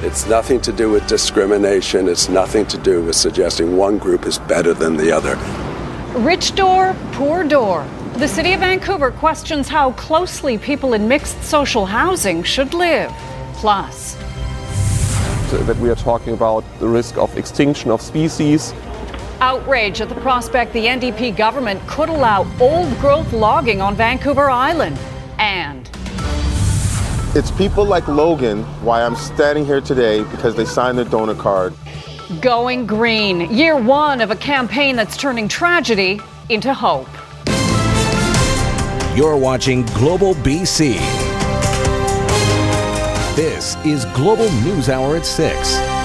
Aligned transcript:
It's 0.00 0.28
nothing 0.28 0.60
to 0.60 0.70
do 0.70 0.88
with 0.90 1.08
discrimination. 1.08 2.08
It's 2.08 2.28
nothing 2.28 2.64
to 2.66 2.78
do 2.78 3.02
with 3.02 3.16
suggesting 3.16 3.76
one 3.76 3.98
group 3.98 4.26
is 4.26 4.38
better 4.38 4.72
than 4.72 4.96
the 4.96 5.10
other. 5.10 5.34
Rich 6.20 6.54
door, 6.54 6.94
poor 7.10 7.42
door. 7.42 7.84
The 8.14 8.28
city 8.28 8.52
of 8.52 8.60
Vancouver 8.60 9.10
questions 9.10 9.66
how 9.66 9.90
closely 9.92 10.56
people 10.56 10.92
in 10.94 11.08
mixed 11.08 11.42
social 11.42 11.84
housing 11.84 12.44
should 12.44 12.74
live. 12.74 13.10
Plus, 13.54 14.14
that 15.50 15.76
we 15.78 15.90
are 15.90 15.96
talking 15.96 16.32
about 16.32 16.62
the 16.78 16.86
risk 16.86 17.16
of 17.18 17.36
extinction 17.36 17.90
of 17.90 18.00
species. 18.00 18.72
Outrage 19.40 20.00
at 20.00 20.08
the 20.08 20.14
prospect 20.16 20.72
the 20.74 20.86
NDP 20.86 21.36
government 21.36 21.84
could 21.88 22.08
allow 22.08 22.46
old 22.60 22.96
growth 22.98 23.32
logging 23.32 23.80
on 23.80 23.96
Vancouver 23.96 24.48
Island. 24.48 24.96
And 25.40 25.87
it's 27.34 27.50
people 27.50 27.84
like 27.84 28.08
Logan 28.08 28.62
why 28.82 29.02
I'm 29.02 29.14
standing 29.14 29.66
here 29.66 29.80
today 29.80 30.22
because 30.24 30.54
they 30.54 30.64
signed 30.64 30.96
their 30.96 31.04
donor 31.04 31.34
card. 31.34 31.74
Going 32.40 32.86
green, 32.86 33.50
year 33.52 33.76
one 33.76 34.20
of 34.20 34.30
a 34.30 34.36
campaign 34.36 34.96
that's 34.96 35.16
turning 35.16 35.48
tragedy 35.48 36.20
into 36.48 36.72
hope. 36.72 37.08
You're 39.16 39.36
watching 39.36 39.84
Global 39.86 40.34
BC. 40.34 40.96
This 43.34 43.76
is 43.84 44.04
Global 44.06 44.50
News 44.62 44.88
Hour 44.88 45.16
at 45.16 45.26
6. 45.26 45.97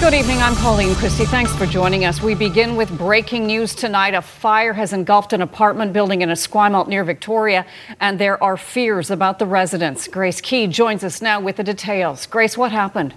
Good 0.00 0.14
evening. 0.14 0.38
I'm 0.38 0.56
Colleen 0.56 0.94
Christie. 0.94 1.26
Thanks 1.26 1.54
for 1.54 1.66
joining 1.66 2.06
us. 2.06 2.22
We 2.22 2.34
begin 2.34 2.74
with 2.74 2.96
breaking 2.96 3.46
news 3.46 3.74
tonight. 3.74 4.14
A 4.14 4.22
fire 4.22 4.72
has 4.72 4.94
engulfed 4.94 5.34
an 5.34 5.42
apartment 5.42 5.92
building 5.92 6.22
in 6.22 6.30
Esquimalt 6.30 6.88
near 6.88 7.04
Victoria, 7.04 7.66
and 8.00 8.18
there 8.18 8.42
are 8.42 8.56
fears 8.56 9.10
about 9.10 9.38
the 9.38 9.44
residents. 9.44 10.08
Grace 10.08 10.40
Ke 10.40 10.70
joins 10.70 11.04
us 11.04 11.20
now 11.20 11.38
with 11.38 11.56
the 11.56 11.64
details. 11.64 12.24
Grace, 12.24 12.56
what 12.56 12.72
happened? 12.72 13.12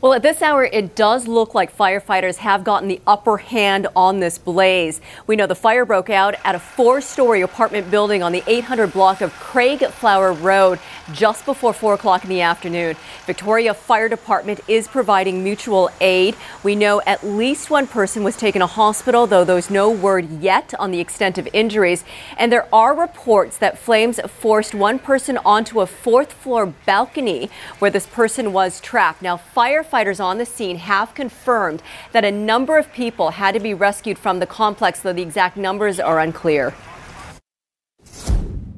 Well, 0.00 0.12
at 0.12 0.22
this 0.22 0.42
hour, 0.42 0.64
it 0.64 0.96
does 0.96 1.28
look 1.28 1.54
like 1.54 1.76
firefighters 1.76 2.36
have 2.38 2.64
gotten 2.64 2.88
the 2.88 3.00
upper 3.06 3.36
hand 3.36 3.86
on 3.94 4.18
this 4.18 4.38
blaze. 4.38 5.00
We 5.28 5.36
know 5.36 5.46
the 5.46 5.54
fire 5.54 5.84
broke 5.84 6.10
out 6.10 6.34
at 6.44 6.56
a 6.56 6.58
four 6.58 7.00
story 7.00 7.42
apartment 7.42 7.90
building 7.90 8.22
on 8.22 8.32
the 8.32 8.42
800 8.46 8.92
block 8.92 9.20
of 9.20 9.32
Craigflower 9.34 10.42
Road 10.42 10.80
just 11.12 11.46
before 11.46 11.72
4 11.72 11.94
o'clock 11.94 12.24
in 12.24 12.30
the 12.30 12.40
afternoon. 12.40 12.96
Victoria 13.24 13.72
Fire 13.72 14.08
Department 14.08 14.60
is 14.66 14.88
providing 14.88 15.44
mutual 15.44 15.90
aid. 16.00 16.34
We 16.64 16.74
know 16.74 17.00
at 17.06 17.24
least 17.24 17.70
one 17.70 17.86
person 17.86 18.24
was 18.24 18.36
taken 18.36 18.60
to 18.60 18.66
hospital, 18.66 19.26
though 19.26 19.44
there's 19.44 19.70
no 19.70 19.90
word 19.90 20.28
yet 20.28 20.74
on 20.78 20.90
the 20.90 21.00
extent 21.00 21.38
of 21.38 21.48
injuries. 21.52 22.04
And 22.36 22.50
there 22.50 22.68
are 22.74 22.94
reports 22.94 23.58
that 23.58 23.78
flames 23.78 24.18
forced 24.26 24.74
one 24.74 24.98
person 24.98 25.38
onto 25.44 25.80
a 25.80 25.86
fourth 25.86 26.32
floor 26.32 26.66
balcony 26.66 27.48
where 27.78 27.90
this 27.92 28.06
person 28.06 28.52
was 28.52 28.80
trapped. 28.80 29.22
Now, 29.22 29.40
firefighters 29.54 29.84
firefighters 29.94 30.22
on 30.22 30.38
the 30.38 30.46
scene 30.46 30.76
have 30.76 31.14
confirmed 31.14 31.82
that 32.12 32.24
a 32.24 32.30
number 32.30 32.78
of 32.78 32.92
people 32.92 33.30
had 33.30 33.52
to 33.54 33.60
be 33.60 33.74
rescued 33.74 34.18
from 34.18 34.40
the 34.40 34.46
complex, 34.46 35.00
though 35.00 35.12
the 35.12 35.22
exact 35.22 35.56
numbers 35.56 36.00
are 36.00 36.18
unclear. 36.18 36.74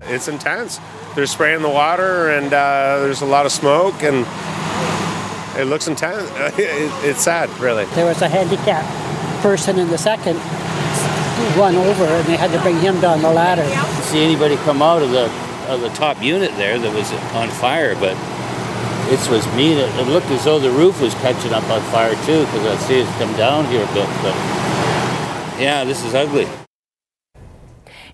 It's 0.02 0.28
intense. 0.28 0.78
They're 1.14 1.26
spraying 1.26 1.62
the 1.62 1.70
water, 1.70 2.30
and 2.30 2.46
uh, 2.52 3.00
there's 3.00 3.22
a 3.22 3.26
lot 3.26 3.46
of 3.46 3.52
smoke, 3.52 4.02
and 4.02 4.26
it 5.58 5.64
looks 5.64 5.88
intense. 5.88 6.30
it's 6.58 7.22
sad, 7.22 7.48
really. 7.58 7.86
There 7.94 8.06
was 8.06 8.20
a 8.22 8.28
handicapped 8.28 9.42
person 9.42 9.78
in 9.78 9.88
the 9.88 9.98
second 9.98 10.36
run 11.58 11.74
over, 11.76 12.04
and 12.04 12.26
they 12.26 12.36
had 12.36 12.52
to 12.52 12.60
bring 12.60 12.78
him 12.80 13.00
down 13.00 13.22
the 13.22 13.30
ladder. 13.30 13.64
See 14.02 14.22
anybody 14.22 14.56
come 14.56 14.82
out 14.82 15.02
of 15.02 15.10
the 15.10 15.30
of 15.66 15.80
the 15.80 15.88
top 15.90 16.22
unit 16.22 16.52
there 16.56 16.78
that 16.78 16.94
was 16.94 17.12
on 17.34 17.48
fire, 17.48 17.96
but 17.96 18.14
it 19.08 19.30
was 19.30 19.46
me 19.54 19.74
that 19.74 20.00
it 20.00 20.08
looked 20.08 20.26
as 20.26 20.44
though 20.44 20.58
the 20.58 20.70
roof 20.70 21.00
was 21.00 21.14
catching 21.14 21.52
up 21.52 21.64
on 21.70 21.80
fire 21.92 22.14
too 22.24 22.44
because 22.46 22.66
I 22.66 22.76
see 22.86 23.00
it 23.00 23.06
come 23.18 23.32
down 23.36 23.64
here 23.66 23.82
a 23.82 23.94
bit. 23.94 24.08
But 24.22 24.34
yeah, 25.60 25.84
this 25.84 26.04
is 26.04 26.14
ugly. 26.14 26.46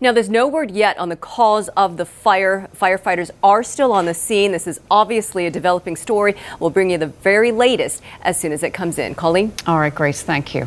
Now, 0.00 0.10
there's 0.10 0.28
no 0.28 0.48
word 0.48 0.72
yet 0.72 0.98
on 0.98 1.10
the 1.10 1.16
cause 1.16 1.69
of 1.76 1.97
the 1.97 2.04
fire. 2.04 2.69
Firefighters 2.76 3.31
are 3.42 3.62
still 3.62 3.92
on 3.92 4.04
the 4.04 4.14
scene. 4.14 4.50
This 4.50 4.66
is 4.66 4.81
obviously 4.91 5.47
a 5.47 5.50
developing 5.50 5.94
story. 5.94 6.34
We'll 6.58 6.70
bring 6.70 6.91
you 6.91 6.98
the 6.98 7.06
very 7.06 7.52
latest 7.52 8.02
as 8.22 8.38
soon 8.38 8.50
as 8.50 8.64
it 8.64 8.75
comes 8.75 8.98
in. 8.98 9.14
Colleen? 9.14 9.52
All 9.64 9.78
right, 9.78 9.94
Grace, 9.94 10.20
thank 10.20 10.56
you 10.56 10.66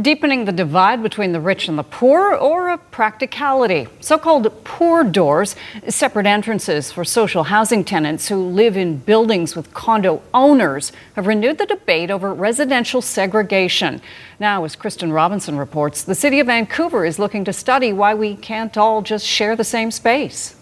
deepening 0.00 0.44
the 0.44 0.52
divide 0.52 1.02
between 1.02 1.32
the 1.32 1.40
rich 1.40 1.68
and 1.68 1.78
the 1.78 1.82
poor, 1.82 2.34
or 2.34 2.68
a 2.68 2.78
practicality. 2.78 3.88
So 4.00 4.18
called 4.18 4.52
poor 4.64 5.04
doors, 5.04 5.56
separate 5.88 6.26
entrances 6.26 6.92
for 6.92 7.04
social 7.04 7.44
housing 7.44 7.84
tenants 7.84 8.28
who 8.28 8.36
live 8.36 8.76
in 8.76 8.98
buildings 8.98 9.56
with 9.56 9.72
condo 9.74 10.22
owners, 10.34 10.92
have 11.14 11.26
renewed 11.26 11.58
the 11.58 11.66
debate 11.66 12.10
over 12.10 12.32
residential 12.34 13.00
segregation. 13.00 14.00
Now, 14.38 14.64
as 14.64 14.76
Kristen 14.76 15.12
Robinson 15.12 15.56
reports, 15.56 16.02
the 16.02 16.14
city 16.14 16.40
of 16.40 16.46
Vancouver 16.46 17.04
is 17.04 17.18
looking 17.18 17.44
to 17.44 17.52
study 17.52 17.92
why 17.92 18.14
we 18.14 18.36
can't 18.36 18.76
all 18.76 19.02
just 19.02 19.26
share 19.26 19.56
the 19.56 19.64
same 19.64 19.90
space. 19.90 20.56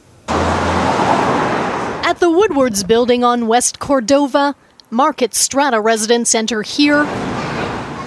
At 2.06 2.20
the 2.20 2.30
Woodwards 2.30 2.84
building 2.84 3.24
on 3.24 3.48
West 3.48 3.78
Cordova, 3.78 4.54
Market 4.90 5.34
Strata 5.34 5.80
residents 5.80 6.34
enter 6.34 6.62
here 6.62 7.04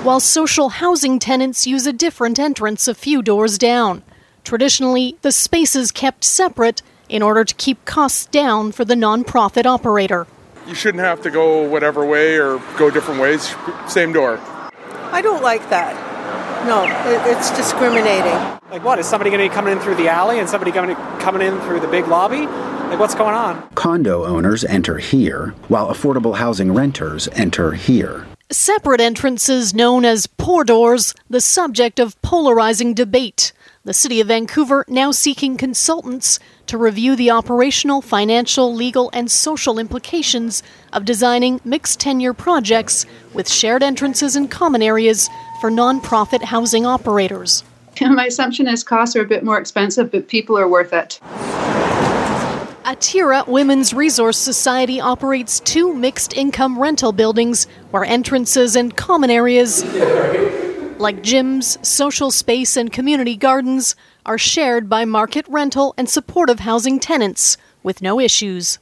while 0.04 0.20
social 0.20 0.70
housing 0.70 1.20
tenants 1.20 1.68
use 1.68 1.86
a 1.86 1.94
different 1.94 2.40
entrance 2.40 2.88
a 2.88 2.96
few 2.96 3.22
doors 3.22 3.58
down. 3.58 4.04
Traditionally, 4.44 5.18
the 5.22 5.32
space 5.32 5.76
is 5.76 5.92
kept 5.92 6.24
separate 6.24 6.82
in 7.10 7.22
order 7.22 7.44
to 7.44 7.54
keep 7.56 7.84
costs 7.86 8.26
down 8.28 8.72
for 8.72 8.86
the 8.86 8.96
nonprofit 8.96 9.66
operator. 9.66 10.28
You 10.68 10.76
shouldn't 10.76 11.04
have 11.04 11.22
to 11.24 11.32
go 11.32 11.68
whatever 11.68 12.06
way 12.06 12.38
or 12.38 12.60
go 12.78 12.90
different 12.90 13.22
ways, 13.22 13.56
same 13.88 14.14
door. 14.14 14.40
I 15.12 15.22
don't 15.22 15.42
like 15.42 15.70
that. 15.70 15.96
No, 16.66 16.86
it's 17.30 17.52
discriminating. 17.52 18.34
Like 18.70 18.84
what? 18.84 19.00
Is 19.00 19.06
somebody 19.06 19.30
going 19.30 19.42
to 19.42 19.50
be 19.50 19.56
coming 19.56 19.74
in 19.74 19.80
through 19.80 19.96
the 19.96 20.10
alley 20.10 20.40
and 20.40 20.50
somebody 20.50 20.72
coming 20.72 20.96
coming 21.20 21.42
in 21.42 21.60
through 21.62 21.80
the 21.80 21.88
big 21.88 22.08
lobby? 22.08 22.46
Like 22.46 23.00
what's 23.00 23.16
going 23.16 23.36
on? 23.36 23.70
Condo 23.76 24.26
owners 24.26 24.66
enter 24.66 24.98
here, 24.98 25.54
while 25.70 25.88
affordable 25.88 26.36
housing 26.36 26.74
renters 26.74 27.30
enter 27.34 27.72
here. 27.72 28.26
Separate 28.50 29.02
entrances 29.02 29.74
known 29.74 30.06
as 30.06 30.26
poor 30.26 30.64
doors, 30.64 31.14
the 31.30 31.42
subject 31.42 32.00
of 32.00 32.22
polarizing 32.22 32.94
debate. 32.94 33.52
The 33.84 33.94
City 33.94 34.22
of 34.22 34.30
Vancouver 34.30 34.86
now 34.88 35.12
seeking 35.12 35.58
consultants 35.58 36.40
to 36.68 36.78
review 36.78 37.18
the 37.18 37.30
operational, 37.30 38.02
financial, 38.02 38.74
legal, 38.74 39.10
and 39.12 39.30
social 39.30 39.78
implications 39.78 40.64
of 40.94 41.04
designing 41.04 41.60
mixed 41.66 42.00
tenure 42.00 42.34
projects 42.34 43.06
with 43.34 43.50
shared 43.50 43.84
entrances 43.84 44.38
and 44.38 44.50
common 44.50 44.82
areas 44.82 45.30
for 45.60 45.70
nonprofit 45.70 46.44
housing 46.44 46.86
operators. 46.86 47.66
My 48.02 48.28
assumption 48.28 48.70
is 48.70 48.82
costs 48.82 49.18
are 49.18 49.24
a 49.24 49.28
bit 49.28 49.44
more 49.44 49.58
expensive, 49.58 50.10
but 50.10 50.30
people 50.30 50.58
are 50.58 50.70
worth 50.70 50.94
it. 50.94 51.20
Atira 52.88 53.46
Women's 53.50 53.94
Resource 53.94 54.38
Society 54.38 55.02
operates 55.02 55.60
two 55.60 55.94
mixed 55.94 56.38
income 56.38 56.80
rental 56.80 57.12
buildings 57.12 57.68
where 57.92 58.06
entrances 58.06 58.78
and 58.78 58.96
common 58.96 59.30
areas 59.30 59.84
like 60.98 61.22
gyms, 61.22 61.86
social 61.86 62.32
space, 62.32 62.78
and 62.78 62.90
community 62.90 63.36
gardens 63.36 63.98
are 64.26 64.38
shared 64.38 64.88
by 64.88 65.04
market 65.04 65.46
rental 65.50 65.96
and 65.98 66.10
supportive 66.10 66.62
housing 66.62 66.98
tenants 66.98 67.58
with 67.84 68.02
no 68.02 68.22
issues. 68.22 68.80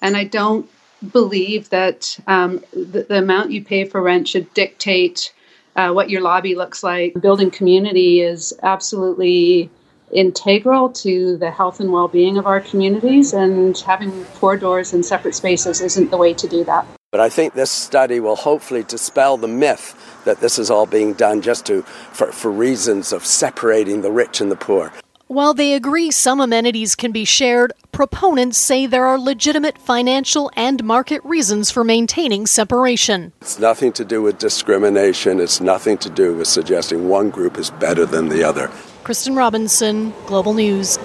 And 0.00 0.16
I 0.16 0.22
don't 0.22 0.70
believe 1.10 1.70
that 1.70 2.20
um, 2.28 2.62
the, 2.72 3.02
the, 3.08 3.18
amount 3.18 3.50
you 3.50 3.64
pay 3.64 3.84
for 3.84 4.00
rent 4.00 4.28
should 4.28 4.54
dictate 4.54 5.34
uh, 5.74 5.90
what 5.90 6.08
your 6.08 6.20
lobby 6.20 6.54
looks 6.54 6.84
like. 6.84 7.20
Building 7.20 7.50
community 7.50 8.20
is 8.20 8.54
absolutely 8.62 9.70
integral 10.12 10.90
to 10.90 11.36
the 11.36 11.50
health 11.50 11.80
and 11.80 11.92
well-being 11.92 12.38
of 12.38 12.46
our 12.46 12.60
communities 12.60 13.32
and 13.32 13.76
having 13.78 14.24
poor 14.34 14.56
doors 14.56 14.92
and 14.92 15.04
separate 15.04 15.34
spaces 15.34 15.80
isn't 15.80 16.10
the 16.10 16.16
way 16.16 16.34
to 16.34 16.48
do 16.48 16.64
that. 16.64 16.86
But 17.10 17.20
I 17.20 17.28
think 17.28 17.54
this 17.54 17.70
study 17.70 18.20
will 18.20 18.36
hopefully 18.36 18.84
dispel 18.84 19.36
the 19.36 19.48
myth 19.48 20.22
that 20.24 20.40
this 20.40 20.58
is 20.58 20.70
all 20.70 20.86
being 20.86 21.12
done 21.14 21.42
just 21.42 21.66
to 21.66 21.82
for, 21.82 22.30
for 22.30 22.50
reasons 22.50 23.12
of 23.12 23.26
separating 23.26 24.02
the 24.02 24.12
rich 24.12 24.40
and 24.40 24.50
the 24.50 24.56
poor. 24.56 24.92
While 25.26 25.54
they 25.54 25.74
agree 25.74 26.10
some 26.10 26.40
amenities 26.40 26.96
can 26.96 27.12
be 27.12 27.24
shared, 27.24 27.72
proponents 27.92 28.58
say 28.58 28.86
there 28.86 29.06
are 29.06 29.16
legitimate 29.16 29.78
financial 29.78 30.50
and 30.56 30.82
market 30.82 31.20
reasons 31.24 31.70
for 31.70 31.84
maintaining 31.84 32.48
separation. 32.48 33.32
It's 33.40 33.60
nothing 33.60 33.92
to 33.92 34.04
do 34.04 34.22
with 34.22 34.38
discrimination. 34.38 35.38
It's 35.38 35.60
nothing 35.60 35.98
to 35.98 36.10
do 36.10 36.34
with 36.34 36.48
suggesting 36.48 37.08
one 37.08 37.30
group 37.30 37.58
is 37.58 37.70
better 37.70 38.06
than 38.06 38.28
the 38.28 38.42
other. 38.42 38.72
Kristen 39.10 39.34
Robinson, 39.34 40.14
Global 40.26 40.54
News. 40.54 40.96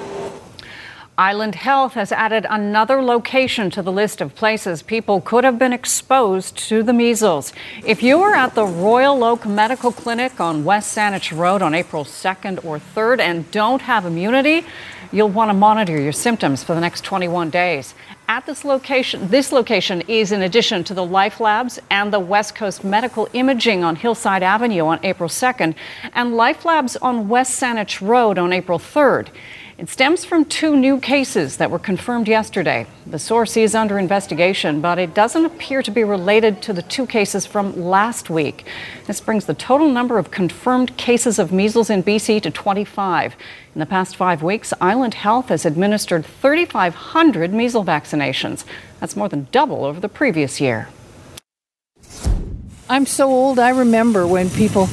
Island 1.18 1.56
Health 1.56 1.94
has 1.94 2.12
added 2.12 2.46
another 2.48 3.02
location 3.02 3.72
to 3.72 3.81
the 3.81 3.92
list 3.92 4.22
of 4.22 4.36
places 4.36 4.84
people 4.84 5.22
could 5.22 5.44
have 5.44 5.57
been 5.57 5.74
exposed 5.74 6.56
to 6.69 6.84
the 6.84 6.94
measles. 6.94 7.52
If 7.84 8.04
you 8.04 8.19
were 8.19 8.36
at 8.36 8.54
the 8.54 8.68
Royal 8.68 9.24
Oak 9.24 9.48
Medical 9.48 9.92
Clinic 9.92 10.40
on 10.40 10.63
West 10.63 10.96
Saanich 10.96 11.36
Road 11.36 11.63
on 11.63 11.74
April 11.74 12.04
2nd 12.06 12.63
or 12.63 12.78
3rd 12.78 13.22
and 13.22 13.50
don't 13.50 13.81
have 13.81 14.06
immunity, 14.06 14.68
you'll 15.16 15.30
want 15.30 15.48
to 15.48 15.54
monitor 15.54 15.98
your 15.98 16.12
symptoms 16.12 16.62
for 16.62 16.76
the 16.76 16.82
next 16.82 17.06
21 17.06 17.50
days. 17.50 17.96
At 18.28 18.46
this 18.46 18.66
location, 18.66 19.30
this 19.30 19.54
location 19.54 20.02
is 20.10 20.34
in 20.34 20.42
addition 20.42 20.84
to 20.84 20.94
the 20.94 21.06
Life 21.06 21.40
Labs 21.40 21.80
and 21.90 22.12
the 22.12 22.20
West 22.20 22.54
Coast 22.54 22.84
Medical 22.84 23.30
Imaging 23.32 23.82
on 23.82 23.96
Hillside 23.96 24.44
Avenue 24.44 24.82
on 24.82 25.00
April 25.04 25.30
2nd 25.30 25.74
and 26.14 26.36
Life 26.36 26.66
Labs 26.66 26.98
on 26.98 27.30
West 27.30 27.62
Saanich 27.62 28.06
Road 28.06 28.38
on 28.38 28.52
April 28.52 28.78
3rd. 28.78 29.30
It 29.77 29.89
stems 29.89 30.24
from 30.24 30.45
two 30.45 30.77
new 30.77 31.01
cases 31.01 31.57
that 31.57 31.69
were 31.69 31.80
confirmed 31.80 32.30
yesterday. 32.30 32.88
The 33.06 33.19
source 33.19 33.57
is 33.57 33.75
under 33.75 34.00
investigation, 34.00 34.80
but 34.80 34.98
it 34.98 35.13
doesn't 35.13 35.44
appear 35.44 35.83
to 35.83 35.92
be 35.92 36.06
related 36.06 36.62
to 36.62 36.72
the 36.72 36.81
two 36.81 37.06
cases 37.06 37.45
from 37.45 37.77
last 37.77 38.30
week. 38.30 38.66
This 39.06 39.19
brings 39.19 39.48
the 39.48 39.54
total 39.54 39.89
number 39.89 40.18
of 40.18 40.31
confirmed 40.31 40.95
cases 40.95 41.39
of 41.39 41.51
measles 41.51 41.89
in 41.89 42.04
BC 42.04 42.42
to 42.44 42.51
25. 42.51 43.36
In 43.74 43.80
the 43.80 43.86
past 43.86 44.16
five 44.16 44.42
weeks, 44.42 44.72
Island 44.80 45.16
Health 45.16 45.50
has 45.50 45.66
administered 45.66 46.25
3,500 46.25 47.54
measles 47.54 47.86
vaccinations. 47.86 48.63
That's 49.01 49.18
more 49.18 49.28
than 49.28 49.50
double 49.51 49.83
over 49.83 50.00
the 50.00 50.07
previous 50.07 50.62
year. 50.62 50.88
I'm 52.88 53.06
so 53.06 53.28
old, 53.28 53.60
I 53.60 53.71
remember 53.71 54.25
when 54.25 54.50
people 54.51 54.88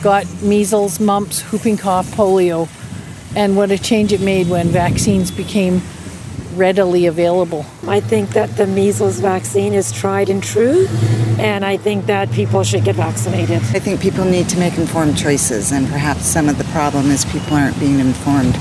got 0.00 0.26
measles, 0.42 1.00
mumps, 1.00 1.40
whooping 1.50 1.78
cough, 1.78 2.06
polio 2.12 2.68
and 3.36 3.56
what 3.56 3.70
a 3.70 3.78
change 3.78 4.12
it 4.12 4.20
made 4.20 4.48
when 4.48 4.68
vaccines 4.68 5.30
became 5.30 5.82
readily 6.54 7.06
available. 7.06 7.64
I 7.86 8.00
think 8.00 8.30
that 8.30 8.56
the 8.56 8.66
measles 8.66 9.20
vaccine 9.20 9.74
is 9.74 9.92
tried 9.92 10.28
and 10.28 10.42
true, 10.42 10.86
and 11.38 11.64
I 11.64 11.76
think 11.76 12.06
that 12.06 12.30
people 12.32 12.64
should 12.64 12.84
get 12.84 12.96
vaccinated. 12.96 13.58
I 13.58 13.78
think 13.78 14.00
people 14.00 14.24
need 14.24 14.48
to 14.50 14.58
make 14.58 14.76
informed 14.76 15.16
choices, 15.16 15.72
and 15.72 15.86
perhaps 15.88 16.26
some 16.26 16.48
of 16.48 16.58
the 16.58 16.64
problem 16.64 17.10
is 17.10 17.24
people 17.24 17.54
aren't 17.54 17.78
being 17.78 18.00
informed. 18.00 18.58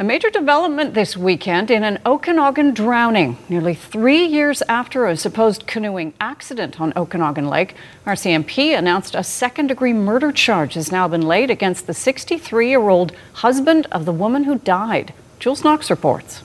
A 0.00 0.04
major 0.04 0.30
development 0.30 0.94
this 0.94 1.16
weekend 1.16 1.72
in 1.72 1.82
an 1.82 1.98
Okanagan 2.06 2.72
drowning. 2.72 3.36
Nearly 3.48 3.74
three 3.74 4.24
years 4.24 4.62
after 4.68 5.06
a 5.06 5.16
supposed 5.16 5.66
canoeing 5.66 6.14
accident 6.20 6.80
on 6.80 6.92
Okanagan 6.94 7.48
Lake, 7.48 7.74
RCMP 8.06 8.78
announced 8.78 9.16
a 9.16 9.24
second 9.24 9.66
degree 9.66 9.92
murder 9.92 10.30
charge 10.30 10.74
has 10.74 10.92
now 10.92 11.08
been 11.08 11.22
laid 11.22 11.50
against 11.50 11.88
the 11.88 11.94
63 11.94 12.68
year 12.68 12.88
old 12.88 13.10
husband 13.32 13.88
of 13.90 14.04
the 14.04 14.12
woman 14.12 14.44
who 14.44 14.58
died. 14.58 15.12
Jules 15.40 15.64
Knox 15.64 15.90
reports. 15.90 16.44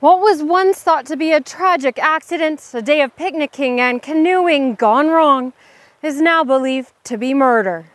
What 0.00 0.20
was 0.20 0.42
once 0.42 0.80
thought 0.80 1.04
to 1.06 1.18
be 1.18 1.32
a 1.32 1.42
tragic 1.42 1.98
accident, 1.98 2.64
a 2.72 2.80
day 2.80 3.02
of 3.02 3.14
picnicking 3.14 3.78
and 3.78 4.00
canoeing 4.00 4.74
gone 4.74 5.08
wrong, 5.08 5.52
is 6.02 6.22
now 6.22 6.44
believed 6.44 6.92
to 7.04 7.18
be 7.18 7.34
murder. 7.34 7.90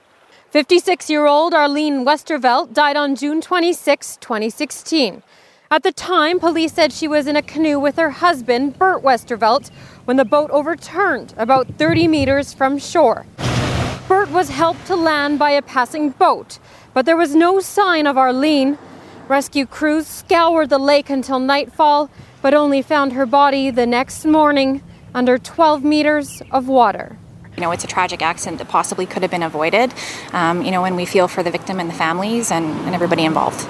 56 0.54 1.10
year 1.10 1.26
old 1.26 1.56
Arlene 1.56 2.06
Westervelt 2.06 2.74
died 2.74 2.96
on 2.96 3.16
June 3.16 3.42
26, 3.42 4.18
2016. 4.18 5.24
At 5.72 5.82
the 5.82 5.92
time, 5.92 6.40
police 6.40 6.74
said 6.74 6.94
she 6.94 7.08
was 7.08 7.26
in 7.26 7.36
a 7.36 7.42
canoe 7.42 7.80
with 7.80 7.96
her 7.96 8.12
husband, 8.12 8.78
Bert 8.78 9.02
Westervelt, 9.02 9.72
when 10.06 10.18
the 10.18 10.24
boat 10.24 10.52
overturned 10.52 11.34
about 11.38 11.80
30 11.80 12.08
meters 12.08 12.54
from 12.54 12.78
shore. 12.78 13.26
Bert 14.08 14.30
was 14.30 14.50
helped 14.50 14.86
to 14.86 14.96
land 14.96 15.40
by 15.40 15.50
a 15.50 15.64
passing 15.64 16.12
boat, 16.12 16.60
but 16.94 17.08
there 17.08 17.18
was 17.18 17.34
no 17.34 17.60
sign 17.60 18.06
of 18.06 18.16
Arlene. 18.16 18.78
Rescue 19.28 19.66
crews 19.66 20.06
scoured 20.06 20.70
the 20.70 20.78
lake 20.78 21.10
until 21.10 21.40
nightfall, 21.40 22.12
but 22.44 22.54
only 22.54 22.84
found 22.84 23.14
her 23.14 23.26
body 23.26 23.72
the 23.72 23.88
next 23.88 24.24
morning 24.24 24.84
under 25.16 25.40
12 25.40 25.84
meters 25.84 26.44
of 26.52 26.68
water. 26.68 27.18
You 27.56 27.62
know, 27.62 27.72
it's 27.72 27.84
a 27.84 27.88
tragic 27.88 28.22
accident 28.22 28.58
that 28.58 28.68
possibly 28.68 29.06
could 29.06 29.22
have 29.22 29.32
been 29.32 29.44
avoided. 29.44 29.94
Um, 30.32 30.64
you 30.64 30.72
know, 30.72 30.86
and 30.86 30.96
we 30.96 31.06
feel 31.06 31.28
for 31.28 31.44
the 31.44 31.52
victim 31.52 31.80
and 31.80 31.90
the 31.90 31.94
families 31.94 32.52
and, 32.52 32.66
and 32.66 32.96
everybody 32.96 33.26
involved. 33.26 33.68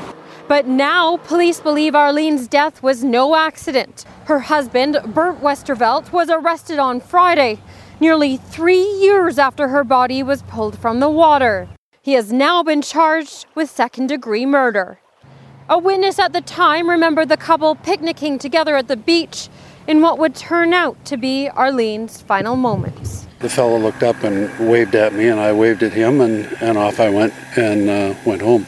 But 0.48 0.68
now, 0.68 1.18
police 1.18 1.60
believe 1.60 1.96
Arlene's 1.96 2.48
death 2.48 2.84
was 2.84 3.04
no 3.04 3.36
accident. 3.36 4.06
Her 4.26 4.40
husband, 4.40 4.98
Bert 5.08 5.42
Westervelt, 5.42 6.12
was 6.12 6.30
arrested 6.30 6.80
on 6.80 7.00
Friday, 7.00 7.60
nearly 8.00 8.38
three 8.38 8.84
years 8.84 9.40
after 9.40 9.70
her 9.70 9.84
body 9.84 10.22
was 10.22 10.42
pulled 10.44 10.78
from 10.78 11.00
the 11.00 11.10
water. 11.10 11.70
He 12.02 12.14
has 12.14 12.34
now 12.34 12.62
been 12.64 12.82
charged 12.82 13.46
with 13.56 13.70
second 13.70 14.08
degree 14.08 14.46
murder. 14.46 15.00
A 15.70 15.78
witness 15.78 16.20
at 16.20 16.34
the 16.34 16.42
time 16.42 16.90
remembered 16.90 17.30
the 17.30 17.38
couple 17.38 17.76
picnicking 17.76 18.38
together 18.38 18.76
at 18.76 18.90
the 18.90 18.98
beach 18.98 19.48
in 19.88 20.02
what 20.02 20.20
would 20.20 20.36
turn 20.36 20.74
out 20.74 21.04
to 21.06 21.16
be 21.16 21.50
Arlene's 21.50 22.22
final 22.22 22.58
moments. 22.58 23.28
The 23.44 23.50
fellow 23.50 23.78
looked 23.78 24.04
up 24.04 24.24
and 24.24 24.70
waved 24.70 24.96
at 24.96 25.14
me, 25.14 25.28
and 25.28 25.38
I 25.38 25.52
waved 25.52 25.84
at 25.84 25.92
him, 25.92 26.22
and, 26.22 26.46
and 26.62 26.78
off 26.78 27.02
I 27.02 27.10
went 27.10 27.34
and 27.58 27.90
uh, 27.90 28.16
went 28.24 28.42
home. 28.42 28.66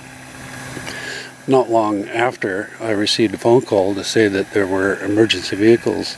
Not 1.47 1.69
long 1.69 2.09
after, 2.09 2.69
I 2.81 2.89
received 2.91 3.33
a 3.33 3.37
phone 3.37 3.61
call 3.61 3.95
to 3.95 4.03
say 4.03 4.27
that 4.27 4.51
there 4.51 4.67
were 4.67 4.99
emergency 4.99 5.55
vehicles 5.55 6.17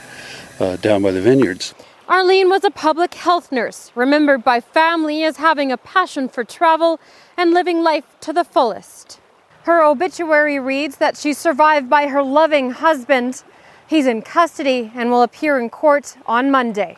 uh, 0.59 0.77
down 0.77 1.03
by 1.03 1.11
the 1.11 1.21
vineyards. 1.21 1.75
Arlene 2.09 2.49
was 2.49 2.63
a 2.63 2.71
public 2.71 3.13
health 3.13 3.51
nurse, 3.51 3.91
remembered 3.93 4.43
by 4.43 4.59
family 4.59 5.23
as 5.23 5.37
having 5.37 5.71
a 5.71 5.77
passion 5.77 6.27
for 6.27 6.43
travel 6.43 6.99
and 7.37 7.53
living 7.53 7.83
life 7.83 8.05
to 8.21 8.33
the 8.33 8.43
fullest. 8.43 9.19
Her 9.65 9.83
obituary 9.83 10.57
reads 10.57 10.97
that 10.97 11.15
she 11.15 11.33
survived 11.33 11.91
by 11.91 12.07
her 12.07 12.23
loving 12.23 12.71
husband. 12.71 13.43
He's 13.85 14.07
in 14.07 14.23
custody 14.23 14.91
and 14.95 15.11
will 15.11 15.21
appear 15.21 15.59
in 15.59 15.69
court 15.69 16.17
on 16.25 16.49
Monday. 16.49 16.97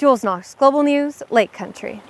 Jules 0.00 0.24
Knox, 0.24 0.54
Global 0.54 0.82
News, 0.82 1.22
Lake 1.28 1.52
Country. 1.52 2.00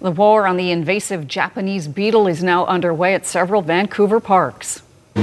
The 0.00 0.10
war 0.10 0.46
on 0.46 0.56
the 0.56 0.70
invasive 0.70 1.28
Japanese 1.28 1.86
beetle 1.86 2.26
is 2.26 2.42
now 2.42 2.64
underway 2.64 3.12
at 3.12 3.26
several 3.26 3.60
Vancouver 3.60 4.18
parks. 4.18 4.80
The 5.12 5.22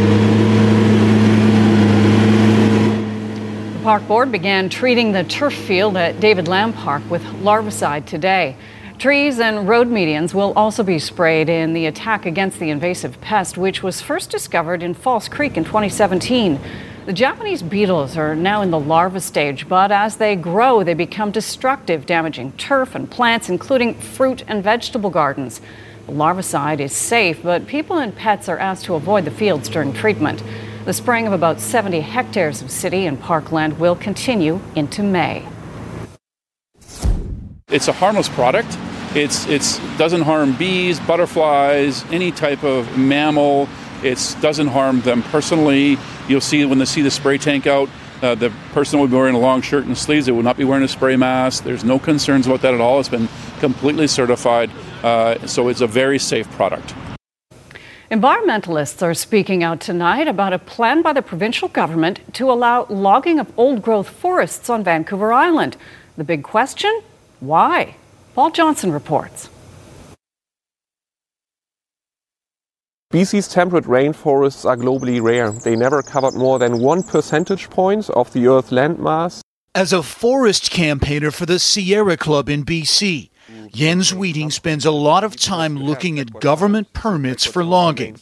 park 3.81 4.07
board 4.07 4.31
began 4.31 4.69
treating 4.69 5.13
the 5.13 5.23
turf 5.23 5.55
field 5.55 5.97
at 5.97 6.19
David 6.19 6.47
Lamb 6.47 6.73
Park 6.73 7.01
with 7.09 7.23
larvicide 7.41 8.05
today. 8.05 8.55
Trees 8.99 9.39
and 9.39 9.67
road 9.67 9.87
medians 9.87 10.35
will 10.35 10.53
also 10.55 10.83
be 10.83 10.99
sprayed 10.99 11.49
in 11.49 11.73
the 11.73 11.87
attack 11.87 12.27
against 12.27 12.59
the 12.59 12.69
invasive 12.69 13.19
pest, 13.19 13.57
which 13.57 13.81
was 13.81 13.99
first 13.99 14.29
discovered 14.29 14.83
in 14.83 14.93
False 14.93 15.27
Creek 15.27 15.57
in 15.57 15.63
2017. 15.65 16.59
The 17.09 17.13
Japanese 17.13 17.63
beetles 17.63 18.15
are 18.17 18.35
now 18.35 18.61
in 18.61 18.69
the 18.69 18.79
larva 18.79 19.19
stage, 19.19 19.67
but 19.67 19.91
as 19.91 20.17
they 20.17 20.35
grow, 20.35 20.83
they 20.83 20.93
become 20.93 21.31
destructive, 21.31 22.05
damaging 22.05 22.51
turf 22.51 22.93
and 22.93 23.09
plants, 23.09 23.49
including 23.49 23.95
fruit 23.95 24.43
and 24.47 24.63
vegetable 24.63 25.09
gardens. 25.09 25.59
The 26.05 26.11
larvicide 26.11 26.79
is 26.79 26.95
safe, 26.95 27.41
but 27.41 27.65
people 27.65 27.97
and 27.97 28.15
pets 28.15 28.47
are 28.47 28.59
asked 28.59 28.85
to 28.85 28.93
avoid 28.93 29.25
the 29.25 29.31
fields 29.31 29.69
during 29.69 29.91
treatment. 29.91 30.43
The 30.85 30.93
spraying 30.93 31.25
of 31.25 31.33
about 31.33 31.59
70 31.59 32.01
hectares 32.01 32.61
of 32.61 32.69
city 32.69 33.07
and 33.07 33.19
parkland 33.19 33.79
will 33.79 33.95
continue 33.95 34.61
into 34.75 35.01
May. 35.01 35.47
It's 37.69 37.87
a 37.87 37.93
harmless 37.93 38.29
product. 38.29 38.77
It's 39.15 39.47
it's 39.47 39.79
doesn't 39.97 40.21
harm 40.21 40.53
bees, 40.53 40.99
butterflies, 40.99 42.05
any 42.11 42.31
type 42.31 42.63
of 42.63 42.99
mammal. 42.99 43.67
It 44.03 44.35
doesn't 44.41 44.67
harm 44.67 45.01
them 45.01 45.23
personally. 45.23 45.97
You'll 46.27 46.41
see 46.41 46.63
when 46.65 46.79
they 46.79 46.85
see 46.85 47.01
the 47.01 47.11
spray 47.11 47.37
tank 47.37 47.67
out, 47.67 47.89
uh, 48.21 48.35
the 48.35 48.51
person 48.73 48.99
will 48.99 49.07
be 49.07 49.15
wearing 49.15 49.35
a 49.35 49.39
long 49.39 49.61
shirt 49.61 49.85
and 49.85 49.97
sleeves. 49.97 50.25
They 50.25 50.31
will 50.31 50.43
not 50.43 50.57
be 50.57 50.65
wearing 50.65 50.83
a 50.83 50.87
spray 50.87 51.15
mask. 51.15 51.63
There's 51.63 51.83
no 51.83 51.99
concerns 51.99 52.47
about 52.47 52.61
that 52.61 52.73
at 52.73 52.81
all. 52.81 52.99
It's 52.99 53.09
been 53.09 53.29
completely 53.59 54.07
certified, 54.07 54.69
uh, 55.03 55.47
so 55.47 55.69
it's 55.69 55.81
a 55.81 55.87
very 55.87 56.19
safe 56.19 56.49
product. 56.51 56.93
Environmentalists 58.11 59.03
are 59.03 59.13
speaking 59.13 59.63
out 59.63 59.79
tonight 59.79 60.27
about 60.27 60.51
a 60.51 60.59
plan 60.59 61.01
by 61.01 61.13
the 61.13 61.21
provincial 61.21 61.67
government 61.67 62.19
to 62.33 62.51
allow 62.51 62.87
logging 62.89 63.39
of 63.39 63.53
old 63.57 63.81
growth 63.81 64.09
forests 64.09 64.69
on 64.69 64.83
Vancouver 64.83 65.31
Island. 65.31 65.77
The 66.17 66.23
big 66.23 66.43
question 66.43 67.01
why? 67.39 67.95
Paul 68.35 68.51
Johnson 68.51 68.91
reports. 68.91 69.49
BC's 73.11 73.47
temperate 73.47 73.85
rainforests 73.85 74.69
are 74.69 74.77
globally 74.77 75.19
rare. 75.19 75.49
They 75.49 75.75
never 75.75 76.03
covered 76.03 76.35
more 76.35 76.59
than 76.59 76.77
one 76.77 77.01
percentage 77.01 77.67
point 77.71 78.07
of 78.11 78.31
the 78.33 78.45
Earth's 78.45 78.69
landmass. 78.69 79.41
As 79.73 79.91
a 79.91 80.03
forest 80.03 80.69
campaigner 80.69 81.31
for 81.31 81.47
the 81.47 81.57
Sierra 81.57 82.17
Club 82.17 82.49
in 82.49 82.63
BC, 82.63 83.31
Jens 83.73 84.13
Wieting 84.13 84.51
spends 84.51 84.85
a 84.85 84.91
lot 84.91 85.23
of 85.23 85.35
time 85.35 85.75
looking 85.75 86.19
at 86.19 86.39
government 86.39 86.93
permits 86.93 87.45
for 87.45 87.63
logging. 87.63 88.15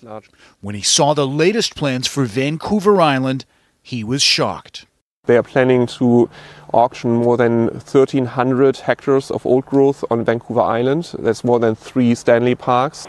When 0.62 0.74
he 0.76 0.82
saw 0.82 1.14
the 1.14 1.28
latest 1.28 1.76
plans 1.76 2.08
for 2.08 2.24
Vancouver 2.24 3.02
Island, 3.02 3.44
he 3.82 4.06
was 4.06 4.22
shocked. 4.22 4.86
They 5.26 5.36
are 5.36 5.44
planning 5.44 5.86
to 5.98 6.30
auction 6.74 7.12
more 7.12 7.36
than 7.36 7.66
1,300 7.72 8.78
hectares 8.78 9.32
of 9.32 9.46
old 9.46 9.66
growth 9.66 10.06
on 10.10 10.24
Vancouver 10.24 10.62
Island. 10.62 11.14
That's 11.20 11.44
more 11.44 11.60
than 11.60 11.76
three 11.76 12.16
Stanley 12.16 12.56
parks. 12.56 13.06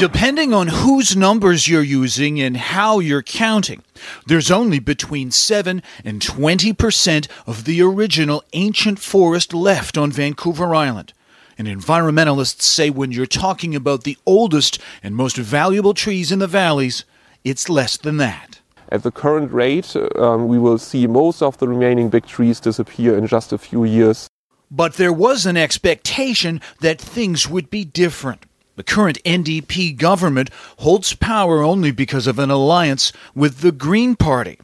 Depending 0.00 0.54
on 0.54 0.68
whose 0.68 1.14
numbers 1.14 1.68
you're 1.68 1.82
using 1.82 2.40
and 2.40 2.56
how 2.56 3.00
you're 3.00 3.22
counting, 3.22 3.82
there's 4.26 4.50
only 4.50 4.78
between 4.78 5.30
7 5.30 5.82
and 6.02 6.22
20 6.22 6.72
percent 6.72 7.28
of 7.46 7.66
the 7.66 7.82
original 7.82 8.42
ancient 8.54 8.98
forest 8.98 9.52
left 9.52 9.98
on 9.98 10.10
Vancouver 10.10 10.74
Island. 10.74 11.12
And 11.58 11.68
environmentalists 11.68 12.62
say 12.62 12.88
when 12.88 13.12
you're 13.12 13.26
talking 13.26 13.76
about 13.76 14.04
the 14.04 14.16
oldest 14.24 14.80
and 15.02 15.14
most 15.14 15.36
valuable 15.36 15.92
trees 15.92 16.32
in 16.32 16.38
the 16.38 16.46
valleys, 16.46 17.04
it's 17.44 17.68
less 17.68 17.98
than 17.98 18.16
that. 18.16 18.60
At 18.88 19.02
the 19.02 19.10
current 19.10 19.52
rate, 19.52 19.94
um, 20.16 20.48
we 20.48 20.58
will 20.58 20.78
see 20.78 21.06
most 21.06 21.42
of 21.42 21.58
the 21.58 21.68
remaining 21.68 22.08
big 22.08 22.24
trees 22.24 22.58
disappear 22.58 23.18
in 23.18 23.26
just 23.26 23.52
a 23.52 23.58
few 23.58 23.84
years. 23.84 24.28
But 24.70 24.94
there 24.94 25.12
was 25.12 25.44
an 25.44 25.58
expectation 25.58 26.62
that 26.80 26.98
things 26.98 27.50
would 27.50 27.68
be 27.68 27.84
different. 27.84 28.46
The 28.80 28.84
current 28.84 29.22
NDP 29.24 29.98
government 29.98 30.48
holds 30.78 31.12
power 31.12 31.62
only 31.62 31.90
because 31.90 32.26
of 32.26 32.38
an 32.38 32.50
alliance 32.50 33.12
with 33.34 33.58
the 33.58 33.72
Green 33.72 34.16
Party, 34.16 34.58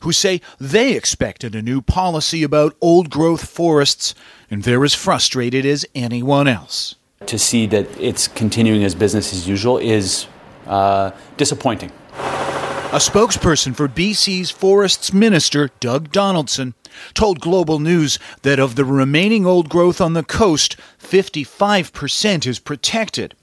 who 0.00 0.12
say 0.12 0.42
they 0.60 0.92
expected 0.92 1.54
a 1.54 1.62
new 1.62 1.80
policy 1.80 2.42
about 2.42 2.76
old 2.82 3.08
growth 3.08 3.48
forests, 3.48 4.14
and 4.50 4.62
they're 4.62 4.84
as 4.84 4.92
frustrated 4.92 5.64
as 5.64 5.86
anyone 5.94 6.48
else. 6.48 6.96
To 7.24 7.38
see 7.38 7.64
that 7.68 7.86
it's 7.98 8.28
continuing 8.28 8.84
as 8.84 8.94
business 8.94 9.32
as 9.32 9.48
usual 9.48 9.78
is 9.78 10.26
uh, 10.66 11.12
disappointing. 11.38 11.92
A 12.12 13.00
spokesperson 13.00 13.74
for 13.74 13.88
BC's 13.88 14.50
Forests 14.50 15.14
Minister, 15.14 15.70
Doug 15.80 16.12
Donaldson, 16.12 16.74
told 17.14 17.40
Global 17.40 17.78
News 17.78 18.18
that 18.42 18.58
of 18.58 18.74
the 18.74 18.84
remaining 18.84 19.46
old 19.46 19.70
growth 19.70 19.98
on 19.98 20.12
the 20.12 20.22
coast, 20.22 20.76
55% 21.00 22.46
is 22.46 22.58
protected. 22.58 23.34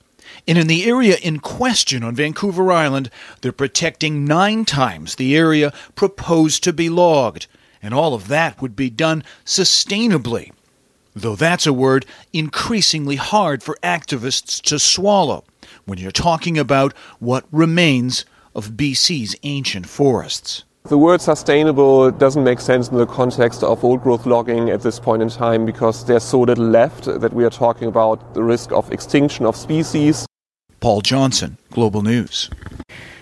And 0.48 0.58
in 0.58 0.67
the 0.67 0.86
area 0.86 1.17
in 1.22 1.39
question 1.39 2.03
on 2.03 2.15
Vancouver 2.15 2.72
Island, 2.72 3.10
they're 3.41 3.51
protecting 3.51 4.25
nine 4.25 4.65
times 4.65 5.15
the 5.15 5.36
area 5.36 5.74
proposed 5.96 6.63
to 6.63 6.74
be 6.74 6.89
logged. 6.89 7.48
And 7.81 7.93
all 7.93 8.13
of 8.13 8.27
that 8.27 8.62
would 8.62 8.75
be 8.75 8.89
done 8.89 9.24
sustainably. 9.46 10.51
Though 11.15 11.36
that's 11.36 11.67
a 11.67 11.74
word 11.74 12.05
increasingly 12.34 13.15
hard 13.15 13.63
for 13.63 13.77
activists 13.84 14.62
to 14.63 14.79
swallow 14.79 15.43
when 15.86 15.98
you're 15.98 16.12
talking 16.12 16.58
about 16.58 16.93
what 17.19 17.46
remains 17.51 18.25
of 18.55 18.72
BC's 18.72 19.36
ancient 19.43 19.88
forests. 19.88 20.63
The 20.86 20.98
word 20.98 21.22
sustainable 21.22 22.10
doesn't 22.10 22.43
make 22.43 22.60
sense 22.60 22.89
in 22.89 22.98
the 22.98 23.05
context 23.05 23.63
of 23.63 23.84
old 23.84 24.01
growth 24.01 24.25
logging 24.25 24.69
at 24.69 24.81
this 24.81 25.00
point 25.00 25.22
in 25.22 25.29
time 25.29 25.65
because 25.65 26.05
there's 26.05 26.24
so 26.24 26.39
little 26.39 26.65
left 26.65 27.05
that 27.05 27.34
we 27.34 27.43
are 27.43 27.50
talking 27.50 27.88
about 27.88 28.34
the 28.34 28.43
risk 28.43 28.72
of 28.72 28.91
extinction 28.91 29.46
of 29.46 29.55
species. 29.55 30.25
Paul 30.80 31.02
Johnson, 31.02 31.58
Global 31.72 32.02
News. 32.02 32.50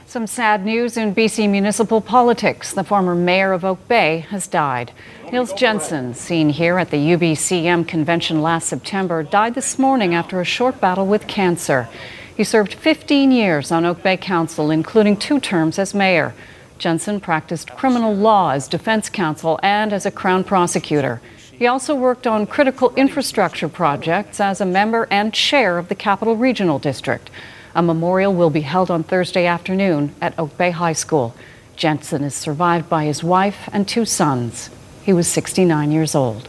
Some 0.06 0.28
sad 0.28 0.64
news 0.64 0.96
in 0.96 1.16
BC 1.16 1.50
municipal 1.50 2.02
politics. 2.02 2.72
The 2.72 2.84
former 2.84 3.16
mayor 3.16 3.52
of 3.52 3.66
Oak 3.66 3.88
Bay 3.88 4.20
has 4.30 4.48
died. 4.48 4.92
Nils 5.32 5.54
Jensen, 5.54 6.14
seen 6.14 6.50
here 6.50 6.78
at 6.78 6.92
the 6.92 6.98
UBCM 6.98 7.88
convention 7.88 8.42
last 8.42 8.68
September, 8.68 9.24
died 9.24 9.56
this 9.56 9.80
morning 9.80 10.14
after 10.14 10.40
a 10.40 10.46
short 10.46 10.80
battle 10.80 11.08
with 11.08 11.28
cancer. 11.28 11.90
He 12.36 12.44
served 12.44 12.76
15 12.76 13.32
years 13.32 13.72
on 13.72 13.86
Oak 13.86 14.04
Bay 14.04 14.18
Council, 14.18 14.70
including 14.70 15.18
two 15.18 15.40
terms 15.40 15.80
as 15.80 15.96
mayor. 15.96 16.36
Jensen 16.78 17.20
practiced 17.20 17.72
criminal 17.72 18.14
law 18.14 18.52
as 18.52 18.68
defense 18.68 19.10
counsel 19.10 19.60
and 19.64 19.92
as 19.92 20.06
a 20.06 20.12
Crown 20.12 20.44
prosecutor. 20.44 21.20
He 21.58 21.66
also 21.66 21.96
worked 21.96 22.28
on 22.28 22.46
critical 22.46 22.94
infrastructure 22.96 23.68
projects 23.68 24.40
as 24.40 24.62
a 24.62 24.66
member 24.66 25.08
and 25.10 25.34
chair 25.34 25.80
of 25.80 25.90
the 25.90 25.96
Capital 25.96 26.36
Regional 26.36 26.78
District. 26.78 27.32
A 27.74 27.82
memorial 27.82 28.32
will 28.32 28.52
be 28.52 28.62
held 28.62 28.92
on 28.92 29.04
Thursday 29.04 29.48
afternoon 29.48 30.14
at 30.22 30.38
Oak 30.38 30.56
Bay 30.56 30.70
High 30.70 30.94
School. 30.94 31.36
Jensen 31.76 32.24
is 32.24 32.36
survived 32.36 32.88
by 32.90 33.06
his 33.06 33.24
wife 33.24 33.68
and 33.74 33.88
two 33.88 34.06
sons. 34.06 34.70
He 35.04 35.14
was 35.14 35.28
69 35.28 35.92
years 35.92 36.14
old. 36.14 36.48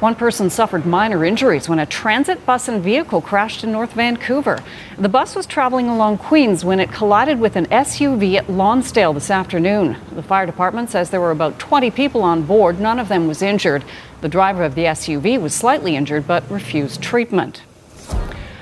One 0.00 0.14
person 0.14 0.50
suffered 0.50 0.84
minor 0.84 1.24
injuries 1.24 1.70
when 1.70 1.78
a 1.78 1.86
transit 1.86 2.44
bus 2.44 2.68
and 2.68 2.84
vehicle 2.84 3.22
crashed 3.22 3.64
in 3.64 3.72
North 3.72 3.94
Vancouver. 3.94 4.58
The 4.98 5.08
bus 5.08 5.34
was 5.34 5.46
traveling 5.46 5.88
along 5.88 6.18
Queens 6.18 6.66
when 6.66 6.80
it 6.80 6.92
collided 6.92 7.40
with 7.40 7.56
an 7.56 7.64
SUV 7.66 8.34
at 8.34 8.50
Lonsdale 8.50 9.14
this 9.14 9.30
afternoon. 9.30 9.96
The 10.12 10.22
fire 10.22 10.44
department 10.44 10.90
says 10.90 11.08
there 11.08 11.20
were 11.22 11.30
about 11.30 11.58
20 11.58 11.90
people 11.92 12.22
on 12.22 12.42
board. 12.42 12.78
None 12.78 12.98
of 12.98 13.08
them 13.08 13.26
was 13.26 13.40
injured. 13.40 13.84
The 14.20 14.28
driver 14.28 14.64
of 14.64 14.74
the 14.74 14.84
SUV 14.84 15.40
was 15.40 15.54
slightly 15.54 15.96
injured 15.96 16.26
but 16.26 16.48
refused 16.50 17.00
treatment. 17.00 17.62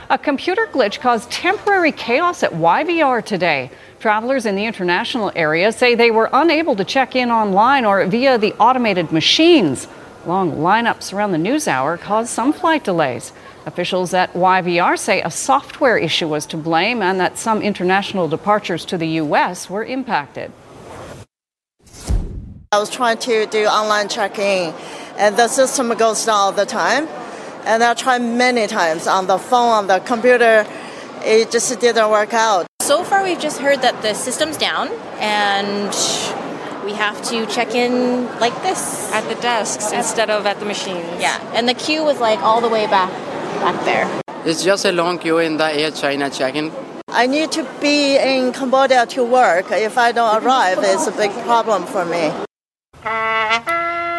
A 0.08 0.18
computer 0.18 0.68
glitch 0.70 1.00
caused 1.00 1.32
temporary 1.32 1.90
chaos 1.90 2.44
at 2.44 2.52
YVR 2.52 3.24
today. 3.24 3.72
Travelers 3.98 4.46
in 4.46 4.54
the 4.54 4.66
international 4.66 5.32
area 5.34 5.72
say 5.72 5.96
they 5.96 6.12
were 6.12 6.30
unable 6.32 6.76
to 6.76 6.84
check 6.84 7.16
in 7.16 7.32
online 7.32 7.84
or 7.84 8.06
via 8.06 8.38
the 8.38 8.52
automated 8.60 9.10
machines. 9.10 9.88
Long 10.26 10.52
lineups 10.52 11.12
around 11.12 11.32
the 11.32 11.38
news 11.38 11.68
hour 11.68 11.98
caused 11.98 12.30
some 12.30 12.54
flight 12.54 12.82
delays. 12.82 13.32
Officials 13.66 14.14
at 14.14 14.32
YVR 14.32 14.98
say 14.98 15.20
a 15.20 15.30
software 15.30 15.98
issue 15.98 16.28
was 16.28 16.46
to 16.46 16.56
blame 16.56 17.02
and 17.02 17.20
that 17.20 17.36
some 17.36 17.60
international 17.60 18.26
departures 18.26 18.86
to 18.86 18.96
the 18.96 19.08
U.S. 19.22 19.68
were 19.68 19.84
impacted. 19.84 20.50
I 22.72 22.78
was 22.78 22.88
trying 22.88 23.18
to 23.18 23.46
do 23.46 23.66
online 23.66 24.08
check-in, 24.08 24.74
and 25.16 25.36
the 25.36 25.46
system 25.46 25.94
goes 25.94 26.24
down 26.24 26.34
all 26.34 26.52
the 26.52 26.66
time. 26.66 27.06
And 27.66 27.84
I 27.84 27.94
tried 27.94 28.22
many 28.22 28.66
times 28.66 29.06
on 29.06 29.26
the 29.26 29.38
phone, 29.38 29.68
on 29.68 29.86
the 29.86 30.00
computer. 30.00 30.66
It 31.22 31.50
just 31.50 31.78
didn't 31.80 32.10
work 32.10 32.34
out. 32.34 32.66
So 32.82 33.04
far, 33.04 33.22
we've 33.22 33.38
just 33.38 33.60
heard 33.60 33.80
that 33.82 34.02
the 34.02 34.14
system's 34.14 34.56
down 34.56 34.88
and 35.20 35.94
we 36.84 36.92
have 36.92 37.22
to 37.30 37.46
check 37.46 37.74
in 37.74 38.26
like 38.38 38.54
this 38.62 39.10
at 39.12 39.26
the 39.28 39.34
desks 39.40 39.92
instead 39.92 40.30
of 40.30 40.46
at 40.46 40.60
the 40.60 40.66
machines. 40.66 41.06
Yeah, 41.18 41.38
and 41.54 41.68
the 41.68 41.74
queue 41.74 42.04
was 42.04 42.20
like 42.20 42.38
all 42.40 42.60
the 42.60 42.68
way 42.68 42.86
back 42.86 43.10
back 43.60 43.84
there. 43.84 44.06
It's 44.44 44.62
just 44.62 44.84
a 44.84 44.92
long 44.92 45.18
queue 45.18 45.38
in 45.38 45.56
the 45.56 45.72
Air 45.72 45.90
China 45.90 46.28
check-in. 46.28 46.70
I 47.08 47.26
need 47.26 47.52
to 47.52 47.66
be 47.80 48.16
in 48.16 48.52
Cambodia 48.52 49.06
to 49.06 49.24
work. 49.24 49.70
If 49.70 49.96
I 49.96 50.12
don't 50.12 50.44
arrive, 50.44 50.78
it's 50.80 51.06
a 51.06 51.12
big 51.12 51.30
problem 51.44 51.86
for 51.86 52.04
me. 52.04 52.30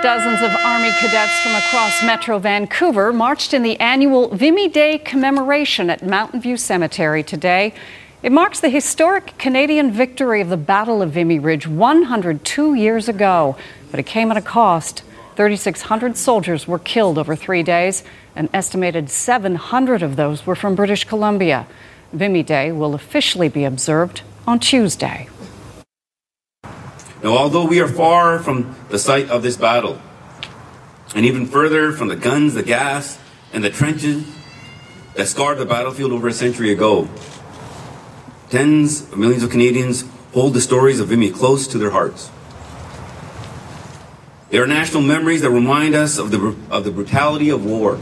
Dozens 0.01 0.41
of 0.41 0.51
Army 0.51 0.91
cadets 0.99 1.39
from 1.41 1.55
across 1.55 2.03
Metro 2.03 2.37
Vancouver 2.39 3.11
marched 3.11 3.53
in 3.53 3.63
the 3.63 3.79
annual 3.79 4.29
Vimy 4.35 4.67
Day 4.69 4.97
commemoration 4.99 5.89
at 5.89 6.05
Mountain 6.05 6.41
View 6.41 6.57
Cemetery 6.57 7.23
today. 7.23 7.73
It 8.25 8.31
marks 8.31 8.59
the 8.59 8.69
historic 8.69 9.37
Canadian 9.37 9.91
victory 9.91 10.41
of 10.41 10.49
the 10.49 10.57
Battle 10.57 11.03
of 11.03 11.11
Vimy 11.11 11.37
Ridge 11.37 11.67
102 11.67 12.73
years 12.73 13.07
ago, 13.07 13.55
but 13.91 13.99
it 13.99 14.07
came 14.07 14.31
at 14.31 14.35
a 14.35 14.41
cost. 14.41 15.03
3,600 15.35 16.17
soldiers 16.17 16.67
were 16.67 16.79
killed 16.79 17.19
over 17.19 17.35
three 17.35 17.61
days. 17.61 18.03
An 18.35 18.49
estimated 18.51 19.11
700 19.11 20.01
of 20.01 20.15
those 20.15 20.43
were 20.43 20.55
from 20.55 20.73
British 20.73 21.03
Columbia. 21.03 21.67
Vimy 22.13 22.41
Day 22.41 22.71
will 22.71 22.95
officially 22.95 23.47
be 23.47 23.63
observed 23.63 24.23
on 24.47 24.59
Tuesday. 24.59 25.29
Now, 27.21 27.37
although 27.37 27.67
we 27.67 27.79
are 27.79 27.87
far 27.87 28.39
from 28.39 28.75
the 28.89 28.97
site 28.97 29.29
of 29.29 29.43
this 29.43 29.55
battle, 29.55 30.01
and 31.13 31.27
even 31.27 31.45
further 31.45 31.91
from 31.91 32.07
the 32.07 32.15
guns, 32.15 32.55
the 32.55 32.63
gas, 32.63 33.19
and 33.53 33.63
the 33.63 33.69
trenches 33.69 34.25
that 35.13 35.27
scarred 35.27 35.59
the 35.59 35.65
battlefield 35.67 36.11
over 36.11 36.27
a 36.27 36.33
century 36.33 36.71
ago, 36.71 37.07
tens 38.49 39.01
of 39.01 39.17
millions 39.17 39.43
of 39.43 39.49
Canadians 39.49 40.03
hold 40.33 40.53
the 40.53 40.61
stories 40.61 40.99
of 40.99 41.07
Vimy 41.07 41.31
close 41.31 41.67
to 41.67 41.77
their 41.77 41.91
hearts. 41.91 42.29
They 44.49 44.57
are 44.59 44.67
national 44.67 45.01
memories 45.01 45.41
that 45.41 45.49
remind 45.49 45.95
us 45.95 46.17
of 46.17 46.31
the, 46.31 46.55
of 46.69 46.83
the 46.83 46.91
brutality 46.91 47.49
of 47.49 47.65
war. 47.65 47.99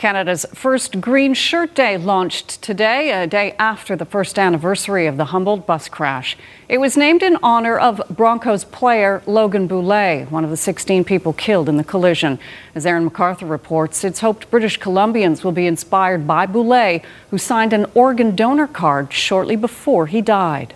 Canada's 0.00 0.46
first 0.54 1.02
Green 1.02 1.34
Shirt 1.34 1.74
Day 1.74 1.98
launched 1.98 2.62
today, 2.62 3.12
a 3.12 3.26
day 3.26 3.54
after 3.58 3.94
the 3.96 4.06
first 4.06 4.38
anniversary 4.38 5.06
of 5.06 5.18
the 5.18 5.26
Humboldt 5.26 5.66
bus 5.66 5.90
crash. 5.90 6.38
It 6.70 6.78
was 6.78 6.96
named 6.96 7.22
in 7.22 7.36
honor 7.42 7.78
of 7.78 8.00
Broncos 8.08 8.64
player 8.64 9.22
Logan 9.26 9.66
Boulet, 9.66 10.30
one 10.30 10.42
of 10.42 10.48
the 10.48 10.56
16 10.56 11.04
people 11.04 11.34
killed 11.34 11.68
in 11.68 11.76
the 11.76 11.84
collision. 11.84 12.38
As 12.74 12.86
Aaron 12.86 13.04
MacArthur 13.04 13.44
reports, 13.44 14.02
it's 14.02 14.20
hoped 14.20 14.50
British 14.50 14.80
Columbians 14.80 15.44
will 15.44 15.52
be 15.52 15.66
inspired 15.66 16.26
by 16.26 16.46
Boulet, 16.46 17.02
who 17.30 17.36
signed 17.36 17.74
an 17.74 17.84
organ 17.92 18.34
donor 18.34 18.68
card 18.68 19.12
shortly 19.12 19.54
before 19.54 20.06
he 20.06 20.22
died. 20.22 20.72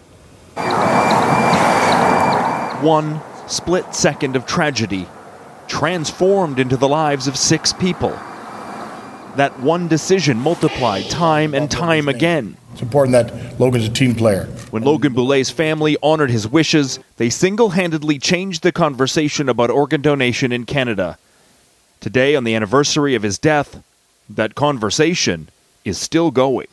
One 2.82 3.22
split 3.46 3.94
second 3.94 4.36
of 4.36 4.44
tragedy 4.44 5.08
transformed 5.66 6.58
into 6.58 6.76
the 6.76 6.88
lives 6.88 7.26
of 7.26 7.38
six 7.38 7.72
people. 7.72 8.14
That 9.36 9.58
one 9.60 9.88
decision 9.88 10.38
multiplied 10.38 11.10
time 11.10 11.54
and 11.54 11.70
time 11.70 12.08
again. 12.08 12.56
It's 12.72 12.82
important 12.82 13.12
that 13.12 13.60
Logan's 13.60 13.86
a 13.86 13.90
team 13.90 14.14
player. 14.14 14.46
When 14.70 14.82
Logan 14.82 15.12
Boulet's 15.12 15.50
family 15.50 15.96
honored 16.02 16.30
his 16.30 16.46
wishes, 16.46 16.98
they 17.16 17.30
single 17.30 17.70
handedly 17.70 18.18
changed 18.18 18.62
the 18.62 18.72
conversation 18.72 19.48
about 19.48 19.70
organ 19.70 20.02
donation 20.02 20.52
in 20.52 20.66
Canada. 20.66 21.18
Today, 22.00 22.36
on 22.36 22.44
the 22.44 22.54
anniversary 22.54 23.14
of 23.14 23.22
his 23.22 23.38
death, 23.38 23.82
that 24.28 24.54
conversation 24.54 25.48
is 25.84 25.98
still 25.98 26.30
going. 26.30 26.66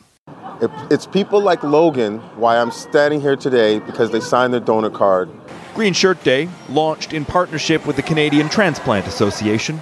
It's 0.90 1.06
people 1.06 1.40
like 1.40 1.62
Logan 1.62 2.18
why 2.36 2.58
I'm 2.58 2.70
standing 2.70 3.20
here 3.20 3.36
today 3.36 3.80
because 3.80 4.10
they 4.10 4.20
signed 4.20 4.52
their 4.52 4.60
donor 4.60 4.90
card. 4.90 5.28
Green 5.74 5.94
Shirt 5.94 6.22
Day, 6.22 6.48
launched 6.68 7.12
in 7.12 7.24
partnership 7.24 7.86
with 7.86 7.96
the 7.96 8.02
Canadian 8.02 8.48
Transplant 8.48 9.06
Association, 9.06 9.80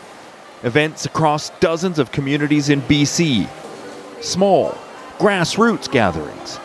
events 0.63 1.07
across 1.07 1.51
dozens 1.61 1.99
of 1.99 2.13
communities 2.13 2.69
in 2.69 2.83
BC. 2.83 3.49
Small, 4.23 4.73
grassroots 5.19 5.91
gatherings. 5.91 6.59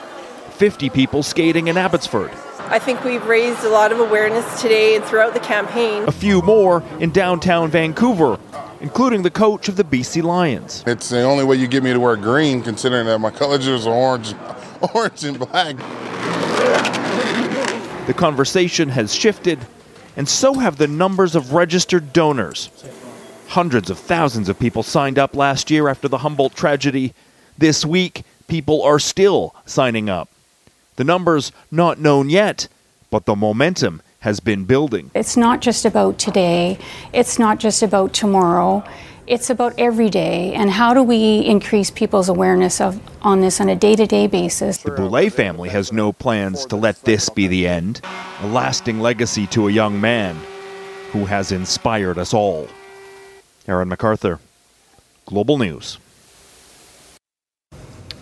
50 0.52 0.90
people 0.90 1.24
skating 1.24 1.68
in 1.68 1.78
Abbotsford. 1.78 2.32
I 2.68 2.80
think 2.80 3.04
we've 3.04 3.26
raised 3.26 3.64
a 3.64 3.70
lot 3.70 3.92
of 3.92 4.00
awareness 4.00 4.62
today 4.62 4.96
and 4.96 5.06
throughout 5.06 5.34
the 5.34 5.40
campaign. 5.40 6.04
A 6.08 6.12
few 6.12 6.42
more 6.42 6.84
in 7.00 7.12
downtown 7.12 7.70
Vancouver, 7.70 8.40
including 8.82 9.22
the 9.22 9.30
coach 9.30 9.70
of 9.70 9.76
the 9.76 9.84
BC 9.84 10.24
Lions. 10.24 10.84
It's 10.88 11.10
the 11.10 11.22
only 11.22 11.44
way 11.44 11.58
you 11.58 11.68
get 11.68 11.84
me 11.84 11.94
to 11.94 12.00
wear 12.00 12.16
green, 12.16 12.64
considering 12.64 13.06
that 13.06 13.20
my 13.20 13.30
colors 13.30 13.68
are 13.68 13.94
orange, 13.94 14.34
orange 14.96 15.24
and 15.24 15.38
black. 15.38 15.78
The 18.08 18.14
conversation 18.14 18.90
has 18.90 19.14
shifted, 19.14 19.60
and 20.16 20.28
so 20.28 20.56
have 20.56 20.78
the 20.78 20.88
numbers 20.88 21.36
of 21.36 21.54
registered 21.54 22.14
donors. 22.14 22.70
Hundreds 23.48 23.90
of 23.90 23.98
thousands 23.98 24.50
of 24.50 24.60
people 24.60 24.84
signed 24.84 25.18
up 25.18 25.36
last 25.36 25.72
year 25.72 25.88
after 25.88 26.08
the 26.08 26.20
Humboldt 26.20 26.56
tragedy. 26.56 27.14
This 27.58 27.86
week, 27.86 28.24
people 28.48 28.84
are 28.84 29.00
still 29.00 29.56
signing 29.66 30.10
up. 30.10 30.30
The 30.98 31.04
numbers 31.04 31.52
not 31.72 32.00
known 32.00 32.30
yet, 32.30 32.68
but 33.10 33.26
the 33.26 33.36
momentum 33.36 34.02
has 34.20 34.40
been 34.40 34.66
building. 34.66 35.12
It's 35.14 35.38
not 35.38 35.62
just 35.62 35.86
about 35.86 36.18
today, 36.18 36.80
it's 37.14 37.38
not 37.38 37.60
just 37.60 37.84
about 37.84 38.14
tomorrow. 38.14 38.84
It's 39.28 39.50
about 39.50 39.74
every 39.80 40.12
day, 40.12 40.54
and 40.54 40.70
how 40.70 40.94
do 40.94 41.02
we 41.02 41.40
increase 41.40 41.90
people's 41.90 42.30
awareness 42.30 42.80
of 42.80 43.00
on 43.24 43.42
this 43.42 43.60
on 43.60 43.70
a 43.70 43.76
day-to-day 43.76 44.28
basis? 44.28 44.78
The 44.78 44.92
Boulet 44.92 45.34
family 45.34 45.70
has 45.70 45.92
no 45.92 46.14
plans 46.14 46.64
to 46.68 46.76
let 46.76 47.02
this 47.02 47.28
be 47.30 47.48
the 47.48 47.68
end, 47.68 48.02
a 48.42 48.48
lasting 48.48 49.00
legacy 49.00 49.48
to 49.48 49.68
a 49.68 49.72
young 49.72 50.00
man 50.00 50.38
who 51.12 51.26
has 51.26 51.52
inspired 51.52 52.20
us 52.20 52.36
all. 52.36 52.68
Aaron 53.68 53.90
MacArthur, 53.90 54.40
Global 55.26 55.58
News. 55.58 55.98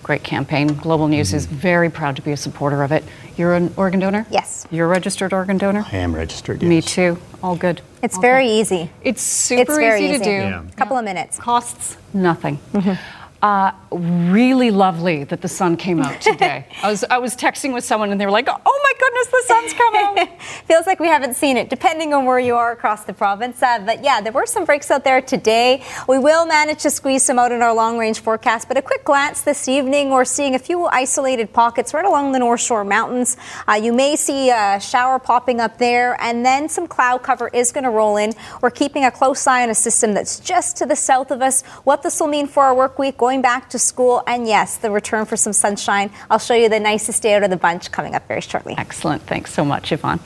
Great 0.02 0.24
campaign. 0.24 0.68
Global 0.68 1.08
News 1.08 1.30
mm-hmm. 1.30 1.38
is 1.38 1.46
very 1.46 1.90
proud 1.90 2.16
to 2.16 2.22
be 2.22 2.32
a 2.32 2.38
supporter 2.38 2.84
of 2.84 2.92
it. 2.92 3.04
You're 3.38 3.54
an 3.54 3.74
organ 3.78 4.00
donor? 4.00 4.26
Yes. 4.30 4.68
You're 4.72 4.86
a 4.86 4.90
registered 4.90 5.34
organ 5.34 5.58
donor? 5.58 5.86
I 5.92 5.98
am 5.98 6.14
registered, 6.14 6.62
yes. 6.62 6.70
Me 6.70 6.82
too. 6.82 7.18
All 7.42 7.56
good. 7.56 7.82
It's 8.02 8.16
All 8.16 8.22
very 8.22 8.46
good. 8.46 8.54
easy. 8.54 8.90
It's 9.02 9.22
super 9.22 9.62
it's 9.62 9.78
very 9.78 10.04
easy, 10.04 10.16
easy 10.16 10.18
to 10.20 10.24
do. 10.24 10.32
A 10.32 10.50
yeah. 10.50 10.64
couple 10.76 10.98
of 10.98 11.06
minutes. 11.06 11.38
Costs 11.40 11.98
nothing. 12.14 12.60
Mm-hmm. 12.74 13.23
Uh, 13.44 13.74
really 13.92 14.72
lovely 14.72 15.26
that 15.26 15.42
the 15.42 15.50
sun 15.50 15.76
came 15.76 16.00
out 16.00 16.22
today. 16.22 16.66
I 16.82 16.90
was 16.90 17.04
I 17.04 17.18
was 17.18 17.36
texting 17.36 17.74
with 17.74 17.84
someone 17.84 18.10
and 18.10 18.20
they 18.20 18.26
were 18.26 18.32
like, 18.32 18.48
"Oh 18.48 18.80
my 18.84 18.94
goodness, 18.98 19.28
the 19.28 19.44
sun's 19.46 19.74
out." 19.74 20.42
Feels 20.66 20.88
like 20.88 21.02
we 21.02 21.08
haven't 21.08 21.36
seen 21.36 21.58
it, 21.58 21.70
depending 21.70 22.14
on 22.14 22.24
where 22.24 22.40
you 22.40 22.56
are 22.56 22.72
across 22.72 23.04
the 23.04 23.12
province. 23.12 23.62
Uh, 23.62 23.80
but 23.80 24.02
yeah, 24.02 24.22
there 24.22 24.32
were 24.32 24.46
some 24.46 24.64
breaks 24.64 24.90
out 24.90 25.04
there 25.04 25.22
today. 25.22 25.84
We 26.08 26.20
will 26.20 26.46
manage 26.46 26.84
to 26.84 26.90
squeeze 26.90 27.24
some 27.24 27.38
out 27.38 27.52
in 27.52 27.62
our 27.62 27.74
long-range 27.74 28.22
forecast. 28.22 28.70
But 28.70 28.78
a 28.78 28.82
quick 28.82 29.04
glance 29.04 29.42
this 29.42 29.68
evening, 29.68 30.12
we're 30.12 30.24
seeing 30.24 30.56
a 30.56 30.60
few 30.60 30.86
isolated 30.86 31.52
pockets 31.52 31.94
right 31.94 32.06
along 32.06 32.32
the 32.32 32.40
North 32.40 32.62
Shore 32.62 32.86
Mountains. 32.86 33.36
Uh, 33.68 33.74
you 33.74 33.92
may 33.92 34.16
see 34.16 34.52
a 34.52 34.80
shower 34.80 35.20
popping 35.20 35.60
up 35.60 35.80
there, 35.80 36.16
and 36.22 36.46
then 36.46 36.70
some 36.70 36.88
cloud 36.88 37.24
cover 37.24 37.50
is 37.50 37.74
going 37.74 37.84
to 37.84 37.90
roll 37.90 38.16
in. 38.16 38.32
We're 38.62 38.72
keeping 38.72 39.04
a 39.04 39.12
close 39.12 39.46
eye 39.48 39.64
on 39.64 39.70
a 39.70 39.76
system 39.76 40.14
that's 40.14 40.40
just 40.40 40.78
to 40.78 40.86
the 40.86 40.96
south 40.96 41.30
of 41.30 41.42
us. 41.42 41.62
What 41.84 42.04
this 42.04 42.22
will 42.22 42.28
mean 42.28 42.48
for 42.48 42.64
our 42.64 42.74
work 42.74 42.98
week 42.98 43.18
going 43.18 43.33
back 43.42 43.70
to 43.72 43.80
school, 43.80 44.24
and 44.28 44.48
yes, 44.48 44.78
the 44.78 44.92
return 44.92 45.26
for 45.26 45.38
some 45.38 45.54
sunshine. 45.54 46.12
I'll 46.30 46.40
show 46.40 46.54
you 46.54 46.70
the 46.70 46.80
nicest 46.80 47.24
day 47.24 47.34
out 47.34 47.44
of 47.44 47.50
the 47.50 47.58
bunch 47.58 47.92
coming 47.92 48.16
up 48.16 48.28
very 48.28 48.42
shortly. 48.42 48.76
Excellent. 48.78 49.22
Thanks 49.24 49.54
so 49.54 49.66
much, 49.66 49.92
Yvonne. 49.92 50.20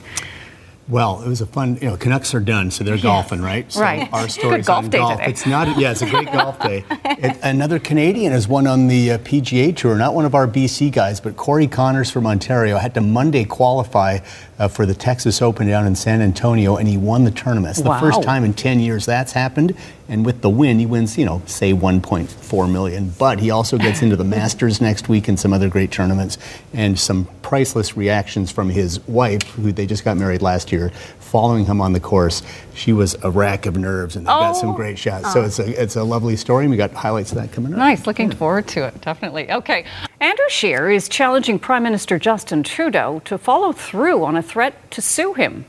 Well, 0.89 1.21
it 1.21 1.27
was 1.27 1.41
a 1.41 1.45
fun, 1.45 1.77
you 1.81 1.89
know, 1.89 1.97
Canucks 1.97 2.33
are 2.33 2.39
done, 2.39 2.71
so 2.71 2.85
they're 2.85 2.95
yes. 2.95 3.03
golfing, 3.03 3.41
right? 3.41 3.69
So 3.69 3.81
right. 3.81 4.07
Our 4.13 4.29
story's 4.29 4.67
golf 4.67 4.85
on 4.85 4.89
day 4.89 4.97
golf. 4.99 5.17
Today. 5.17 5.31
It's 5.31 5.45
not, 5.45 5.77
yeah, 5.77 5.91
it's 5.91 6.01
a 6.01 6.09
great 6.09 6.27
golf 6.31 6.61
day. 6.61 6.85
It, 7.03 7.37
another 7.43 7.77
Canadian 7.77 8.31
has 8.31 8.47
won 8.47 8.67
on 8.67 8.87
the 8.87 9.11
uh, 9.11 9.17
PGA 9.17 9.75
Tour, 9.75 9.97
not 9.97 10.13
one 10.13 10.23
of 10.23 10.33
our 10.33 10.47
BC 10.47 10.93
guys, 10.93 11.19
but 11.19 11.35
Corey 11.35 11.67
Conners 11.67 12.09
from 12.09 12.25
Ontario 12.25 12.77
had 12.77 12.93
to 12.93 13.01
Monday 13.01 13.43
qualify 13.43 14.19
uh, 14.59 14.67
for 14.67 14.85
the 14.85 14.93
Texas 14.93 15.41
Open 15.41 15.67
down 15.67 15.85
in 15.85 15.95
San 15.95 16.21
Antonio, 16.21 16.77
and 16.77 16.87
he 16.87 16.97
won 16.97 17.23
the 17.23 17.31
tournament. 17.31 17.77
It's 17.77 17.85
wow. 17.85 17.99
the 17.99 17.99
first 17.99 18.23
time 18.23 18.43
in 18.43 18.53
10 18.53 18.79
years 18.79 19.05
that's 19.05 19.31
happened. 19.31 19.75
And 20.09 20.25
with 20.25 20.41
the 20.41 20.49
win, 20.49 20.79
he 20.79 20.85
wins, 20.85 21.17
you 21.17 21.25
know, 21.25 21.41
say 21.45 21.73
1.4 21.73 22.71
million. 22.71 23.13
But 23.19 23.39
he 23.39 23.51
also 23.51 23.77
gets 23.77 24.01
into 24.01 24.15
the 24.15 24.23
Masters 24.37 24.79
next 24.79 25.09
week 25.09 25.27
and 25.27 25.39
some 25.39 25.53
other 25.53 25.69
great 25.69 25.91
tournaments, 25.91 26.37
and 26.73 26.97
some 26.99 27.27
priceless 27.41 27.95
reactions 27.95 28.51
from 28.51 28.69
his 28.69 28.99
wife, 29.07 29.43
who 29.51 29.71
they 29.71 29.85
just 29.85 30.03
got 30.03 30.17
married 30.17 30.41
last 30.41 30.71
year, 30.71 30.91
following 31.27 31.65
him 31.65 31.81
on 31.81 31.93
the 31.93 31.99
course. 31.99 32.41
She 32.73 32.93
was 32.93 33.15
a 33.23 33.29
rack 33.29 33.65
of 33.65 33.77
nerves, 33.77 34.15
and 34.15 34.25
they 34.25 34.31
oh. 34.31 34.39
got 34.39 34.53
some 34.53 34.69
oh. 34.69 34.73
great 34.73 34.97
shots. 34.97 35.33
So 35.33 35.41
oh. 35.41 35.45
it's 35.45 35.59
a 35.59 35.81
it's 35.81 35.95
a 35.95 36.03
lovely 36.03 36.35
story, 36.35 36.65
and 36.65 36.71
we 36.71 36.77
got 36.77 36.91
highlights 36.93 37.31
of 37.31 37.37
that 37.37 37.51
coming 37.51 37.73
up. 37.73 37.79
Nice, 37.79 38.07
looking 38.07 38.31
yeah. 38.31 38.37
forward 38.37 38.67
to 38.69 38.87
it. 38.87 38.99
Definitely. 39.01 39.51
Okay, 39.51 39.85
Andrew 40.19 40.49
Scheer 40.49 40.89
is 40.89 41.09
challenging 41.09 41.59
Prime 41.59 41.83
Minister 41.83 42.17
Justin 42.17 42.63
Trudeau 42.63 43.21
to 43.25 43.37
follow 43.37 43.71
through 43.71 44.23
on 44.23 44.35
a 44.35 44.41
threat 44.41 44.89
to 44.91 45.01
sue 45.01 45.33
him. 45.33 45.65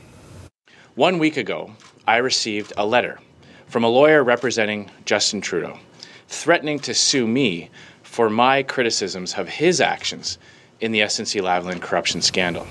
One 0.95 1.19
week 1.19 1.37
ago, 1.37 1.71
I 2.07 2.17
received 2.17 2.73
a 2.77 2.85
letter 2.85 3.19
from 3.67 3.83
a 3.83 3.87
lawyer 3.89 4.23
representing 4.23 4.89
Justin 5.05 5.41
Trudeau, 5.41 5.77
threatening 6.27 6.79
to 6.79 6.93
sue 6.93 7.27
me 7.27 7.69
for 8.01 8.29
my 8.29 8.63
criticisms 8.63 9.35
of 9.35 9.47
his 9.47 9.79
actions 9.79 10.39
in 10.81 10.91
the 10.91 11.01
SNC 11.01 11.41
Lavalin 11.41 11.79
corruption 11.79 12.21
scandal. 12.21 12.65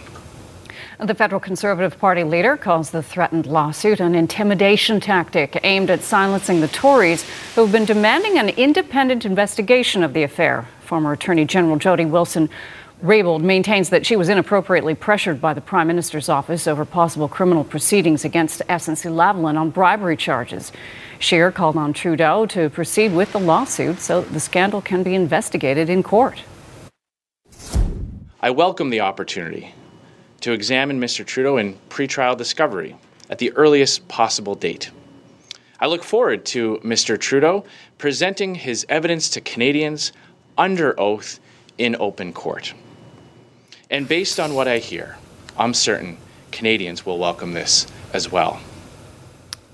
The 1.01 1.15
federal 1.15 1.41
Conservative 1.41 1.97
Party 1.97 2.25
leader 2.25 2.57
calls 2.57 2.91
the 2.91 3.05
threatened 3.05 3.47
lawsuit 3.47 4.01
an 4.01 4.17
intimidation 4.17 4.99
tactic 4.99 5.61
aimed 5.63 5.91
at 5.91 6.03
silencing 6.03 6.61
the 6.61 6.67
Tories 6.67 7.25
who 7.55 7.61
have 7.61 7.71
been 7.71 7.85
demanding 7.85 8.37
an 8.37 8.49
independent 8.49 9.25
investigation 9.25 10.03
of 10.03 10.13
the 10.13 10.25
affair. 10.25 10.67
Former 10.81 11.13
Attorney 11.13 11.45
General 11.45 11.77
Jody 11.77 12.05
Wilson 12.05 12.51
Raybould 13.01 13.43
maintains 13.43 13.91
that 13.91 14.05
she 14.07 14.17
was 14.17 14.29
inappropriately 14.29 14.97
pressured 14.97 15.41
by 15.41 15.55
the 15.55 15.61
Prime 15.61 15.87
Minister's 15.87 16.29
office 16.29 16.67
over 16.67 16.85
possible 16.85 17.29
criminal 17.29 17.63
proceedings 17.63 18.25
against 18.25 18.61
SNC 18.69 19.13
Lavalin 19.13 19.57
on 19.57 19.71
bribery 19.71 20.17
charges. 20.17 20.73
Scheer 21.21 21.53
called 21.53 21.77
on 21.77 21.93
Trudeau 21.93 22.45
to 22.47 22.71
proceed 22.71 23.13
with 23.13 23.31
the 23.31 23.39
lawsuit 23.39 24.01
so 24.01 24.23
the 24.23 24.41
scandal 24.41 24.83
can 24.83 25.05
be 25.05 25.15
investigated 25.15 25.89
in 25.89 26.03
court. 26.03 26.43
I 28.41 28.51
welcome 28.51 28.91
the 28.91 29.01
opportunity 29.01 29.75
to 30.41 30.53
examine 30.53 31.01
Mr. 31.01 31.25
Trudeau 31.25 31.57
in 31.57 31.79
pretrial 31.89 32.37
discovery 32.37 32.97
at 33.31 33.39
the 33.39 33.53
earliest 33.53 34.07
possible 34.09 34.55
date. 34.55 34.91
I 35.81 35.87
look 35.87 36.03
forward 36.03 36.45
to 36.47 36.81
Mr. 36.85 37.19
Trudeau 37.19 37.65
presenting 37.99 38.55
his 38.55 38.85
evidence 38.89 39.31
to 39.31 39.41
Canadians 39.41 40.13
under 40.57 40.99
oath 40.99 41.39
in 41.79 41.97
open 42.01 42.33
court. 42.33 42.75
And 43.91 44.09
based 44.09 44.41
on 44.41 44.55
what 44.55 44.69
I 44.69 44.79
hear, 44.79 45.17
I'm 45.57 45.75
certain 45.75 46.19
Canadians 46.51 47.07
will 47.07 47.19
welcome 47.19 47.53
this 47.53 47.87
as 48.13 48.31
well. 48.31 48.61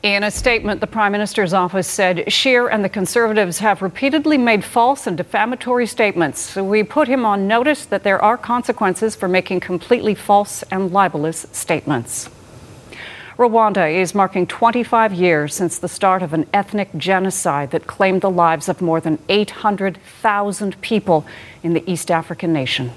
In 0.04 0.22
a 0.22 0.30
statement, 0.30 0.82
the 0.82 0.86
Prime 0.86 1.12
Minister's 1.12 1.54
office 1.54 1.88
said 1.88 2.30
Scheer 2.30 2.68
and 2.68 2.84
the 2.84 2.90
Conservatives 2.90 3.60
have 3.60 3.80
repeatedly 3.80 4.36
made 4.36 4.62
false 4.62 5.06
and 5.06 5.16
defamatory 5.16 5.86
statements. 5.86 6.54
We 6.56 6.82
put 6.82 7.08
him 7.08 7.24
on 7.24 7.48
notice 7.48 7.86
that 7.86 8.02
there 8.02 8.22
are 8.22 8.36
consequences 8.36 9.16
for 9.16 9.28
making 9.28 9.60
completely 9.60 10.14
false 10.14 10.62
and 10.64 10.92
libelous 10.92 11.46
statements. 11.52 12.28
Rwanda 13.38 13.90
is 13.90 14.14
marking 14.14 14.46
25 14.46 15.14
years 15.14 15.54
since 15.54 15.78
the 15.78 15.88
start 15.88 16.22
of 16.22 16.34
an 16.34 16.46
ethnic 16.52 16.90
genocide 16.98 17.70
that 17.70 17.86
claimed 17.86 18.20
the 18.20 18.28
lives 18.28 18.68
of 18.68 18.82
more 18.82 19.00
than 19.00 19.18
800,000 19.30 20.78
people 20.82 21.24
in 21.62 21.72
the 21.72 21.90
East 21.90 22.10
African 22.10 22.52
nation. 22.52 22.92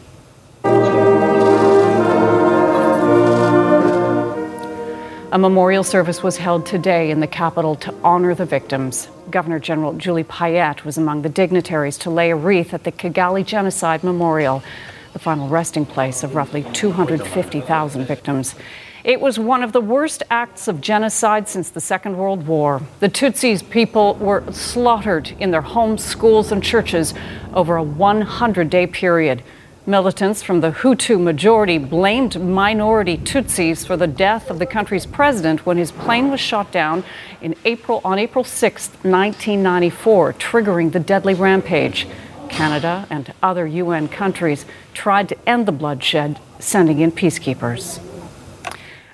A 5.30 5.38
memorial 5.38 5.84
service 5.84 6.24
was 6.24 6.38
held 6.38 6.66
today 6.66 7.12
in 7.12 7.20
the 7.20 7.28
capital 7.28 7.76
to 7.76 7.94
honor 8.02 8.34
the 8.34 8.46
victims. 8.46 9.10
Governor 9.30 9.60
General 9.60 9.92
Julie 9.92 10.24
Payette 10.24 10.86
was 10.86 10.98
among 10.98 11.22
the 11.22 11.28
dignitaries 11.28 11.98
to 11.98 12.10
lay 12.10 12.32
a 12.32 12.36
wreath 12.38 12.74
at 12.74 12.86
the 12.86 12.94
Kigali 12.94 13.46
Genocide 13.46 14.06
Memorial, 14.06 14.64
the 15.12 15.20
final 15.20 15.50
resting 15.50 15.86
place 15.86 16.24
of 16.24 16.34
roughly 16.34 16.64
250,000 16.72 18.06
victims. 18.06 18.56
It 19.04 19.20
was 19.20 19.38
one 19.38 19.64
of 19.64 19.74
the 19.74 19.82
worst 19.82 20.24
acts 20.30 20.70
of 20.70 20.80
genocide 20.80 21.50
since 21.50 21.72
the 21.72 21.82
Second 21.82 22.16
World 22.16 22.48
War. 22.48 22.82
The 23.02 23.10
Tutsis 23.10 23.70
people 23.70 24.14
were 24.16 24.50
slaughtered 24.54 25.36
in 25.42 25.52
their 25.52 25.62
homes, 25.62 26.06
schools, 26.06 26.54
and 26.54 26.64
churches 26.64 27.14
over 27.54 27.76
a 27.76 27.84
100 27.84 28.70
day 28.70 28.88
period. 28.88 29.44
Militants 29.90 30.44
from 30.44 30.60
the 30.60 30.72
Hutu 30.72 31.18
majority 31.18 31.78
blamed 31.78 32.42
minority 32.42 33.18
Tutsis 33.18 33.88
for 33.88 33.96
the 33.96 34.06
death 34.06 34.50
of 34.50 34.60
the 34.60 34.66
country's 34.66 35.06
president 35.06 35.66
when 35.66 35.78
his 35.78 35.94
plane 35.94 36.30
was 36.30 36.42
shot 36.42 36.74
down 36.74 37.06
in 37.40 37.56
April 37.64 38.02
on 38.04 38.20
April 38.20 38.44
6, 38.44 38.90
1994, 38.90 40.34
triggering 40.34 40.92
the 40.92 41.00
deadly 41.00 41.34
rampage. 41.34 42.06
Canada 42.50 43.08
and 43.10 43.34
other 43.42 43.66
UN 43.66 44.10
countries 44.10 44.66
tried 44.94 45.30
to 45.30 45.50
end 45.50 45.66
the 45.66 45.72
bloodshed, 45.72 46.38
sending 46.60 47.00
in 47.00 47.14
peacekeepers. 47.14 48.04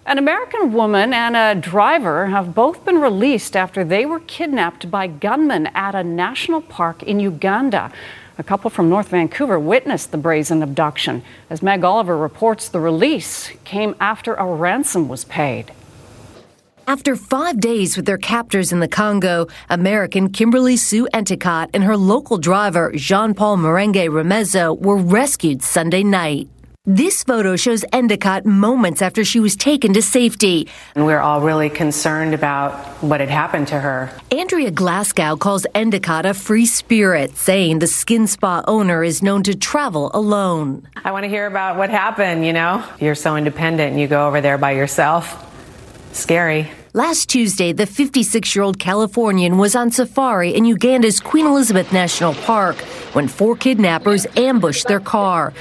An 0.07 0.17
American 0.17 0.73
woman 0.73 1.13
and 1.13 1.37
a 1.37 1.53
driver 1.53 2.27
have 2.27 2.55
both 2.55 2.83
been 2.83 2.99
released 2.99 3.55
after 3.55 3.83
they 3.83 4.07
were 4.07 4.21
kidnapped 4.21 4.89
by 4.89 5.05
gunmen 5.05 5.67
at 5.67 5.93
a 5.93 6.03
national 6.03 6.61
park 6.61 7.03
in 7.03 7.19
Uganda. 7.19 7.91
A 8.37 8.43
couple 8.43 8.71
from 8.71 8.89
North 8.89 9.09
Vancouver 9.09 9.59
witnessed 9.59 10.11
the 10.11 10.17
brazen 10.17 10.63
abduction. 10.63 11.21
As 11.51 11.61
Meg 11.61 11.83
Oliver 11.83 12.17
reports, 12.17 12.67
the 12.67 12.79
release 12.79 13.51
came 13.63 13.95
after 13.99 14.33
a 14.33 14.45
ransom 14.45 15.07
was 15.07 15.23
paid. 15.25 15.71
After 16.87 17.15
five 17.15 17.59
days 17.59 17.95
with 17.95 18.05
their 18.05 18.17
captors 18.17 18.73
in 18.73 18.79
the 18.79 18.87
Congo, 18.87 19.47
American 19.69 20.31
Kimberly 20.31 20.75
Sue 20.75 21.07
Endicott 21.13 21.69
and 21.73 21.83
her 21.83 21.95
local 21.95 22.37
driver, 22.37 22.91
Jean 22.95 23.33
Paul 23.33 23.57
Mirenge 23.57 24.09
Remezo, 24.09 24.77
were 24.77 24.97
rescued 24.97 25.61
Sunday 25.61 26.03
night. 26.03 26.49
This 26.85 27.23
photo 27.23 27.55
shows 27.55 27.85
Endicott 27.93 28.45
moments 28.45 29.01
after 29.01 29.23
she 29.23 29.39
was 29.39 29.55
taken 29.55 29.93
to 29.93 30.01
safety. 30.01 30.67
And 30.95 31.05
we're 31.05 31.21
all 31.21 31.39
really 31.39 31.69
concerned 31.69 32.33
about 32.33 32.73
what 33.01 33.21
had 33.21 33.29
happened 33.29 33.69
to 33.69 33.79
her. 33.79 34.11
Andrea 34.31 34.69
Glasgow 34.69 35.37
calls 35.37 35.65
Endicott 35.73 36.25
a 36.25 36.33
free 36.33 36.65
spirit, 36.65 37.37
saying 37.37 37.79
the 37.79 37.87
skin 37.87 38.27
spa 38.27 38.65
owner 38.67 39.01
is 39.01 39.23
known 39.23 39.43
to 39.43 39.55
travel 39.55 40.11
alone. 40.13 40.85
I 41.05 41.13
want 41.13 41.23
to 41.23 41.29
hear 41.29 41.47
about 41.47 41.77
what 41.77 41.89
happened, 41.89 42.45
you 42.45 42.51
know? 42.51 42.83
You're 42.99 43.15
so 43.15 43.37
independent 43.37 43.91
and 43.91 44.01
you 44.01 44.09
go 44.09 44.27
over 44.27 44.41
there 44.41 44.57
by 44.57 44.71
yourself. 44.71 45.39
Scary. 46.11 46.69
Last 46.95 47.27
Tuesday, 47.27 47.73
the 47.73 47.87
56 47.87 48.55
year 48.55 48.61
old 48.61 48.77
Californian 48.77 49.57
was 49.57 49.75
on 49.75 49.89
safari 49.89 50.53
in 50.53 50.63
Uganda's 50.63 51.19
Queen 51.19 51.47
Elizabeth 51.47 51.91
National 51.91 52.35
Park 52.35 52.75
when 53.13 53.27
four 53.27 53.55
kidnappers 53.55 54.27
ambushed 54.37 54.87
their 54.87 54.99
car. 54.99 55.53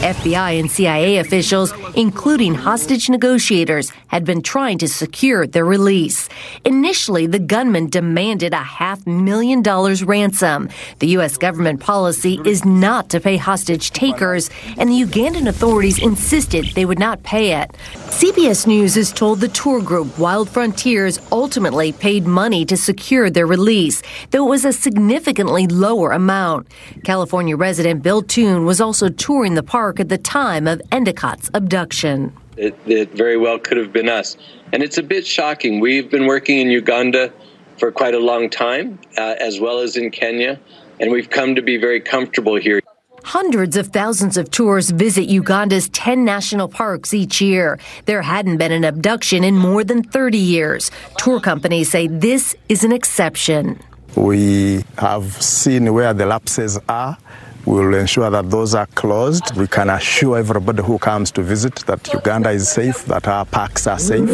FBI 0.00 0.58
and 0.58 0.70
CIA 0.70 1.18
officials, 1.18 1.74
including 1.94 2.54
hostage 2.54 3.10
negotiators, 3.10 3.90
had 4.08 4.24
been 4.24 4.40
trying 4.40 4.78
to 4.78 4.88
secure 4.88 5.46
their 5.46 5.66
release. 5.66 6.30
Initially, 6.64 7.26
the 7.26 7.38
gunmen 7.38 7.90
demanded 7.90 8.54
a 8.54 8.56
half 8.56 9.06
million 9.06 9.60
dollars 9.60 10.02
ransom. 10.02 10.70
The 11.00 11.08
U.S. 11.08 11.36
government 11.36 11.80
policy 11.80 12.40
is 12.46 12.64
not 12.64 13.10
to 13.10 13.20
pay 13.20 13.36
hostage 13.36 13.90
takers, 13.90 14.48
and 14.78 14.88
the 14.88 15.02
Ugandan 15.02 15.46
authorities 15.46 16.02
insisted 16.02 16.64
they 16.74 16.86
would 16.86 16.98
not 16.98 17.22
pay 17.22 17.52
it. 17.52 17.70
CBS 18.06 18.66
News 18.66 18.96
is 18.96 19.12
told 19.12 19.40
the 19.40 19.48
tour 19.48 19.80
group 19.82 20.18
Wild 20.22 20.48
Frontiers 20.48 21.18
ultimately 21.32 21.90
paid 21.90 22.28
money 22.28 22.64
to 22.66 22.76
secure 22.76 23.28
their 23.28 23.44
release, 23.44 24.02
though 24.30 24.46
it 24.46 24.50
was 24.50 24.64
a 24.64 24.72
significantly 24.72 25.66
lower 25.66 26.12
amount. 26.12 26.68
California 27.02 27.56
resident 27.56 28.04
Bill 28.04 28.22
Toon 28.22 28.64
was 28.64 28.80
also 28.80 29.08
touring 29.08 29.54
the 29.54 29.64
park 29.64 29.98
at 29.98 30.08
the 30.08 30.18
time 30.18 30.68
of 30.68 30.80
Endicott's 30.92 31.50
abduction. 31.54 32.32
It, 32.56 32.78
it 32.86 33.10
very 33.10 33.36
well 33.36 33.58
could 33.58 33.76
have 33.78 33.92
been 33.92 34.08
us. 34.08 34.36
And 34.72 34.80
it's 34.80 34.96
a 34.96 35.02
bit 35.02 35.26
shocking. 35.26 35.80
We've 35.80 36.08
been 36.08 36.26
working 36.26 36.58
in 36.58 36.70
Uganda 36.70 37.32
for 37.78 37.90
quite 37.90 38.14
a 38.14 38.20
long 38.20 38.48
time, 38.48 39.00
uh, 39.18 39.34
as 39.40 39.58
well 39.58 39.80
as 39.80 39.96
in 39.96 40.12
Kenya, 40.12 40.60
and 41.00 41.10
we've 41.10 41.30
come 41.30 41.56
to 41.56 41.62
be 41.62 41.78
very 41.78 42.00
comfortable 42.00 42.54
here. 42.54 42.80
Hundreds 43.24 43.76
of 43.76 43.88
thousands 43.88 44.36
of 44.36 44.50
tourists 44.50 44.90
visit 44.90 45.28
Uganda's 45.28 45.88
10 45.90 46.24
national 46.24 46.68
parks 46.68 47.14
each 47.14 47.40
year. 47.40 47.78
There 48.06 48.22
hadn't 48.22 48.56
been 48.58 48.72
an 48.72 48.84
abduction 48.84 49.44
in 49.44 49.56
more 49.56 49.84
than 49.84 50.02
30 50.02 50.38
years. 50.38 50.90
Tour 51.18 51.40
companies 51.40 51.90
say 51.90 52.08
this 52.08 52.54
is 52.68 52.84
an 52.84 52.92
exception. 52.92 53.80
We 54.16 54.84
have 54.98 55.40
seen 55.42 55.92
where 55.94 56.12
the 56.12 56.26
lapses 56.26 56.78
are. 56.88 57.16
We 57.64 57.74
will 57.74 57.94
ensure 57.94 58.28
that 58.28 58.50
those 58.50 58.74
are 58.74 58.86
closed. 58.86 59.56
We 59.56 59.68
can 59.68 59.88
assure 59.88 60.38
everybody 60.38 60.82
who 60.82 60.98
comes 60.98 61.30
to 61.32 61.42
visit 61.42 61.76
that 61.86 62.12
Uganda 62.12 62.50
is 62.50 62.68
safe, 62.68 63.04
that 63.06 63.28
our 63.28 63.44
parks 63.44 63.86
are 63.86 63.98
safe. 63.98 64.28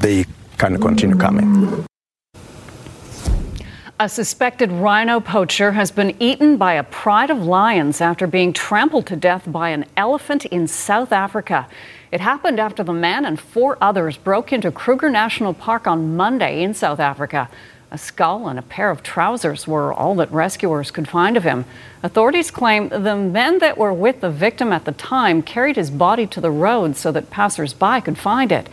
They 0.00 0.24
can 0.56 0.80
continue 0.80 1.16
coming. 1.16 1.84
A 4.02 4.08
suspected 4.08 4.72
rhino 4.72 5.20
poacher 5.20 5.70
has 5.70 5.92
been 5.92 6.16
eaten 6.20 6.56
by 6.56 6.72
a 6.72 6.82
pride 6.82 7.30
of 7.30 7.44
lions 7.46 8.00
after 8.00 8.26
being 8.26 8.52
trampled 8.52 9.06
to 9.06 9.14
death 9.14 9.44
by 9.46 9.68
an 9.68 9.84
elephant 9.96 10.44
in 10.46 10.66
South 10.66 11.12
Africa. 11.12 11.68
It 12.10 12.20
happened 12.20 12.58
after 12.58 12.82
the 12.82 12.92
man 12.92 13.24
and 13.24 13.38
four 13.38 13.78
others 13.80 14.16
broke 14.16 14.52
into 14.52 14.72
Kruger 14.72 15.08
National 15.08 15.54
Park 15.54 15.86
on 15.86 16.16
Monday 16.16 16.64
in 16.64 16.74
South 16.74 16.98
Africa. 16.98 17.48
A 17.92 17.96
skull 17.96 18.48
and 18.48 18.58
a 18.58 18.62
pair 18.62 18.90
of 18.90 19.04
trousers 19.04 19.68
were 19.68 19.94
all 19.94 20.16
that 20.16 20.32
rescuers 20.32 20.90
could 20.90 21.06
find 21.06 21.36
of 21.36 21.44
him. 21.44 21.64
Authorities 22.02 22.50
claim 22.50 22.88
the 22.88 23.14
men 23.14 23.60
that 23.60 23.78
were 23.78 23.92
with 23.92 24.20
the 24.20 24.30
victim 24.32 24.72
at 24.72 24.84
the 24.84 24.90
time 24.90 25.42
carried 25.42 25.76
his 25.76 25.92
body 25.92 26.26
to 26.26 26.40
the 26.40 26.50
road 26.50 26.96
so 26.96 27.12
that 27.12 27.30
passersby 27.30 28.00
could 28.00 28.18
find 28.18 28.50
it. 28.50 28.68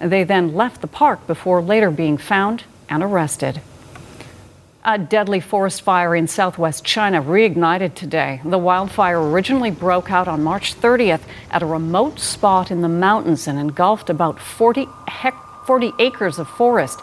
They 0.00 0.24
then 0.24 0.56
left 0.56 0.80
the 0.80 0.88
park 0.88 1.24
before 1.28 1.62
later 1.62 1.92
being 1.92 2.18
found 2.18 2.64
and 2.88 3.00
arrested. 3.00 3.60
A 4.84 4.98
deadly 4.98 5.38
forest 5.38 5.82
fire 5.82 6.16
in 6.16 6.26
southwest 6.26 6.84
China 6.84 7.22
reignited 7.22 7.94
today. 7.94 8.40
The 8.44 8.58
wildfire 8.58 9.22
originally 9.22 9.70
broke 9.70 10.10
out 10.10 10.26
on 10.26 10.42
March 10.42 10.74
30th 10.74 11.20
at 11.52 11.62
a 11.62 11.66
remote 11.66 12.18
spot 12.18 12.72
in 12.72 12.80
the 12.80 12.88
mountains 12.88 13.46
and 13.46 13.60
engulfed 13.60 14.10
about 14.10 14.40
40, 14.40 14.88
hec- 15.06 15.66
40 15.66 15.92
acres 16.00 16.40
of 16.40 16.48
forest. 16.48 17.00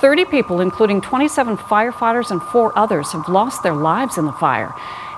30 0.00 0.24
people, 0.24 0.62
including 0.62 1.02
27 1.02 1.58
firefighters 1.58 2.30
and 2.30 2.40
four 2.40 2.72
others, 2.78 3.12
have 3.12 3.28
lost 3.28 3.62
their 3.62 3.74
lives 3.74 4.16
in 4.16 4.24
the 4.24 4.32
fire. 4.32 4.72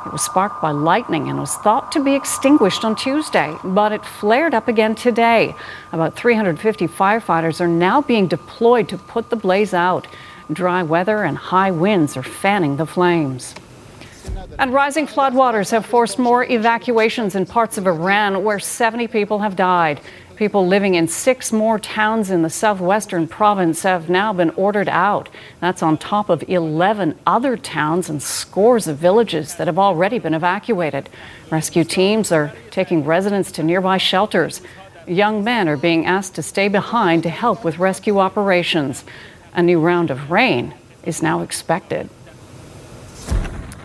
It 0.05 0.11
was 0.11 0.23
sparked 0.23 0.61
by 0.61 0.73
lightning 0.73 1.29
and 1.29 1.38
was 1.38 1.55
thought 1.55 1.92
to 1.92 2.03
be 2.03 2.16
extinguished 2.16 2.85
on 2.85 2.96
Tuesday, 2.96 3.55
but 3.62 3.92
it 3.92 4.05
flared 4.05 4.55
up 4.55 4.66
again 4.66 4.96
today. 4.96 5.55
About 5.92 6.16
350 6.16 6.88
firefighters 6.88 7.61
are 7.61 7.68
now 7.68 8.01
being 8.03 8.27
deployed 8.27 8.88
to 8.88 8.99
put 8.99 9.31
the 9.31 9.37
blaze 9.37 9.75
out. 9.75 10.09
Dry 10.53 10.83
weather 10.83 11.23
and 11.23 11.37
high 11.37 11.71
winds 11.71 12.17
are 12.17 12.23
fanning 12.23 12.77
the 12.77 12.87
flames. 12.87 13.55
And 14.59 14.73
rising 14.73 15.07
floodwaters 15.07 15.71
have 15.71 15.87
forced 15.87 16.19
more 16.19 16.45
evacuations 16.45 17.35
in 17.35 17.47
parts 17.47 17.79
of 17.79 17.87
Iran 17.87 18.43
where 18.43 18.59
70 18.59 19.07
people 19.09 19.39
have 19.39 19.55
died. 19.55 20.01
People 20.35 20.67
living 20.67 20.95
in 20.95 21.07
six 21.07 21.53
more 21.53 21.79
towns 21.79 22.31
in 22.31 22.43
the 22.43 22.51
southwestern 22.51 23.29
province 23.29 23.83
have 23.83 24.09
now 24.09 24.33
been 24.33 24.51
ordered 24.51 24.89
out. 24.89 25.29
That's 25.61 25.83
on 25.83 25.99
top 25.99 26.31
of 26.31 26.43
11 26.49 27.19
other 27.27 27.57
towns 27.57 28.09
and 28.09 28.23
scores 28.23 28.89
of 28.89 28.97
villages 28.97 29.55
that 29.57 29.67
have 29.67 29.79
already 29.79 30.19
been 30.19 30.35
evacuated. 30.35 31.09
Rescue 31.51 31.85
teams 31.85 32.33
are 32.33 32.53
taking 32.71 33.05
residents 33.05 33.53
to 33.53 33.63
nearby 33.63 33.99
shelters. 33.99 34.63
Young 35.07 35.45
men 35.45 35.69
are 35.69 35.77
being 35.77 36.07
asked 36.07 36.35
to 36.37 36.43
stay 36.43 36.69
behind 36.69 37.23
to 37.23 37.31
help 37.31 37.63
with 37.63 37.79
rescue 37.79 38.19
operations. 38.19 39.05
A 39.53 39.63
new 39.63 39.81
round 39.81 40.11
of 40.11 40.31
rain 40.31 40.75
is 41.03 41.23
now 41.23 41.41
expected. 41.41 42.09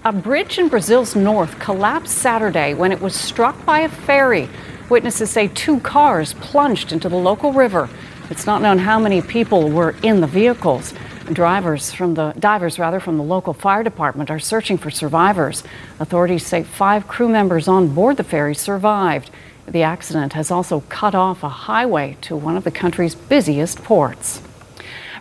A 0.04 0.12
bridge 0.12 0.60
in 0.60 0.70
Brazil's 0.70 1.16
north 1.16 1.58
collapsed 1.58 2.16
Saturday 2.16 2.76
when 2.76 2.92
it 2.92 3.02
was 3.02 3.16
struck 3.16 3.66
by 3.66 3.80
a 3.80 3.90
ferry. 3.90 4.48
Witnesses 4.90 5.32
say 5.32 5.48
two 5.48 5.80
cars 5.80 6.36
plunged 6.36 6.92
into 6.92 7.10
the 7.10 7.16
local 7.16 7.52
river. 7.52 7.90
It's 8.30 8.46
not 8.46 8.62
known 8.62 8.78
how 8.78 9.00
many 9.00 9.24
people 9.24 9.72
were 9.72 9.96
in 10.04 10.22
the 10.22 10.28
vehicles. 10.28 10.94
Drivers 11.34 11.92
from 11.92 12.14
the 12.14 12.34
divers 12.38 12.78
rather 12.78 13.00
from 13.00 13.18
the 13.18 13.24
local 13.24 13.54
fire 13.54 13.84
department 13.84 14.30
are 14.30 14.38
searching 14.38 14.78
for 14.78 14.92
survivors. 14.92 15.64
Authorities 16.00 16.46
say 16.46 16.62
five 16.62 17.08
crew 17.08 17.28
members 17.28 17.68
on 17.68 17.96
board 17.96 18.18
the 18.18 18.24
ferry 18.24 18.54
survived. 18.54 19.32
The 19.68 19.82
accident 19.82 20.34
has 20.34 20.52
also 20.52 20.82
cut 20.90 21.16
off 21.16 21.42
a 21.42 21.50
highway 21.50 22.18
to 22.22 22.36
one 22.36 22.56
of 22.56 22.64
the 22.64 22.70
country's 22.70 23.16
busiest 23.16 23.84
ports. 23.84 24.44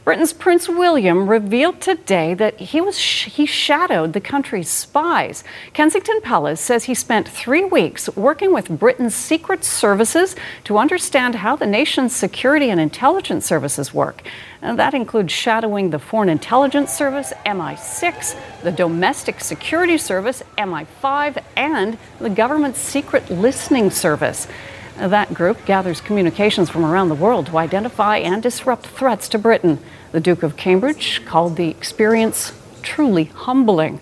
Britain's 0.05 0.35
Prince 0.35 0.69
William 0.69 1.31
revealed 1.31 1.81
today 1.81 2.35
that 2.35 2.61
he 2.61 2.79
was 2.79 3.01
sh- 3.01 3.25
he 3.25 3.47
shadowed 3.47 4.13
the 4.13 4.21
country's 4.21 4.69
spies. 4.69 5.43
Kensington 5.73 6.21
Palace 6.21 6.61
says 6.61 6.85
he 6.85 6.95
spent 6.95 7.27
3 7.27 7.65
weeks 7.65 8.15
working 8.15 8.53
with 8.53 8.69
Britain's 8.69 9.15
secret 9.15 9.65
services 9.65 10.37
to 10.65 10.77
understand 10.77 11.37
how 11.37 11.57
the 11.57 11.67
nation's 11.67 12.15
security 12.15 12.69
and 12.69 12.79
intelligence 12.79 13.47
services 13.47 13.95
work. 13.95 14.21
And 14.61 14.79
that 14.79 14.93
includes 14.93 15.33
shadowing 15.33 15.89
the 15.89 15.99
Foreign 15.99 16.29
Intelligence 16.29 16.93
Service 16.93 17.33
MI6, 17.47 18.37
the 18.63 18.73
Domestic 18.73 19.41
Security 19.41 19.97
Service 19.97 20.43
MI5, 20.59 21.43
and 21.57 21.97
the 22.19 22.29
government's 22.29 22.79
secret 22.79 23.31
listening 23.31 23.91
service. 23.91 24.49
That 24.97 25.35
group 25.35 25.65
gathers 25.67 26.01
communications 26.01 26.71
from 26.71 26.85
around 26.85 27.09
the 27.09 27.15
world 27.15 27.47
to 27.47 27.59
identify 27.59 28.19
and 28.19 28.43
disrupt 28.43 28.87
threats 28.87 29.29
to 29.31 29.39
Britain. 29.39 29.81
The 30.13 30.21
Duke 30.21 30.43
of 30.43 30.57
Cambridge 30.57 31.25
called 31.25 31.57
the 31.57 31.69
experience 31.69 32.53
truly 32.83 33.25
humbling. 33.25 34.01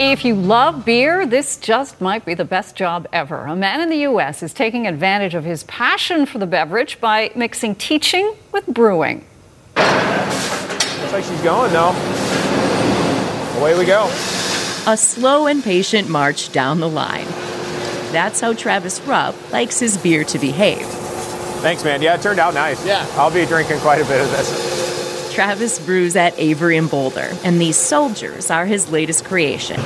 If 0.00 0.24
you 0.24 0.34
love 0.34 0.84
beer, 0.84 1.26
this 1.26 1.56
just 1.58 2.00
might 2.00 2.24
be 2.24 2.32
the 2.34 2.44
best 2.44 2.74
job 2.74 3.06
ever. 3.12 3.44
A 3.44 3.54
man 3.54 3.80
in 3.80 3.90
the 3.90 3.98
U.S. 3.98 4.42
is 4.42 4.54
taking 4.54 4.86
advantage 4.86 5.34
of 5.34 5.44
his 5.44 5.62
passion 5.64 6.24
for 6.24 6.38
the 6.38 6.46
beverage 6.46 7.00
by 7.00 7.30
mixing 7.36 7.74
teaching 7.74 8.34
with 8.50 8.66
brewing. 8.66 9.24
Looks 9.76 11.12
like 11.12 11.24
she's 11.24 11.42
going, 11.42 11.72
though. 11.72 11.94
Away 13.58 13.78
we 13.78 13.84
go. 13.84 14.06
A 14.86 14.96
slow 14.96 15.46
and 15.46 15.62
patient 15.62 16.08
march 16.08 16.50
down 16.50 16.80
the 16.80 16.88
line. 16.88 17.26
That's 18.12 18.40
how 18.40 18.52
Travis 18.52 19.00
Rupp 19.02 19.34
likes 19.52 19.78
his 19.78 19.96
beer 19.96 20.24
to 20.24 20.38
behave. 20.38 20.86
Thanks, 21.60 21.84
man. 21.84 22.02
Yeah, 22.02 22.14
it 22.14 22.22
turned 22.22 22.40
out 22.40 22.54
nice. 22.54 22.84
Yeah. 22.84 23.06
I'll 23.14 23.30
be 23.32 23.44
drinking 23.46 23.78
quite 23.80 24.00
a 24.00 24.04
bit 24.04 24.20
of 24.20 24.30
this. 24.30 25.32
Travis 25.34 25.78
brews 25.78 26.16
at 26.16 26.36
Avery 26.38 26.76
and 26.76 26.90
Boulder, 26.90 27.30
and 27.44 27.60
these 27.60 27.76
soldiers 27.76 28.50
are 28.50 28.66
his 28.66 28.90
latest 28.90 29.24
creation. 29.24 29.80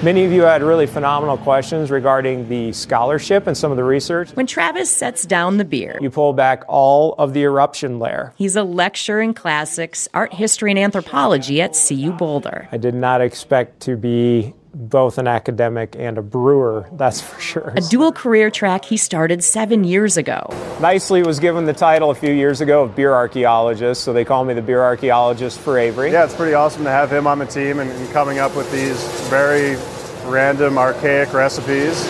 Many 0.00 0.24
of 0.24 0.30
you 0.30 0.42
had 0.42 0.62
really 0.62 0.86
phenomenal 0.86 1.36
questions 1.38 1.90
regarding 1.90 2.48
the 2.48 2.72
scholarship 2.72 3.48
and 3.48 3.56
some 3.56 3.72
of 3.72 3.76
the 3.76 3.82
research. 3.82 4.30
When 4.30 4.46
Travis 4.46 4.90
sets 4.90 5.26
down 5.26 5.56
the 5.56 5.64
beer, 5.64 5.98
you 6.00 6.08
pull 6.08 6.32
back 6.32 6.62
all 6.68 7.14
of 7.14 7.34
the 7.34 7.42
eruption 7.42 7.98
layer. 7.98 8.32
He's 8.36 8.54
a 8.54 8.62
lecturer 8.62 9.20
in 9.20 9.34
classics, 9.34 10.08
art 10.14 10.32
history, 10.32 10.70
and 10.70 10.78
anthropology 10.78 11.60
at 11.60 11.76
CU 11.76 12.12
Boulder. 12.12 12.68
I 12.70 12.76
did 12.76 12.94
not 12.94 13.20
expect 13.20 13.80
to 13.80 13.96
be 13.96 14.54
both 14.78 15.18
an 15.18 15.26
academic 15.26 15.96
and 15.98 16.18
a 16.18 16.22
brewer, 16.22 16.88
that's 16.92 17.20
for 17.20 17.40
sure. 17.40 17.72
A 17.76 17.80
dual 17.80 18.12
career 18.12 18.48
track 18.48 18.84
he 18.84 18.96
started 18.96 19.42
seven 19.42 19.82
years 19.82 20.16
ago. 20.16 20.48
Nicely 20.80 21.22
was 21.22 21.40
given 21.40 21.66
the 21.66 21.72
title 21.72 22.10
a 22.10 22.14
few 22.14 22.32
years 22.32 22.60
ago 22.60 22.84
of 22.84 22.94
beer 22.94 23.12
archaeologist, 23.12 24.04
so 24.04 24.12
they 24.12 24.24
call 24.24 24.44
me 24.44 24.54
the 24.54 24.62
beer 24.62 24.80
archaeologist 24.80 25.58
for 25.58 25.78
Avery. 25.78 26.12
Yeah, 26.12 26.24
it's 26.24 26.34
pretty 26.34 26.54
awesome 26.54 26.84
to 26.84 26.90
have 26.90 27.12
him 27.12 27.26
on 27.26 27.40
the 27.40 27.46
team 27.46 27.80
and, 27.80 27.90
and 27.90 28.10
coming 28.12 28.38
up 28.38 28.54
with 28.54 28.70
these 28.70 29.02
very 29.28 29.76
random, 30.30 30.78
archaic 30.78 31.32
recipes. 31.32 32.06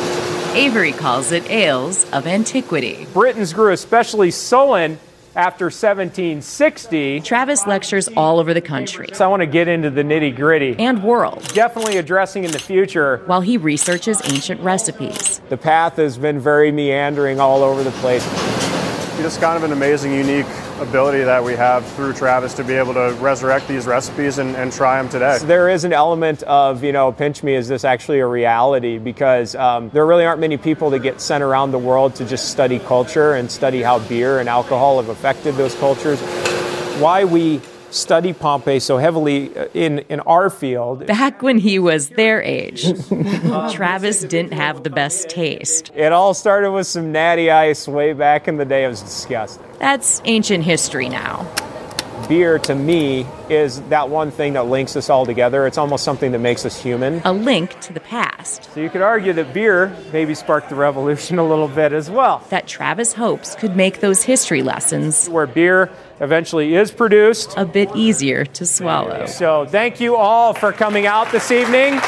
Avery 0.55 0.93
calls 0.93 1.33
it 1.33 1.49
ales 1.51 2.05
of 2.11 2.27
antiquity. 2.27 3.07
Britons 3.15 3.53
grew 3.53 3.73
especially 3.73 4.31
sullen 4.31 4.99
after 5.39 5.67
1760. 5.67 7.21
Travis 7.21 7.65
lectures 7.67 8.09
all 8.09 8.41
over 8.41 8.53
the 8.53 8.61
country. 8.61 9.09
So 9.13 9.25
I 9.25 9.29
want 9.29 9.41
to 9.41 9.47
get 9.47 9.69
into 9.69 9.89
the 9.89 10.03
nitty 10.03 10.35
gritty. 10.35 10.77
And 10.79 11.03
world. 11.03 11.49
Definitely 11.55 11.97
addressing 11.97 12.43
in 12.43 12.51
the 12.51 12.59
future. 12.59 13.23
While 13.27 13.41
he 13.41 13.57
researches 13.57 14.21
ancient 14.25 14.61
recipes. 14.61 15.41
The 15.49 15.57
path 15.57 15.97
has 15.97 16.19
been 16.19 16.41
very 16.41 16.73
meandering 16.73 17.39
all 17.39 17.63
over 17.63 17.85
the 17.85 17.93
place. 17.93 18.25
Just 19.19 19.41
kind 19.41 19.57
of 19.57 19.63
an 19.63 19.73
amazing, 19.73 20.13
unique 20.13 20.47
ability 20.81 21.25
that 21.25 21.43
we 21.43 21.55
have 21.55 21.87
through 21.93 22.13
Travis 22.13 22.55
to 22.55 22.65
be 22.65 22.75
able 22.75 22.95
to 22.95 23.17
resurrect 23.21 23.69
these 23.69 23.87
recipes 23.87 24.39
and, 24.39 24.57
and 24.57 24.73
try 24.73 25.01
them 25.01 25.11
today. 25.11 25.39
There 25.43 25.69
is 25.69 25.85
an 25.85 25.93
element 25.93 26.43
of, 26.45 26.85
you 26.85 26.93
know, 26.93 27.13
pinch 27.13 27.43
me, 27.43 27.55
is 27.55 27.69
this 27.69 27.85
actually 27.85 28.21
a 28.21 28.27
reality? 28.27 28.99
Because 28.99 29.55
um, 29.55 29.91
there 29.91 30.07
really 30.07 30.25
aren't 30.25 30.41
many 30.41 30.57
people 30.57 30.91
that 30.91 31.01
get 31.01 31.21
sent 31.21 31.43
around 31.43 31.73
the 31.73 31.79
world 31.79 32.15
to 32.17 32.25
just 32.25 32.51
study 32.51 32.79
culture 32.79 33.35
and 33.35 33.51
study 33.51 33.83
how 33.83 33.99
beer 33.99 34.39
and 34.41 34.49
alcohol 34.49 35.01
have 35.01 35.09
affected 35.09 35.55
those 35.57 35.75
cultures. 35.77 36.21
Why 37.01 37.25
we 37.25 37.61
study 37.91 38.33
Pompeii 38.33 38.81
so 38.81 38.99
heavily 38.99 39.57
uh, 39.57 39.67
in, 39.75 40.01
in 40.09 40.21
our 40.21 40.51
field. 40.51 41.07
Back 41.07 41.43
when 41.43 41.59
he 41.59 41.79
was 41.79 42.11
their 42.11 42.43
age, 42.43 42.85
Travis 43.73 44.23
didn't 44.23 44.53
have 44.53 44.83
the 44.83 44.91
best 44.91 45.29
taste. 45.29 45.91
It 45.95 46.13
all 46.13 46.35
started 46.35 46.73
with 46.73 46.87
some 46.87 47.13
natty 47.13 47.51
ice 47.51 47.89
way 47.89 48.13
back 48.13 48.49
in 48.49 48.57
the 48.57 48.65
day. 48.65 48.85
It 48.85 48.89
was 48.89 49.03
disgusting. 49.03 49.67
That's 49.79 50.21
ancient 50.25 50.65
history 50.65 51.09
now. 51.09 51.47
Beer 52.29 52.59
to 52.59 52.75
me 52.75 53.27
is 53.49 53.81
that 53.83 54.11
one 54.11 54.31
thing 54.31 54.53
that 54.55 54.67
links 54.67 54.97
us 54.97 55.09
all 55.09 55.25
together. 55.25 55.67
It's 55.67 55.79
almost 55.79 56.05
something 56.05 56.33
that 56.33 56.41
makes 56.41 56.67
us 56.67 56.79
human. 56.79 57.23
A 57.25 57.33
link 57.33 57.81
to 57.81 57.93
the 57.95 58.01
past. 58.01 58.65
So 58.75 58.81
you 58.81 58.91
could 58.91 59.01
argue 59.01 59.33
that 59.33 59.55
beer 59.55 59.97
maybe 60.13 60.35
sparked 60.35 60.69
the 60.69 60.75
revolution 60.75 61.39
a 61.39 61.47
little 61.47 61.69
bit 61.69 61.93
as 61.93 62.11
well. 62.11 62.45
That 62.51 62.67
Travis 62.67 63.15
hopes 63.15 63.55
could 63.55 63.77
make 63.77 64.01
those 64.01 64.25
history 64.25 64.63
lessons 64.63 65.29
where 65.31 65.47
beer 65.47 65.91
eventually 66.21 66.75
is 66.75 66.91
produced 66.91 67.55
a 67.57 67.65
bit 67.65 67.95
easier 67.95 68.45
to 68.45 68.67
swallow. 68.67 69.27
So 69.27 69.67
thank 69.67 70.01
you 70.01 70.17
all 70.17 70.55
for 70.55 70.73
coming 70.73 71.07
out 71.07 71.31
this 71.31 71.51
evening. 71.51 72.01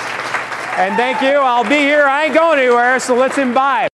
And 0.77 0.96
thank 0.96 1.20
you. 1.20 1.38
I'll 1.38 1.68
be 1.68 1.77
here. 1.77 2.05
I 2.05 2.25
ain't 2.25 2.35
going 2.35 2.59
anywhere, 2.59 2.99
so 3.01 3.14
let's 3.14 3.37
imbibe. 3.37 3.89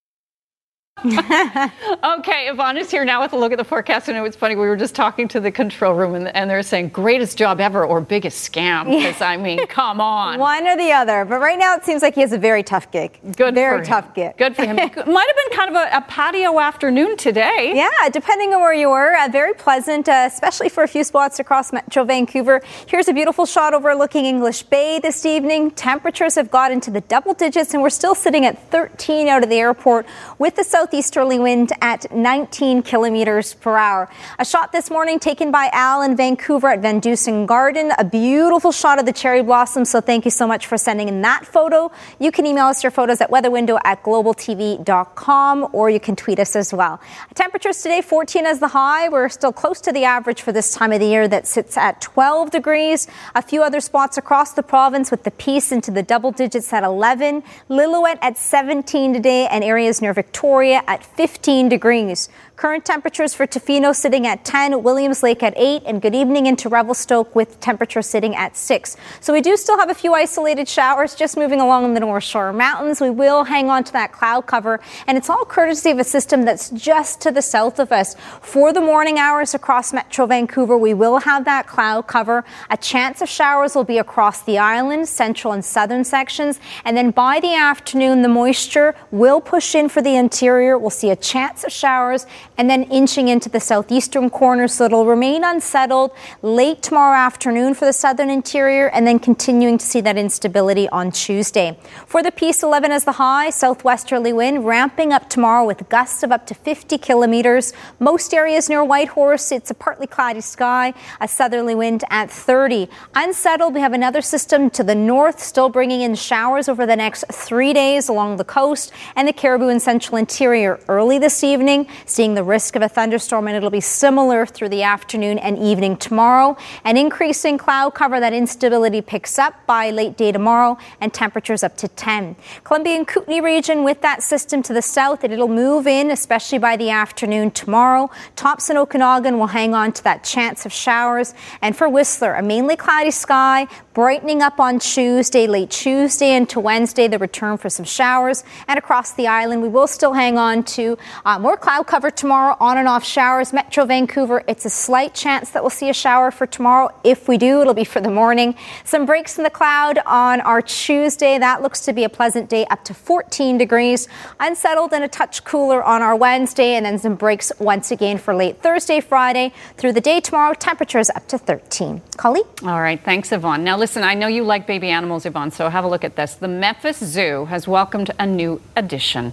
okay, 1.05 2.49
Yvonne 2.49 2.79
is 2.79 2.91
here 2.91 3.05
now 3.05 3.21
with 3.21 3.35
a 3.35 3.37
look 3.37 3.53
at 3.53 3.59
the 3.59 3.65
forecast. 3.65 4.09
And 4.09 4.17
it 4.17 4.23
was 4.23 4.35
funny, 4.35 4.57
we 4.57 4.67
were 4.67 4.79
just 4.79 4.95
talking 4.95 5.29
to 5.29 5.41
the 5.41 5.53
control 5.53 5.93
room 5.93 6.15
and, 6.15 6.35
and 6.35 6.49
they're 6.49 6.63
saying 6.63 6.89
greatest 6.89 7.37
job 7.37 7.61
ever 7.61 7.85
or 7.85 8.01
biggest 8.01 8.51
scam. 8.51 8.87
Because, 8.87 9.21
I 9.21 9.37
mean, 9.37 9.67
come 9.67 10.01
on. 10.01 10.39
One 10.39 10.67
or 10.67 10.75
the 10.75 10.93
other. 10.93 11.27
But 11.27 11.41
right 11.41 11.59
now 11.59 11.75
it 11.77 11.85
seems 11.85 12.01
like 12.01 12.15
he 12.15 12.23
has 12.23 12.33
a 12.33 12.39
very 12.39 12.63
tough 12.63 12.91
gig. 12.91 13.19
Good 13.37 13.55
Very 13.55 13.85
tough 13.85 14.15
gig. 14.15 14.39
Good 14.39 14.57
for 14.57 14.65
him. 14.65 14.77
Might 14.77 14.89
have 14.95 15.05
been 15.05 15.57
kind 15.59 15.69
of 15.69 15.77
a, 15.77 15.97
a, 15.99 16.01
patio 16.09 16.59
afternoon 16.59 17.19
today. 17.19 17.73
Yeah, 17.75 18.09
depending 18.11 18.55
on 18.55 18.63
where 18.63 18.73
you 18.73 18.89
were. 18.89 19.15
Uh, 19.19 19.29
very 19.29 19.53
pleasant, 19.53 20.09
uh, 20.09 20.29
especially 20.33 20.71
for 20.71 20.83
a 20.83 20.89
few 20.89 21.05
spots 21.05 21.39
across 21.39 21.75
Metro 21.75 22.05
Vancouver. 22.05 22.63
Here's 22.87 23.09
a 23.09 23.13
beautiful 23.13 23.45
shot 23.45 23.75
overlooking 23.75 24.25
English 24.25 24.63
Bay 24.63 24.99
this 24.99 25.27
evening. 25.27 25.73
Temperatures 25.73 26.37
have 26.37 26.51
got 26.51 26.73
into 26.73 26.91
the 26.91 27.03
double 27.03 27.35
digits 27.35 27.75
and 27.75 27.83
we're 27.83 27.91
still 27.91 28.15
sitting 28.15 28.47
at 28.47 28.71
13 28.71 29.29
out 29.29 29.43
of 29.43 29.51
the 29.51 29.57
airport 29.57 30.07
with 30.39 30.57
the 30.57 30.65
south 30.65 30.87
southeasterly 30.97 31.39
wind 31.39 31.73
at 31.83 32.11
19 32.11 32.83
kilometers 32.83 33.53
per 33.53 33.77
hour. 33.77 34.09
A 34.39 34.47
shot 34.47 34.73
this 34.73 34.91
morning 34.91 35.19
taken 35.19 35.51
by 35.51 35.69
Al 35.75 36.01
in 36.01 36.17
Vancouver 36.17 36.69
at 36.69 36.81
Van 36.81 37.01
Dusen 37.01 37.45
Garden. 37.45 37.93
A 37.99 38.05
beautiful 38.05 38.73
shot 38.73 38.99
of 38.99 39.05
the 39.05 39.13
cherry 39.13 39.43
blossoms. 39.43 39.91
So 39.91 40.01
thank 40.01 40.25
you 40.25 40.31
so 40.31 40.47
much 40.47 40.67
for 40.67 40.79
sending 40.79 41.09
in 41.09 41.21
that 41.21 41.45
photo. 41.45 41.93
You 42.19 42.33
can 42.33 42.47
email 42.47 42.65
us 42.65 42.83
your 42.83 42.91
photos 42.91 43.21
at 43.21 43.31
weatherwindow 43.31 43.79
at 43.85 44.03
globaltv.com 44.05 45.69
or 45.73 45.91
you 45.91 46.01
can 46.01 46.17
tweet 46.17 46.39
us 46.39 46.57
as 46.57 46.73
well. 46.73 46.99
Temperatures 47.35 47.83
today 47.83 48.01
14 48.01 48.47
as 48.47 48.59
the 48.59 48.69
high. 48.69 49.11
We're 49.11 49.29
still 49.29 49.53
close 49.53 49.83
to 49.83 49.93
the 49.93 50.05
average 50.05 50.41
for 50.41 50.53
this 50.53 50.73
time 50.73 50.93
of 50.93 51.01
the 51.01 51.07
year 51.07 51.29
that 51.29 51.47
sits 51.47 51.77
at 51.77 52.01
12 52.01 52.51
degrees. 52.51 53.07
A 53.35 53.43
few 53.43 53.63
other 53.63 53.81
spots 53.81 54.17
across 54.17 54.55
the 54.55 54.63
province 54.63 55.11
with 55.11 55.25
the 55.25 55.31
peace 55.33 55.73
into 55.73 55.91
the 55.91 56.03
double 56.03 56.33
digits 56.33 56.73
at 56.73 56.85
11. 56.85 57.43
Lillooet 57.69 58.17
at 58.23 58.39
17 58.39 59.13
today 59.13 59.47
and 59.49 59.63
areas 59.63 60.01
near 60.01 60.15
Victoria 60.15 60.76
at 60.87 61.05
15 61.05 61.69
degrees. 61.69 62.29
Current 62.57 62.87
temperatures 62.87 63.35
for 63.35 63.47
Tofino 63.47 63.95
sitting 63.95 64.27
at 64.27 64.43
10, 64.47 64.83
Williams 64.83 65.23
Lake 65.23 65.43
at 65.43 65.53
8, 65.59 65.83
and 65.85 66.01
good 66.01 66.15
evening 66.15 66.47
into 66.47 66.71
Revelstoke 66.71 67.37
with 67.37 67.61
temperature 67.61 68.01
sitting 68.01 68.35
at 68.35 68.57
6. 68.57 68.97
So 69.21 69.35
we 69.35 69.43
do 69.43 69.59
still 69.59 69.79
have 69.79 69.91
a 69.91 69.95
few 69.95 70.15
isolated 70.15 70.67
showers 70.67 71.15
just 71.15 71.37
moving 71.37 71.61
along 71.61 71.85
in 71.85 71.93
the 71.93 72.01
North 72.01 72.25
Shore 72.25 72.55
Mountains. 72.55 72.99
We 72.99 73.11
will 73.11 73.45
hang 73.45 73.69
on 73.69 73.85
to 73.85 73.93
that 73.93 74.11
cloud 74.11 74.47
cover, 74.47 74.81
and 75.07 75.19
it's 75.19 75.29
all 75.29 75.45
courtesy 75.45 75.91
of 75.91 75.99
a 75.99 76.05
system 76.05 76.47
that's 76.47 76.71
just 76.71 77.21
to 77.21 77.31
the 77.31 77.43
south 77.43 77.79
of 77.79 77.93
us. 77.93 78.17
For 78.41 78.73
the 78.73 78.81
morning 78.81 79.19
hours 79.19 79.53
across 79.53 79.93
Metro 79.93 80.25
Vancouver, 80.25 80.79
we 80.79 80.95
will 80.95 81.19
have 81.19 81.45
that 81.45 81.67
cloud 81.67 82.07
cover. 82.07 82.43
A 82.71 82.79
chance 82.79 83.21
of 83.21 83.29
showers 83.29 83.75
will 83.75 83.85
be 83.85 83.99
across 83.99 84.41
the 84.41 84.57
island, 84.57 85.11
central 85.11 85.53
and 85.53 85.63
southern 85.63 86.05
sections, 86.05 86.59
and 86.87 86.97
then 86.97 87.11
by 87.11 87.39
the 87.39 87.55
afternoon, 87.55 88.23
the 88.23 88.31
moisture 88.31 88.95
will 89.11 89.43
push 89.43 89.75
in 89.75 89.91
for 89.91 90.01
the 90.01 90.17
interior. 90.17 90.79
We'll 90.79 90.89
see 90.89 91.11
a 91.11 91.17
chance 91.17 91.63
of 91.63 91.71
showers 91.71 92.25
and 92.59 92.71
then 92.71 92.85
inching 92.85 93.29
into 93.29 93.49
the 93.49 93.61
southeastern 93.61 94.31
corner, 94.31 94.69
so 94.69 94.85
it'll 94.85 95.07
remain 95.07 95.45
unsettled 95.45 96.13
late 96.43 96.83
tomorrow 96.83 97.17
afternoon 97.17 97.75
for 97.75 97.85
the 97.85 97.93
southern 97.93 98.31
interior, 98.31 98.89
and 98.89 99.07
then 99.07 99.19
continuing 99.19 99.79
to 99.79 99.85
see 99.87 100.01
that 100.01 100.17
instability 100.17 100.89
on 100.91 101.11
Tuesday. 101.11 101.79
For 102.07 102.23
the 102.23 102.31
Peace 102.31 102.63
11 102.63 102.93
as 102.93 103.05
the 103.05 103.13
high, 103.13 103.51
southwesterly 103.51 104.33
wind 104.33 104.67
ramping 104.67 105.13
up 105.13 105.29
tomorrow 105.29 105.65
with 105.65 105.89
gusts 105.89 106.23
of 106.23 106.33
up 106.33 106.47
to 106.47 106.55
50 106.55 106.99
kilometers. 106.99 107.73
Most 107.99 108.33
areas 108.33 108.69
near 108.69 108.85
Whitehorse, 108.85 109.53
it's 109.53 109.71
a 109.71 109.75
partly 109.75 110.07
cloudy 110.07 110.41
sky, 110.41 110.95
a 111.21 111.29
southerly 111.29 111.75
wind 111.75 112.05
at 112.11 112.31
30. 112.31 112.89
Unsettled, 113.15 113.75
we 113.75 113.81
have 113.81 113.93
another 113.93 114.23
system 114.23 114.71
to 114.71 114.83
the 114.83 114.95
north, 114.95 115.41
still 115.41 115.69
bringing 115.69 116.01
in 116.01 116.15
showers 116.15 116.69
over 116.69 116.87
the 116.87 116.97
next 116.97 117.25
three 117.33 117.73
days 117.73 118.09
along 118.09 118.37
the 118.37 118.45
coast 118.45 118.93
and 119.15 119.29
the 119.29 119.33
Cariboo 119.33 119.69
and 119.69 119.83
central 119.83 120.17
interior 120.17 120.81
early 120.89 121.19
this 121.19 121.43
evening, 121.45 121.87
seeing 122.05 122.35
the 122.35 122.45
risk 122.47 122.77
of 122.77 122.83
a 122.83 122.89
thunderstorm, 122.89 123.49
and 123.49 123.57
it'll 123.57 123.71
be 123.71 123.81
similar 123.81 124.47
through 124.47 124.71
the 124.71 124.83
afternoon 124.83 125.39
and 125.39 125.59
evening 125.59 125.97
tomorrow. 125.97 126.57
An 126.85 126.97
increasing 126.97 127.59
cloud 127.59 127.91
cover, 127.91 128.21
that 128.21 128.33
instability 128.33 129.01
picks 129.01 129.39
up 129.39 129.55
by 129.67 129.91
late 129.91 130.17
day 130.17 130.33
tomorrow, 130.33 130.79
and 131.01 131.13
temperatures 131.13 131.63
up 131.63 131.77
to 131.79 131.89
10. 131.89 132.37
Columbia 132.65 132.97
and 132.97 133.09
Kootenay 133.09 133.41
region 133.41 133.85
with 133.85 134.01
that 134.03 134.23
system 134.23 134.63
to 134.63 134.73
the 134.73 134.83
south, 134.83 135.25
and 135.25 135.33
it'll 135.33 135.49
move 135.49 135.87
in, 135.87 136.11
especially 136.11 136.59
by 136.59 136.77
the 136.77 136.91
afternoon 136.91 137.51
tomorrow. 137.51 138.11
Thompson, 138.37 138.77
Okanagan 138.77 139.39
will 139.39 139.49
hang 139.49 139.75
on 139.75 139.93
to 139.93 140.05
that 140.05 140.23
chance 140.23 140.65
of 140.65 140.73
showers. 140.73 141.35
And 141.63 141.77
for 141.77 141.89
Whistler, 141.89 142.35
a 142.35 142.43
mainly 142.43 142.77
cloudy 142.77 143.11
sky, 143.11 143.67
brightening 143.95 144.43
up 144.43 144.61
on 144.61 144.79
Tuesday, 144.79 145.47
late 145.47 145.71
Tuesday 145.71 146.37
into 146.37 146.61
Wednesday, 146.61 147.09
the 147.09 147.19
return 147.19 147.57
for 147.57 147.71
some 147.71 147.87
showers. 147.87 148.45
And 148.69 148.79
across 148.79 149.13
the 149.13 149.27
island, 149.27 149.63
we 149.63 149.69
will 149.69 149.87
still 149.87 150.13
hang 150.13 150.37
on 150.37 150.63
to 150.65 150.99
uh, 151.25 151.39
more 151.39 151.57
cloud 151.57 151.87
cover 151.87 152.11
tomorrow, 152.11 152.36
on 152.37 152.79
and 152.79 152.89
off 152.89 153.05
showers. 153.05 153.53
Metro 153.53 153.85
Vancouver, 153.85 154.43
it's 154.47 154.65
a 154.65 154.71
slight 154.71 155.15
chance 155.15 155.51
that 155.51 155.63
we'll 155.63 155.71
see 155.71 155.89
a 155.89 155.95
shower 155.95 156.31
for 156.31 156.47
tomorrow. 156.47 156.91
If 157.05 157.29
we 157.29 157.39
do, 157.39 157.61
it'll 157.61 157.75
be 157.75 157.85
for 157.85 158.01
the 158.01 158.11
morning. 158.11 158.55
Some 158.85 159.07
breaks 159.07 159.39
in 159.39 159.45
the 159.45 159.51
cloud 159.51 159.99
on 160.07 160.41
our 160.43 160.61
Tuesday. 160.63 161.39
That 161.39 161.63
looks 161.63 161.81
to 161.87 161.93
be 161.93 162.05
a 162.05 162.09
pleasant 162.09 162.49
day, 162.49 162.67
up 162.67 162.85
to 162.85 162.95
14 162.95 163.59
degrees. 163.59 164.09
Unsettled 164.41 164.93
and 164.93 165.05
a 165.05 165.09
touch 165.09 165.45
cooler 165.45 165.83
on 165.83 166.03
our 166.03 166.15
Wednesday, 166.15 166.75
and 166.75 166.85
then 166.85 166.99
some 166.99 167.15
breaks 167.15 167.51
once 167.59 167.91
again 167.91 168.19
for 168.19 168.35
late 168.35 168.63
Thursday, 168.63 169.01
Friday. 169.01 169.53
Through 169.77 169.95
the 169.95 170.01
day 170.01 170.21
tomorrow, 170.21 170.55
temperatures 170.55 171.11
up 171.11 171.27
to 171.29 171.39
13. 171.39 172.03
Collie? 172.17 172.43
All 172.63 172.81
right, 172.81 173.01
thanks, 173.03 173.33
Yvonne. 173.33 173.65
Now, 173.65 173.77
listen, 173.77 174.03
I 174.03 174.15
know 174.15 174.27
you 174.27 174.45
like 174.45 174.67
baby 174.67 174.91
animals, 174.91 175.27
Yvonne, 175.27 175.51
so 175.51 175.69
have 175.69 175.85
a 175.85 175.89
look 175.89 176.05
at 176.05 176.17
this. 176.17 176.35
The 176.35 176.49
Memphis 176.49 176.99
Zoo 176.99 177.47
has 177.47 177.67
welcomed 177.67 178.11
a 178.19 178.27
new 178.27 178.61
addition. 178.77 179.33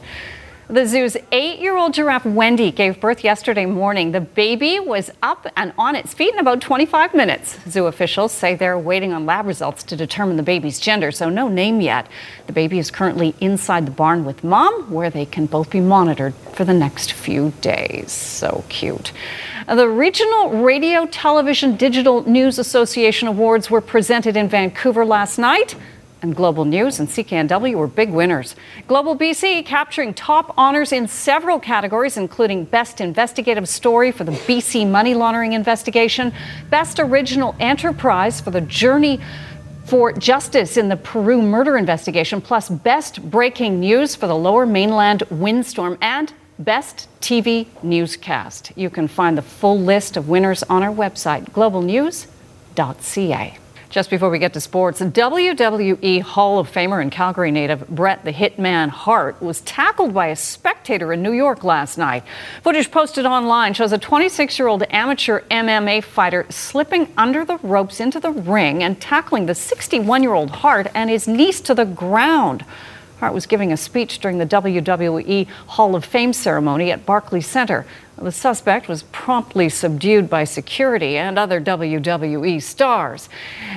The 0.74 0.88
zoo's 0.88 1.16
eight 1.32 1.60
year 1.60 1.78
old 1.78 1.94
giraffe 1.94 2.26
Wendy 2.26 2.72
gave 2.72 3.00
birth 3.00 3.24
yesterday 3.24 3.68
morning. 3.68 4.12
The 4.12 4.22
baby 4.22 4.80
was 4.80 5.12
up 5.22 5.46
and 5.56 5.72
on 5.78 5.96
its 5.96 6.16
feet 6.16 6.34
in 6.34 6.40
about 6.40 6.62
25 6.62 7.14
minutes. 7.14 7.60
Zoo 7.70 7.86
officials 7.86 8.32
say 8.32 8.56
they're 8.56 8.76
waiting 8.76 9.14
on 9.14 9.28
lab 9.28 9.46
results 9.46 9.84
to 9.84 9.96
determine 9.96 10.36
the 10.36 10.42
baby's 10.42 10.80
gender, 10.80 11.12
so 11.12 11.30
no 11.30 11.48
name 11.48 11.80
yet. 11.80 12.08
The 12.48 12.54
baby 12.54 12.80
is 12.80 12.90
currently 12.90 13.36
inside 13.40 13.86
the 13.86 13.92
barn 13.92 14.26
with 14.26 14.44
mom, 14.44 14.90
where 14.90 15.12
they 15.12 15.28
can 15.28 15.46
both 15.46 15.70
be 15.70 15.80
monitored 15.80 16.34
for 16.54 16.66
the 16.66 16.74
next 16.74 17.14
few 17.14 17.54
days. 17.62 18.12
So 18.12 18.64
cute. 18.68 19.12
Uh, 19.68 19.76
the 19.76 19.88
Regional 19.88 20.64
Radio 20.64 21.06
Television 21.06 21.78
Digital 21.78 22.28
News 22.28 22.58
Association 22.58 23.28
Awards 23.28 23.70
were 23.70 23.80
presented 23.80 24.36
in 24.36 24.50
Vancouver 24.50 25.06
last 25.06 25.38
night 25.38 25.76
and 26.24 26.36
Global 26.36 26.66
News 26.66 27.00
and 27.00 27.08
CKNW 27.08 27.76
were 27.76 27.88
big 27.88 28.10
winners. 28.10 28.56
Global 28.88 29.16
BC 29.16 29.66
capturing 29.66 30.14
top 30.14 30.54
honors 30.58 30.92
in 30.92 31.08
several 31.08 31.60
categories, 31.60 32.18
including 32.18 32.66
Best 32.66 33.00
Investigative 33.02 33.70
Story 33.70 34.12
for 34.12 34.24
the 34.24 34.32
BC 34.32 34.90
Money 34.90 35.14
Laundering 35.14 35.54
Investigation, 35.54 36.34
Best 36.70 37.00
Original 37.00 37.56
Enterprise 37.60 38.42
for 38.42 38.52
the 38.52 38.62
Journey 38.62 39.20
for 39.86 40.14
Justice 40.14 40.78
in 40.78 40.88
the 40.88 40.96
Peru 40.96 41.42
murder 41.42 41.76
investigation, 41.78 42.40
plus 42.42 42.70
Best 42.70 43.22
Breaking 43.30 43.82
News 43.82 44.16
for 44.16 44.28
the 44.28 44.36
Lower 44.36 44.66
Mainland 44.66 45.24
windstorm, 45.30 45.98
and 46.02 46.32
Best 46.58 47.10
TV 47.20 47.68
Newscast. 47.84 48.72
You 48.76 48.90
can 48.90 49.10
find 49.10 49.38
the 49.38 49.42
full 49.42 49.80
list 49.80 50.16
of 50.16 50.30
winners 50.30 50.64
on 50.64 50.84
our 50.84 50.94
website, 50.94 51.52
globalnews.ca. 51.52 53.58
Just 53.94 54.10
before 54.10 54.32
we 54.32 54.40
get 54.40 54.54
to 54.54 54.60
sports, 54.60 55.02
WWE 55.02 56.20
Hall 56.24 56.58
of 56.58 56.68
Famer 56.68 57.00
and 57.00 57.12
Calgary 57.12 57.52
native 57.52 57.88
Bret 57.88 58.26
the 58.26 58.34
Hitman 58.34 58.90
Hart 58.90 59.40
was 59.40 59.62
tackled 59.62 60.16
by 60.16 60.30
a 60.30 60.36
spectator 60.36 61.14
in 61.14 61.22
New 61.22 61.32
York 61.32 61.64
last 61.64 62.00
night. 62.00 62.24
Footage 62.64 62.90
posted 62.90 63.28
online 63.28 63.76
shows 63.76 63.92
a 63.92 64.00
26 64.00 64.58
year 64.58 64.68
old 64.68 64.82
amateur 64.90 65.42
MMA 65.42 66.04
fighter 66.04 66.48
slipping 66.50 67.14
under 67.20 67.46
the 67.46 67.60
ropes 67.60 68.00
into 68.00 68.20
the 68.20 68.32
ring 68.32 68.82
and 68.82 69.00
tackling 69.00 69.46
the 69.46 69.54
61 69.54 70.24
year 70.24 70.34
old 70.34 70.50
Hart 70.50 70.88
and 70.96 71.12
his 71.12 71.28
niece 71.28 71.62
to 71.62 71.76
the 71.76 71.86
ground. 71.86 72.66
Hart 73.20 73.36
was 73.36 73.46
giving 73.46 73.72
a 73.72 73.78
speech 73.78 74.18
during 74.18 74.40
the 74.40 74.48
WWE 74.48 75.48
Hall 75.48 75.96
of 75.96 76.04
Fame 76.04 76.34
ceremony 76.34 76.92
at 76.92 77.06
Barclays 77.06 77.46
Center. 77.46 77.86
The 78.18 78.32
suspect 78.32 78.88
was 78.88 79.04
promptly 79.12 79.68
subdued 79.70 80.30
by 80.30 80.44
security 80.46 81.18
and 81.18 81.38
other 81.38 81.60
WWE 81.60 82.62
stars. 82.62 83.28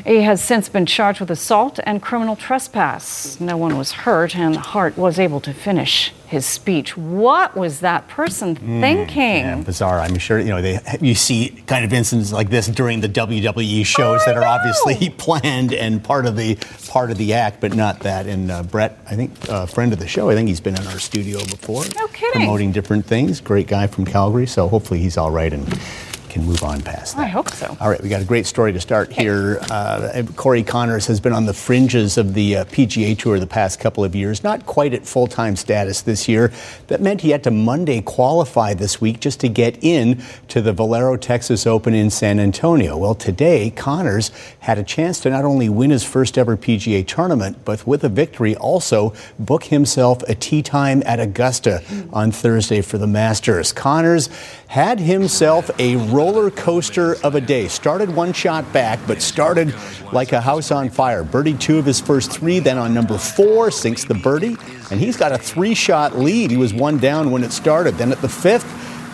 He 0.07 0.23
has 0.23 0.43
since 0.45 0.69
been 0.69 0.87
charged 0.87 1.21
with 1.21 1.31
assault 1.31 1.81
and 1.85 2.01
criminal 2.03 2.37
trespass. 2.37 3.41
No 3.41 3.57
one 3.57 3.77
was 3.79 3.93
hurt, 3.93 4.37
and 4.37 4.57
Hart 4.57 4.97
was 4.97 5.19
able 5.19 5.41
to 5.41 5.53
finish 5.55 6.13
his 6.29 6.45
speech. 6.45 6.97
What 6.97 7.57
was 7.57 7.81
that 7.81 8.09
person 8.09 8.57
Mm, 8.57 8.81
thinking? 8.81 9.45
yeah, 9.47 9.57
bizarre. 9.63 10.01
I'm 10.01 10.19
sure 10.19 10.39
you 10.41 10.47
know 10.51 10.61
they. 10.61 10.81
You 11.01 11.15
see 11.15 11.51
kind 11.67 11.85
of 11.85 11.93
incidents 11.93 12.33
like 12.33 12.51
this 12.51 12.67
during 12.67 13.01
the 13.01 13.09
WWE 13.09 13.87
shows 13.87 14.25
that 14.27 14.37
are 14.37 14.45
obviously 14.45 15.11
planned 15.19 15.73
and 15.73 16.03
part 16.03 16.27
of 16.27 16.37
the 16.37 16.57
part 16.89 17.11
of 17.13 17.17
the 17.19 17.33
act, 17.35 17.61
but 17.61 17.75
not 17.75 18.01
that. 18.01 18.27
And 18.27 18.51
uh, 18.51 18.65
Bret, 18.65 18.99
I 19.09 19.15
think 19.15 19.33
a 19.49 19.67
friend 19.69 19.93
of 19.93 19.99
the 20.01 20.09
show. 20.09 20.29
I 20.29 20.35
think 20.35 20.49
he's 20.49 20.61
been 20.61 20.75
in 20.79 20.87
our 20.89 20.99
studio 20.99 21.39
before, 21.39 21.85
No 21.97 22.07
kidding. 22.09 22.33
promoting 22.43 22.73
different 22.73 23.07
things. 23.07 23.41
Great 23.41 23.69
guy 23.69 23.87
from 23.87 24.05
Calgary, 24.27 24.47
so 24.49 24.67
hopefully 24.67 24.99
he's 24.99 25.17
all 25.17 25.31
right 25.31 25.53
and 25.53 25.65
can 26.37 26.47
move 26.47 26.63
on 26.63 26.83
past 26.83 27.17
that. 27.17 27.23
I 27.23 27.27
hope 27.27 27.51
so. 27.51 27.77
All 27.81 27.89
right, 27.89 28.03
we 28.03 28.11
got 28.11 28.21
a 28.21 28.25
great 28.25 28.47
story 28.47 28.73
to 28.73 28.81
start 28.81 29.11
here. 29.11 29.59
Uh, 29.71 30.23
Corey 30.37 30.63
Conners 30.63 31.07
has 31.07 31.19
been 31.19 31.33
on 31.33 31.47
the 31.47 31.55
fringes 31.55 32.19
of 32.19 32.35
the 32.35 32.59
uh, 32.59 32.65
PGA 32.67 33.19
Tour 33.19 33.41
the 33.41 33.47
past 33.47 33.81
couple 33.81 34.05
of 34.05 34.15
years, 34.15 34.45
not 34.45 34.67
quite 34.67 34.93
at 34.93 35.07
full 35.07 35.27
time 35.27 35.57
status 35.57 36.03
this 36.03 36.29
year. 36.29 36.53
That 36.89 37.01
meant 37.01 37.23
he 37.23 37.31
had 37.31 37.43
to 37.45 37.51
Monday 37.51 38.03
qualify 38.03 38.75
this 38.75 39.01
week 39.01 39.21
just 39.21 39.41
to 39.41 39.49
get 39.49 39.83
in 39.83 40.23
to 40.49 40.61
the 40.61 40.75
Valero 40.75 41.17
Texas 41.17 41.67
Open 41.67 41.95
in 41.95 42.11
San 42.11 42.39
Antonio. 42.39 42.99
Well, 42.99 43.15
today, 43.15 43.71
Conners 43.71 44.31
had 44.61 44.79
a 44.79 44.85
chance 44.85 45.21
to 45.21 45.31
not 45.31 45.47
only 45.47 45.71
win 45.71 45.89
his 45.89 46.05
first 46.05 46.37
ever 46.37 46.57
PGA 46.57 47.07
tournament, 47.07 47.65
but 47.65 47.87
with 47.87 48.05
a 48.05 48.11
victory, 48.11 48.55
also 48.57 49.15
book 49.39 49.65
himself 49.65 50.23
a 50.25 50.35
tee 50.35 50.61
time 50.61 51.03
at 51.07 51.19
Augusta 51.19 51.83
on 52.13 52.31
Thursday 52.31 52.83
for 52.83 52.99
the 52.99 53.07
Masters. 53.07 53.73
Conners 53.73 54.29
had 54.69 55.01
himself 55.01 55.71
a 55.79 55.97
roller 56.27 56.51
coaster 56.51 57.15
of 57.23 57.37
a 57.37 57.41
day. 57.41 57.69
Started 57.69 58.13
one 58.13 58.33
shot 58.33 58.71
back, 58.73 58.99
but 59.07 59.23
started 59.23 59.73
like 60.13 60.33
a 60.33 60.41
house 60.41 60.73
on 60.73 60.91
fire. 60.91 61.23
Birdie 61.23 61.55
two 61.55 61.79
of 61.79 61.87
his 61.87 62.01
first 62.01 62.33
three, 62.33 62.59
then 62.59 62.79
on 62.79 62.93
number 62.93 63.17
four, 63.17 63.71
sinks 63.71 64.05
the 64.05 64.15
birdie, 64.15 64.57
and 64.91 64.99
he's 64.99 65.17
got 65.17 65.31
a 65.31 65.39
three 65.39 65.75
shot 65.75 66.19
lead. 66.19 66.51
He 66.51 66.57
was 66.57 66.75
one 66.75 66.99
down 66.99 67.31
when 67.31 67.45
it 67.45 67.53
started. 67.53 67.95
Then 67.95 68.11
at 68.11 68.21
the 68.23 68.29
fifth, 68.29 68.67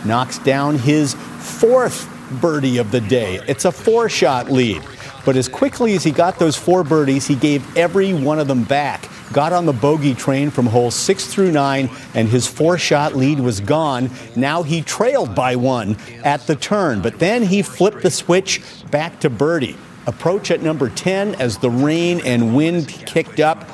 knocks 0.05 0.39
down 0.39 0.79
his 0.79 1.13
fourth 1.13 2.09
birdie 2.41 2.79
of 2.79 2.89
the 2.89 3.01
day. 3.01 3.39
It's 3.47 3.65
a 3.65 3.71
four 3.71 4.09
shot 4.09 4.49
lead. 4.49 4.81
But 5.25 5.37
as 5.37 5.47
quickly 5.47 5.95
as 5.95 6.03
he 6.03 6.11
got 6.11 6.37
those 6.37 6.55
four 6.55 6.83
birdies, 6.83 7.27
he 7.27 7.35
gave 7.35 7.77
every 7.77 8.13
one 8.13 8.39
of 8.39 8.47
them 8.47 8.63
back. 8.63 9.07
Got 9.31 9.53
on 9.53 9.65
the 9.65 9.73
bogey 9.73 10.13
train 10.13 10.51
from 10.51 10.67
holes 10.67 10.95
six 10.95 11.25
through 11.25 11.51
nine, 11.51 11.89
and 12.13 12.27
his 12.27 12.45
four 12.45 12.77
shot 12.77 13.15
lead 13.15 13.39
was 13.39 13.59
gone. 13.59 14.09
Now 14.35 14.63
he 14.63 14.81
trailed 14.81 15.33
by 15.33 15.55
one 15.55 15.97
at 16.23 16.45
the 16.45 16.55
turn, 16.55 17.01
but 17.01 17.19
then 17.19 17.43
he 17.43 17.61
flipped 17.61 18.03
the 18.03 18.11
switch 18.11 18.61
back 18.91 19.19
to 19.21 19.29
birdie. 19.29 19.77
Approach 20.05 20.51
at 20.51 20.61
number 20.61 20.89
10 20.89 21.35
as 21.35 21.57
the 21.57 21.69
rain 21.69 22.21
and 22.25 22.55
wind 22.55 22.89
kicked 22.89 23.39
up, 23.39 23.67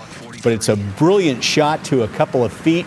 but 0.43 0.53
it's 0.53 0.69
a 0.69 0.75
brilliant 0.75 1.43
shot 1.43 1.83
to 1.85 2.03
a 2.03 2.07
couple 2.09 2.45
of 2.45 2.53
feet, 2.53 2.85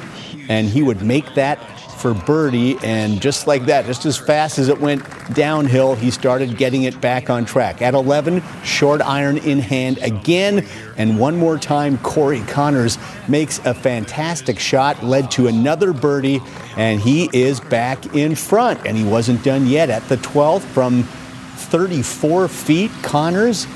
and 0.48 0.68
he 0.68 0.82
would 0.82 1.02
make 1.02 1.34
that 1.34 1.58
for 2.02 2.14
birdie, 2.14 2.76
and 2.82 3.22
just 3.22 3.46
like 3.46 3.66
that, 3.66 3.86
just 3.86 4.04
as 4.06 4.18
fast 4.18 4.58
as 4.58 4.68
it 4.68 4.80
went 4.80 5.02
downhill, 5.34 5.94
he 5.94 6.10
started 6.10 6.56
getting 6.56 6.82
it 6.82 7.00
back 7.00 7.30
on 7.30 7.44
track. 7.44 7.80
At 7.80 7.94
11, 7.94 8.42
short 8.64 9.00
iron 9.00 9.38
in 9.38 9.60
hand 9.60 9.98
again, 9.98 10.66
and 10.96 11.16
one 11.16 11.36
more 11.36 11.58
time, 11.58 11.98
Corey 11.98 12.40
Conners 12.40 12.98
makes 13.28 13.60
a 13.64 13.72
fantastic 13.72 14.58
shot, 14.58 15.04
led 15.04 15.30
to 15.30 15.46
another 15.46 15.92
birdie, 15.92 16.40
and 16.76 17.00
he 17.00 17.30
is 17.32 17.60
back 17.60 18.16
in 18.16 18.34
front. 18.34 18.84
And 18.84 18.96
he 18.96 19.04
wasn't 19.04 19.44
done 19.44 19.68
yet 19.68 19.88
at 19.88 20.02
the 20.08 20.16
12th 20.16 20.62
from 20.62 21.04
34 21.04 22.48
feet. 22.48 22.90
Conners 23.02 23.68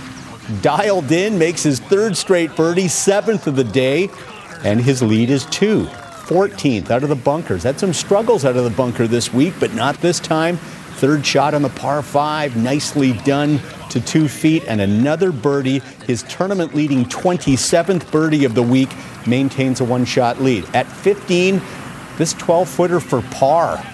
dialed 0.63 1.13
in, 1.13 1.39
makes 1.39 1.63
his 1.63 1.79
third 1.79 2.17
straight 2.17 2.57
birdie, 2.57 2.89
seventh 2.89 3.47
of 3.47 3.55
the 3.55 3.65
day, 3.65 4.11
and 4.65 4.81
his 4.81 5.01
lead 5.01 5.31
is 5.31 5.47
two. 5.47 5.89
14th 6.27 6.91
out 6.91 7.05
of 7.05 7.09
the 7.09 7.15
bunkers. 7.15 7.63
Had 7.63 7.79
some 7.79 7.93
struggles 7.93 8.45
out 8.45 8.57
of 8.57 8.65
the 8.65 8.71
bunker 8.71 9.07
this 9.07 9.33
week, 9.33 9.55
but 9.61 9.75
not 9.75 9.97
this 10.01 10.19
time. 10.19 10.57
Third 10.97 11.25
shot 11.25 11.55
on 11.55 11.63
the 11.63 11.69
par 11.69 12.03
five, 12.03 12.57
nicely 12.57 13.13
done 13.13 13.61
to 13.91 14.01
two 14.01 14.29
feet, 14.29 14.65
and 14.67 14.81
another 14.81 15.31
birdie. 15.31 15.81
His 16.07 16.25
tournament 16.25 16.75
leading 16.75 17.05
27th 17.05 18.11
birdie 18.11 18.45
of 18.45 18.55
the 18.55 18.63
week 18.63 18.91
maintains 19.27 19.81
a 19.81 19.85
one 19.85 20.05
shot 20.05 20.41
lead. 20.41 20.65
At 20.75 20.87
15, 20.87 21.61
this 22.17 22.33
12 22.33 22.69
footer 22.69 22.99
for 22.99 23.23
par 23.23 23.85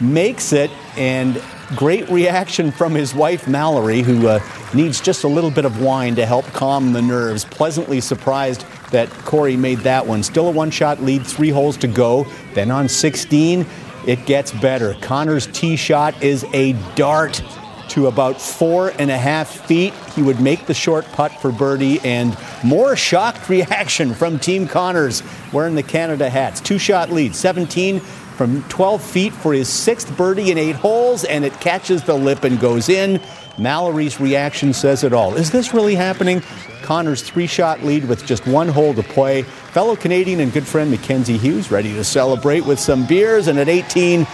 makes 0.00 0.52
it, 0.52 0.70
and 0.96 1.42
great 1.76 2.08
reaction 2.08 2.70
from 2.70 2.94
his 2.94 3.14
wife 3.14 3.48
Mallory, 3.48 4.00
who 4.00 4.28
uh, 4.28 4.40
needs 4.74 5.00
just 5.00 5.24
a 5.24 5.28
little 5.28 5.50
bit 5.50 5.64
of 5.64 5.80
wine 5.80 6.14
to 6.16 6.26
help 6.26 6.44
calm 6.46 6.92
the 6.92 7.02
nerves. 7.02 7.44
Pleasantly 7.44 8.00
surprised 8.00 8.64
that 8.90 9.08
Corey 9.24 9.56
made 9.56 9.78
that 9.78 10.06
one. 10.06 10.22
Still 10.22 10.48
a 10.48 10.50
one 10.50 10.70
shot 10.70 11.02
lead, 11.02 11.26
three 11.26 11.50
holes 11.50 11.76
to 11.78 11.88
go. 11.88 12.26
Then 12.54 12.70
on 12.70 12.88
16, 12.88 13.66
it 14.06 14.26
gets 14.26 14.52
better. 14.52 14.94
Conners' 15.00 15.46
tee 15.48 15.76
shot 15.76 16.22
is 16.22 16.44
a 16.52 16.72
dart 16.94 17.42
to 17.88 18.06
about 18.06 18.40
four 18.40 18.92
and 18.98 19.10
a 19.10 19.18
half 19.18 19.66
feet. 19.66 19.92
He 20.14 20.22
would 20.22 20.40
make 20.40 20.66
the 20.66 20.74
short 20.74 21.04
putt 21.12 21.32
for 21.40 21.52
birdie, 21.52 22.00
and 22.00 22.36
more 22.64 22.96
shocked 22.96 23.48
reaction 23.50 24.14
from 24.14 24.38
Team 24.38 24.66
Conners 24.66 25.22
wearing 25.52 25.74
the 25.74 25.82
Canada 25.82 26.30
hats. 26.30 26.60
Two 26.60 26.78
shot 26.78 27.10
lead, 27.10 27.34
17 27.34 28.00
from 28.32 28.62
12 28.64 29.02
feet 29.02 29.32
for 29.32 29.52
his 29.52 29.68
sixth 29.68 30.16
birdie 30.16 30.50
in 30.50 30.58
eight 30.58 30.76
holes, 30.76 31.24
and 31.24 31.44
it 31.44 31.52
catches 31.60 32.02
the 32.02 32.14
lip 32.14 32.44
and 32.44 32.58
goes 32.58 32.88
in. 32.88 33.20
Mallory's 33.58 34.18
reaction 34.18 34.72
says 34.72 35.04
it 35.04 35.12
all. 35.12 35.34
Is 35.34 35.50
this 35.50 35.74
really 35.74 35.94
happening? 35.94 36.42
Conners' 36.82 37.22
three 37.22 37.46
shot 37.46 37.82
lead 37.82 38.06
with 38.06 38.26
just 38.26 38.46
one 38.46 38.68
hole 38.68 38.94
to 38.94 39.02
play. 39.02 39.42
Fellow 39.42 39.94
Canadian 39.94 40.40
and 40.40 40.52
good 40.52 40.66
friend 40.66 40.90
Mackenzie 40.90 41.38
Hughes 41.38 41.70
ready 41.70 41.92
to 41.94 42.04
celebrate 42.04 42.64
with 42.64 42.80
some 42.80 43.06
beers, 43.06 43.46
and 43.48 43.58
at 43.58 43.68
18, 43.68 44.26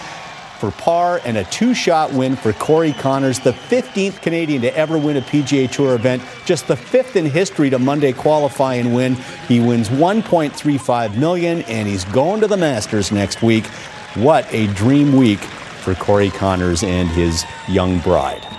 for 0.59 0.71
par 0.71 1.21
and 1.25 1.37
a 1.37 1.43
two 1.45 1.73
shot 1.73 2.11
win 2.11 2.35
for 2.35 2.53
Corey 2.53 2.91
Conners, 2.93 3.39
the 3.39 3.53
15th 3.53 4.21
Canadian 4.21 4.61
to 4.61 4.75
ever 4.75 4.97
win 4.97 5.17
a 5.17 5.21
PGA 5.21 5.71
Tour 5.71 5.95
event, 5.95 6.21
just 6.45 6.67
the 6.67 6.75
fifth 6.75 7.15
in 7.15 7.25
history 7.25 7.69
to 7.69 7.79
Monday 7.79 8.13
qualify 8.13 8.75
and 8.75 8.93
win. 8.93 9.15
He 9.47 9.59
wins 9.59 9.89
1.35 9.89 11.15
million 11.17 11.61
and 11.63 11.87
he's 11.87 12.03
going 12.05 12.41
to 12.41 12.47
the 12.47 12.57
Masters 12.57 13.11
next 13.11 13.41
week. 13.41 13.65
What 14.15 14.45
a 14.53 14.67
dream 14.73 15.15
week 15.15 15.39
for 15.39 15.95
Corey 15.95 16.29
Conners 16.29 16.83
and 16.83 17.07
his 17.09 17.45
young 17.67 17.99
bride. 17.99 18.58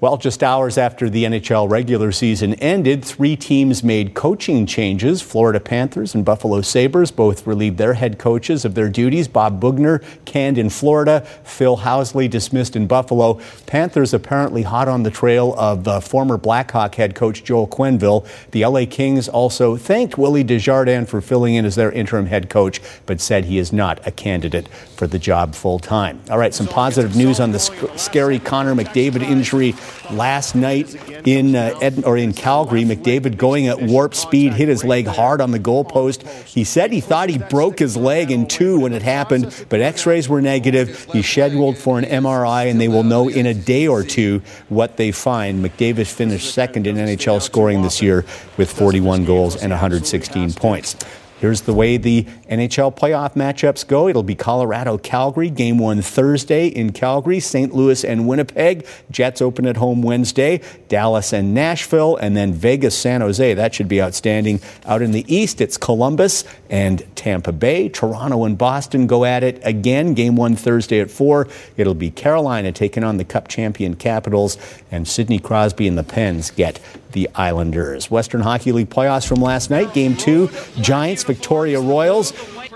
Well, 0.00 0.16
just 0.16 0.44
hours 0.44 0.78
after 0.78 1.10
the 1.10 1.24
NHL 1.24 1.68
regular 1.68 2.12
season 2.12 2.54
ended, 2.54 3.04
three 3.04 3.34
teams 3.34 3.82
made 3.82 4.14
coaching 4.14 4.64
changes. 4.64 5.22
Florida 5.22 5.58
Panthers 5.58 6.14
and 6.14 6.24
Buffalo 6.24 6.60
Sabres 6.60 7.10
both 7.10 7.48
relieved 7.48 7.78
their 7.78 7.94
head 7.94 8.16
coaches 8.16 8.64
of 8.64 8.76
their 8.76 8.88
duties. 8.88 9.26
Bob 9.26 9.60
Boughner 9.60 10.00
canned 10.24 10.56
in 10.56 10.70
Florida, 10.70 11.22
Phil 11.42 11.78
Housley 11.78 12.30
dismissed 12.30 12.76
in 12.76 12.86
Buffalo. 12.86 13.40
Panthers 13.66 14.14
apparently 14.14 14.62
hot 14.62 14.86
on 14.86 15.02
the 15.02 15.10
trail 15.10 15.52
of 15.58 15.88
uh, 15.88 15.98
former 15.98 16.38
Blackhawk 16.38 16.94
head 16.94 17.16
coach 17.16 17.42
Joel 17.42 17.66
Quenneville. 17.66 18.24
The 18.52 18.64
LA 18.64 18.84
Kings 18.88 19.28
also 19.28 19.76
thanked 19.76 20.16
Willie 20.16 20.44
Desjardins 20.44 21.10
for 21.10 21.20
filling 21.20 21.56
in 21.56 21.64
as 21.64 21.74
their 21.74 21.90
interim 21.90 22.26
head 22.26 22.48
coach, 22.48 22.80
but 23.04 23.20
said 23.20 23.46
he 23.46 23.58
is 23.58 23.72
not 23.72 24.06
a 24.06 24.12
candidate 24.12 24.68
for 24.68 25.08
the 25.08 25.18
job 25.18 25.56
full 25.56 25.80
time. 25.80 26.20
All 26.30 26.38
right, 26.38 26.54
some 26.54 26.68
positive 26.68 27.16
news 27.16 27.40
on 27.40 27.50
the 27.50 27.58
sc- 27.58 27.96
scary 27.96 28.38
Connor 28.38 28.76
McDavid 28.76 29.22
injury 29.22 29.74
last 30.10 30.54
night 30.54 30.94
in 31.26 31.54
uh, 31.54 31.78
Ed, 31.80 32.04
or 32.04 32.16
in 32.16 32.32
Calgary. 32.32 32.84
McDavid 32.84 33.36
going 33.36 33.68
at 33.68 33.80
warp 33.82 34.14
speed 34.14 34.54
hit 34.54 34.68
his 34.68 34.84
leg 34.84 35.06
hard 35.06 35.40
on 35.40 35.50
the 35.50 35.58
goalpost. 35.58 36.26
He 36.44 36.64
said 36.64 36.92
he 36.92 37.00
thought 37.00 37.28
he 37.28 37.38
broke 37.38 37.78
his 37.78 37.96
leg 37.96 38.30
in 38.30 38.46
two 38.46 38.80
when 38.80 38.92
it 38.92 39.02
happened, 39.02 39.54
but 39.68 39.80
X-rays 39.80 40.28
were 40.28 40.40
negative. 40.40 41.06
He's 41.12 41.28
scheduled 41.28 41.78
for 41.78 41.98
an 41.98 42.04
MRI, 42.04 42.70
and 42.70 42.80
they 42.80 42.88
will 42.88 43.04
know 43.04 43.28
in 43.28 43.46
a 43.46 43.54
day 43.54 43.86
or 43.86 44.02
two 44.02 44.42
what 44.68 44.96
they 44.96 45.12
find. 45.12 45.64
McDavid 45.64 46.06
finished 46.06 46.52
second 46.52 46.86
in 46.86 46.96
NHL 46.96 47.40
scoring 47.42 47.82
this 47.82 48.02
year 48.02 48.24
with 48.56 48.70
41 48.70 49.24
goals 49.24 49.56
and 49.56 49.70
116 49.70 50.52
points. 50.54 50.96
Here's 51.38 51.60
the 51.60 51.72
way 51.72 51.96
the 51.96 52.24
NHL 52.50 52.96
playoff 52.96 53.34
matchups 53.34 53.86
go. 53.86 54.08
It'll 54.08 54.24
be 54.24 54.34
Colorado 54.34 54.98
Calgary, 54.98 55.50
game 55.50 55.78
one 55.78 56.02
Thursday 56.02 56.66
in 56.66 56.92
Calgary, 56.92 57.38
St. 57.38 57.72
Louis 57.72 58.04
and 58.04 58.26
Winnipeg. 58.26 58.84
Jets 59.10 59.40
open 59.40 59.64
at 59.66 59.76
home 59.76 60.02
Wednesday, 60.02 60.60
Dallas 60.88 61.32
and 61.32 61.54
Nashville, 61.54 62.16
and 62.16 62.36
then 62.36 62.52
Vegas 62.52 62.98
San 62.98 63.20
Jose. 63.20 63.54
That 63.54 63.72
should 63.72 63.86
be 63.86 64.02
outstanding. 64.02 64.60
Out 64.84 65.00
in 65.00 65.12
the 65.12 65.24
East, 65.32 65.60
it's 65.60 65.76
Columbus 65.76 66.42
and 66.68 67.04
Tampa 67.14 67.52
Bay. 67.52 67.88
Toronto 67.88 68.44
and 68.44 68.58
Boston 68.58 69.06
go 69.06 69.24
at 69.24 69.44
it 69.44 69.60
again, 69.62 70.14
game 70.14 70.34
one 70.34 70.56
Thursday 70.56 71.00
at 71.00 71.10
4. 71.10 71.46
It'll 71.76 71.94
be 71.94 72.10
Carolina 72.10 72.72
taking 72.72 73.04
on 73.04 73.16
the 73.16 73.24
Cup 73.24 73.46
champion 73.46 73.94
Capitals, 73.94 74.58
and 74.90 75.06
Sidney 75.06 75.38
Crosby 75.38 75.86
and 75.86 75.96
the 75.96 76.02
Pens 76.02 76.50
get 76.50 76.80
the 77.12 77.28
Islanders. 77.34 78.10
Western 78.10 78.40
Hockey 78.40 78.72
League 78.72 78.90
playoffs 78.90 79.26
from 79.26 79.40
last 79.40 79.70
night, 79.70 79.94
game 79.94 80.16
two, 80.16 80.50
Giants, 80.80 81.24
Victoria 81.24 81.80
Royals. 81.80 82.32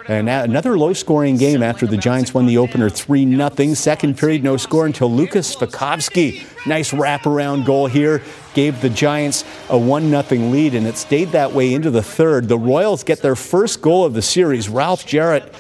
And 0.09 0.29
another 0.29 0.77
low 0.77 0.93
scoring 0.93 1.37
game 1.37 1.63
after 1.63 1.87
the 1.87 1.97
Giants 1.97 2.35
won 2.35 2.47
the 2.47 2.59
opener 2.59 2.91
3 2.91 3.37
0. 3.37 3.75
Second 3.75 4.19
period, 4.19 4.43
no 4.43 4.57
score 4.57 4.85
until 4.85 5.11
Lucas 5.11 5.55
Svejkovsky. 5.55 6.45
Nice 6.67 6.93
wraparound 6.93 7.65
goal 7.65 7.87
here. 7.87 8.23
Gave 8.55 8.81
the 8.81 8.91
Giants 8.91 9.45
a 9.69 9.79
1 9.79 10.11
0 10.11 10.51
lead, 10.51 10.75
and 10.75 10.87
it 10.87 10.97
stayed 10.97 11.29
that 11.29 11.53
way 11.53 11.73
into 11.73 11.91
the 11.91 12.03
third. 12.03 12.49
The 12.49 12.59
Royals 12.59 13.05
get 13.05 13.23
their 13.23 13.37
first 13.37 13.81
goal 13.81 14.05
of 14.05 14.15
the 14.15 14.23
series. 14.23 14.69
Ralph 14.69 15.07
Jarratt 15.07 15.55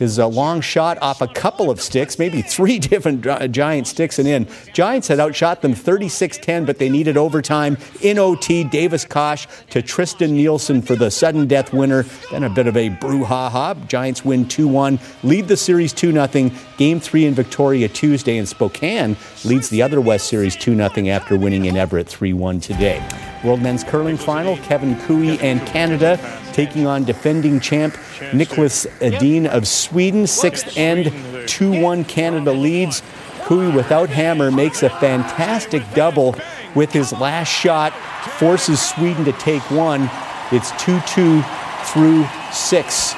his 0.00 0.18
uh, 0.18 0.26
long 0.26 0.62
shot 0.62 0.96
off 1.02 1.20
a 1.20 1.28
couple 1.28 1.70
of 1.70 1.78
sticks, 1.78 2.18
maybe 2.18 2.40
three 2.40 2.78
different 2.90 3.26
uh, 3.26 3.46
Giant 3.46 3.86
sticks 3.86 4.18
and 4.18 4.26
in. 4.26 4.48
Giants 4.72 5.08
had 5.08 5.20
outshot 5.20 5.60
them 5.60 5.74
36 5.74 6.38
10, 6.38 6.64
but 6.64 6.78
they 6.78 6.88
needed 6.88 7.18
overtime 7.18 7.76
in 8.00 8.18
OT. 8.18 8.64
Davis 8.64 9.04
Koch 9.04 9.46
to 9.68 9.82
Tristen 9.82 10.32
Nielsen 10.32 10.80
for 10.80 10.96
the 10.96 11.10
sudden 11.10 11.46
death 11.46 11.74
winner. 11.74 12.04
Then 12.30 12.44
a 12.44 12.50
bit 12.50 12.66
of 12.66 12.78
a 12.78 12.88
brouhaha. 12.88 13.86
Giants 13.88 14.24
win 14.24 14.48
2 14.48 14.66
1, 14.66 14.98
lead 15.22 15.48
the 15.48 15.56
series 15.56 15.92
2 15.92 16.12
0. 16.12 16.50
Game 16.78 16.98
three 16.98 17.26
in 17.26 17.34
Victoria 17.34 17.86
Tuesday, 17.86 18.38
and 18.38 18.48
Spokane 18.48 19.18
leads 19.44 19.68
the 19.68 19.82
other 19.82 20.00
West 20.00 20.28
Series 20.28 20.56
2 20.56 20.76
0 20.76 21.08
after 21.08 21.36
winning 21.36 21.66
in 21.66 21.76
Everett 21.76 22.08
3 22.08 22.32
1 22.32 22.60
today. 22.60 23.29
World 23.42 23.62
Men's 23.62 23.84
Curling 23.84 24.16
Final, 24.16 24.56
Kevin 24.58 24.98
Koe 25.00 25.38
and 25.40 25.64
Canada 25.66 26.18
taking 26.52 26.86
on 26.86 27.04
defending 27.04 27.60
champ 27.60 27.94
Niklas 28.32 28.86
Edin 29.00 29.46
of 29.46 29.66
Sweden. 29.66 30.26
Sixth 30.26 30.76
end, 30.76 31.12
2 31.48 31.80
1 31.80 32.04
Canada 32.04 32.52
leads. 32.52 33.02
Koe 33.42 33.74
without 33.74 34.10
hammer 34.10 34.50
makes 34.50 34.82
a 34.82 34.90
fantastic 34.90 35.82
double 35.94 36.36
with 36.74 36.92
his 36.92 37.12
last 37.12 37.48
shot, 37.48 37.92
forces 38.38 38.80
Sweden 38.80 39.24
to 39.24 39.32
take 39.32 39.62
one. 39.70 40.10
It's 40.52 40.70
2 40.82 41.00
2 41.06 41.42
through 41.84 42.26
six. 42.52 43.14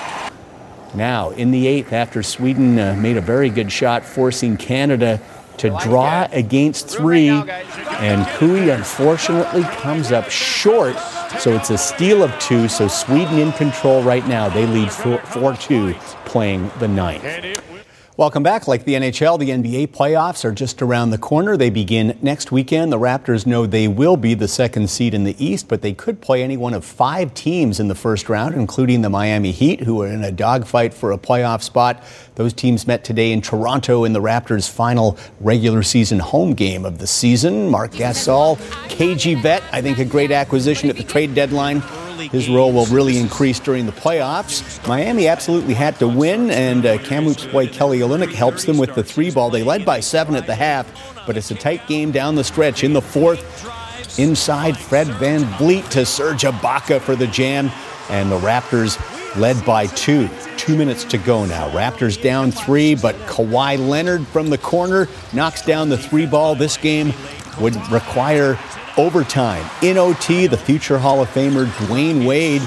Now, 0.95 1.31
in 1.31 1.51
the 1.51 1.67
eighth, 1.67 1.93
after 1.93 2.23
Sweden 2.23 2.79
uh, 2.79 2.95
made 2.99 3.17
a 3.17 3.21
very 3.21 3.49
good 3.49 3.73
shot, 3.73 4.05
forcing 4.05 4.57
Canada 4.57 5.21
to 5.63 5.71
draw 5.81 6.27
against 6.33 6.89
three, 6.89 7.29
and 7.29 8.27
Koe 8.37 8.69
unfortunately 8.69 9.63
comes 9.63 10.11
up 10.11 10.29
short. 10.29 10.97
So 11.39 11.53
it's 11.53 11.71
a 11.71 11.79
steal 11.79 12.25
of 12.25 12.37
two. 12.41 12.67
So 12.67 12.89
Sweden 12.89 13.39
in 13.39 13.53
control 13.53 14.03
right 14.03 14.27
now. 14.27 14.49
They 14.49 14.67
lead 14.67 14.91
4 14.91 15.55
2 15.55 15.95
playing 16.25 16.69
the 16.81 16.89
ninth. 16.89 17.72
Welcome 18.19 18.43
back. 18.43 18.69
Like 18.69 18.85
the 18.85 18.93
NHL, 18.93 19.39
the 19.39 19.49
NBA 19.49 19.87
playoffs 19.87 20.45
are 20.45 20.53
just 20.53 20.83
around 20.83 21.09
the 21.09 21.19
corner. 21.19 21.57
They 21.57 21.71
begin 21.71 22.19
next 22.21 22.53
weekend. 22.53 22.93
The 22.93 22.99
Raptors 22.99 23.47
know 23.47 23.65
they 23.65 23.89
will 23.89 24.19
be 24.19 24.35
the 24.35 24.49
second 24.49 24.91
seed 24.91 25.15
in 25.15 25.25
the 25.25 25.35
East, 25.43 25.67
but 25.67 25.81
they 25.81 25.95
could 25.95 26.21
play 26.21 26.43
any 26.43 26.59
one 26.59 26.75
of 26.75 26.85
five 26.85 27.33
teams 27.33 27.81
in 27.81 27.89
the 27.89 27.95
first 27.95 28.29
round, 28.29 28.55
including 28.55 29.01
the 29.01 29.09
Miami 29.09 29.51
Heat, 29.51 29.81
who 29.81 30.03
are 30.03 30.09
in 30.09 30.23
a 30.25 30.31
dogfight 30.31 30.93
for 30.93 31.13
a 31.13 31.17
playoff 31.17 31.63
spot. 31.63 32.05
Those 32.35 32.53
teams 32.53 32.87
met 32.87 33.03
today 33.03 33.33
in 33.33 33.41
Toronto 33.41 34.05
in 34.05 34.13
the 34.13 34.21
Raptors' 34.21 34.71
final 34.71 35.17
regular 35.41 35.83
season 35.83 36.19
home 36.19 36.53
game 36.53 36.85
of 36.85 36.99
the 36.99 37.07
season. 37.07 37.71
Marc 37.71 37.93
Gasol, 37.93 38.59
KG 38.89 39.41
vet, 39.41 39.63
I 39.73 39.81
think 39.81 39.97
a 39.97 40.05
great 40.05 40.33
acquisition 40.33 40.91
at 40.91 40.99
the 40.99 41.03
trade 41.03 41.35
deadline. 41.35 41.83
His 42.31 42.49
role 42.49 42.73
will 42.73 42.87
really 42.87 43.19
increase 43.19 43.59
during 43.61 43.87
the 43.87 43.93
playoffs. 43.93 44.87
Miami 44.87 45.29
absolutely 45.29 45.75
had 45.75 45.99
to 45.99 46.09
win, 46.09 46.51
and 46.51 46.85
uh, 46.85 46.99
Kamloops 46.99 47.47
boy 47.47 47.69
Kelly 47.69 48.01
Olynyk 48.01 48.33
helps 48.33 48.65
them 48.65 48.79
with 48.79 48.95
the 48.95 49.03
three 49.03 49.31
ball. 49.31 49.51
They 49.51 49.63
led 49.63 49.85
by 49.85 50.01
seven 50.01 50.35
at 50.35 50.47
the 50.47 50.55
half, 50.55 50.87
but 51.27 51.37
it's 51.37 51.51
a 51.51 51.55
tight 51.55 51.87
game 51.87 52.11
down 52.11 52.35
the 52.35 52.45
stretch. 52.45 52.85
In 52.85 52.93
the 52.93 53.03
fourth, 53.03 54.19
inside 54.19 54.77
Fred 54.77 55.07
Van 55.19 55.45
Vliet 55.59 55.91
to 55.93 56.05
Serge 56.05 56.43
Ibaka 56.43 57.01
for 57.01 57.17
the 57.17 57.27
jam, 57.27 57.71
and 58.11 58.31
the 58.31 58.39
Raptors 58.39 58.99
led 59.37 59.65
by 59.65 59.87
two. 59.87 60.29
Two 60.57 60.77
minutes 60.77 61.05
to 61.05 61.19
go 61.19 61.45
now. 61.47 61.71
Raptors 61.71 62.21
down 62.21 62.51
three, 62.53 62.95
but 62.95 63.17
Kawhi 63.27 63.79
Leonard 63.79 64.27
from 64.29 64.51
the 64.51 64.59
corner 64.59 65.09
knocks 65.33 65.63
down 65.63 65.89
the 65.89 65.99
three 65.99 66.27
ball. 66.27 66.55
This 66.55 66.77
game 66.77 67.13
would 67.61 67.77
require 67.91 68.59
overtime. 68.97 69.69
In 69.83 69.99
OT, 69.99 70.47
the 70.47 70.57
future 70.57 70.99
Hall 70.99 71.23
of 71.23 71.29
Famer 71.29 71.67
Dwyane 71.67 72.27
Wade 72.27 72.63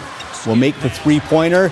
will 0.45 0.55
make 0.55 0.80
the 0.82 0.89
three 0.89 1.19
pointer. 1.19 1.71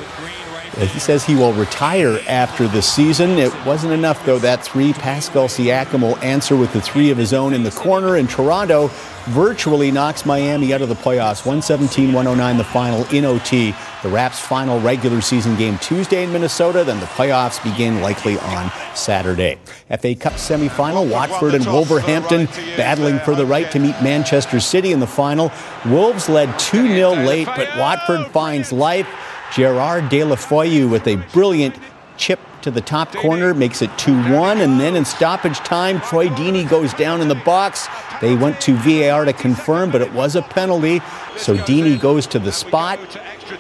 He 0.78 1.00
says 1.00 1.24
he 1.24 1.36
will 1.36 1.54
retire 1.54 2.20
after 2.28 2.68
the 2.68 2.82
season. 2.82 3.32
It 3.32 3.54
wasn't 3.64 3.94
enough, 3.94 4.26
though, 4.26 4.40
that 4.40 4.64
three. 4.64 4.92
Pascal 4.94 5.48
Siakam 5.48 6.02
will 6.02 6.18
answer 6.18 6.56
with 6.56 6.74
the 6.74 6.82
three 6.82 7.12
of 7.12 7.18
his 7.18 7.32
own 7.32 7.54
in 7.54 7.62
the 7.62 7.72
corner. 7.72 8.16
And 8.16 8.28
Toronto 8.28 8.90
virtually 9.26 9.92
knocks 9.92 10.26
Miami 10.26 10.74
out 10.74 10.82
of 10.82 10.90
the 10.90 10.96
playoffs. 10.96 11.46
117 11.46 12.12
109 12.12 12.58
the 12.58 12.64
final 12.64 13.06
in 13.14 13.24
OT. 13.24 13.76
The 14.02 14.10
Raps' 14.10 14.40
final 14.40 14.80
regular 14.82 15.22
season 15.22 15.56
game 15.56 15.78
Tuesday 15.78 16.24
in 16.24 16.34
Minnesota. 16.34 16.84
Then 16.84 17.00
the 17.00 17.06
playoffs 17.06 17.64
begin 17.64 18.02
likely 18.02 18.40
on 18.40 18.72
Saturday. 18.96 19.60
FA 20.00 20.16
Cup 20.16 20.34
semifinal 20.34 21.10
Watford 21.10 21.54
and 21.54 21.66
Wolverhampton 21.68 22.48
battling 22.76 23.20
for 23.20 23.36
the 23.36 23.46
right 23.46 23.70
to 23.72 23.80
meet 23.80 23.96
Manchester 24.02 24.60
City 24.60 24.92
in 24.92 25.00
the 25.00 25.08
final. 25.08 25.52
Wolves 25.86 26.28
led 26.28 26.58
2 26.58 26.88
0 26.88 27.12
late, 27.12 27.48
but 27.56 27.70
Watford 27.78 28.26
finds 28.32 28.74
life. 28.74 29.08
Gerard 29.54 30.06
Deulofeu 30.06 30.90
with 30.90 31.08
a 31.08 31.16
brilliant 31.32 31.78
chip 32.18 32.40
to 32.64 32.72
the 32.72 32.82
top 32.82 33.12
corner, 33.14 33.54
makes 33.54 33.82
it 33.82 33.96
2 33.98 34.32
1. 34.32 34.62
And 34.62 34.80
then 34.80 34.96
in 34.96 35.06
stoppage 35.06 35.58
time, 35.60 36.02
Troy 36.02 36.28
Deeney 36.30 36.68
goes 36.68 36.94
down 36.94 37.22
in 37.22 37.28
the 37.28 37.36
box. 37.36 37.88
They 38.22 38.36
went 38.36 38.60
to 38.62 38.74
VAR 38.76 39.26
to 39.26 39.34
confirm, 39.34 39.92
but 39.92 40.02
it 40.02 40.12
was 40.14 40.36
a 40.36 40.42
penalty. 40.42 41.02
So 41.38 41.56
Deeney 41.58 42.00
goes 42.00 42.26
to 42.28 42.40
the 42.40 42.52
spot, 42.52 43.00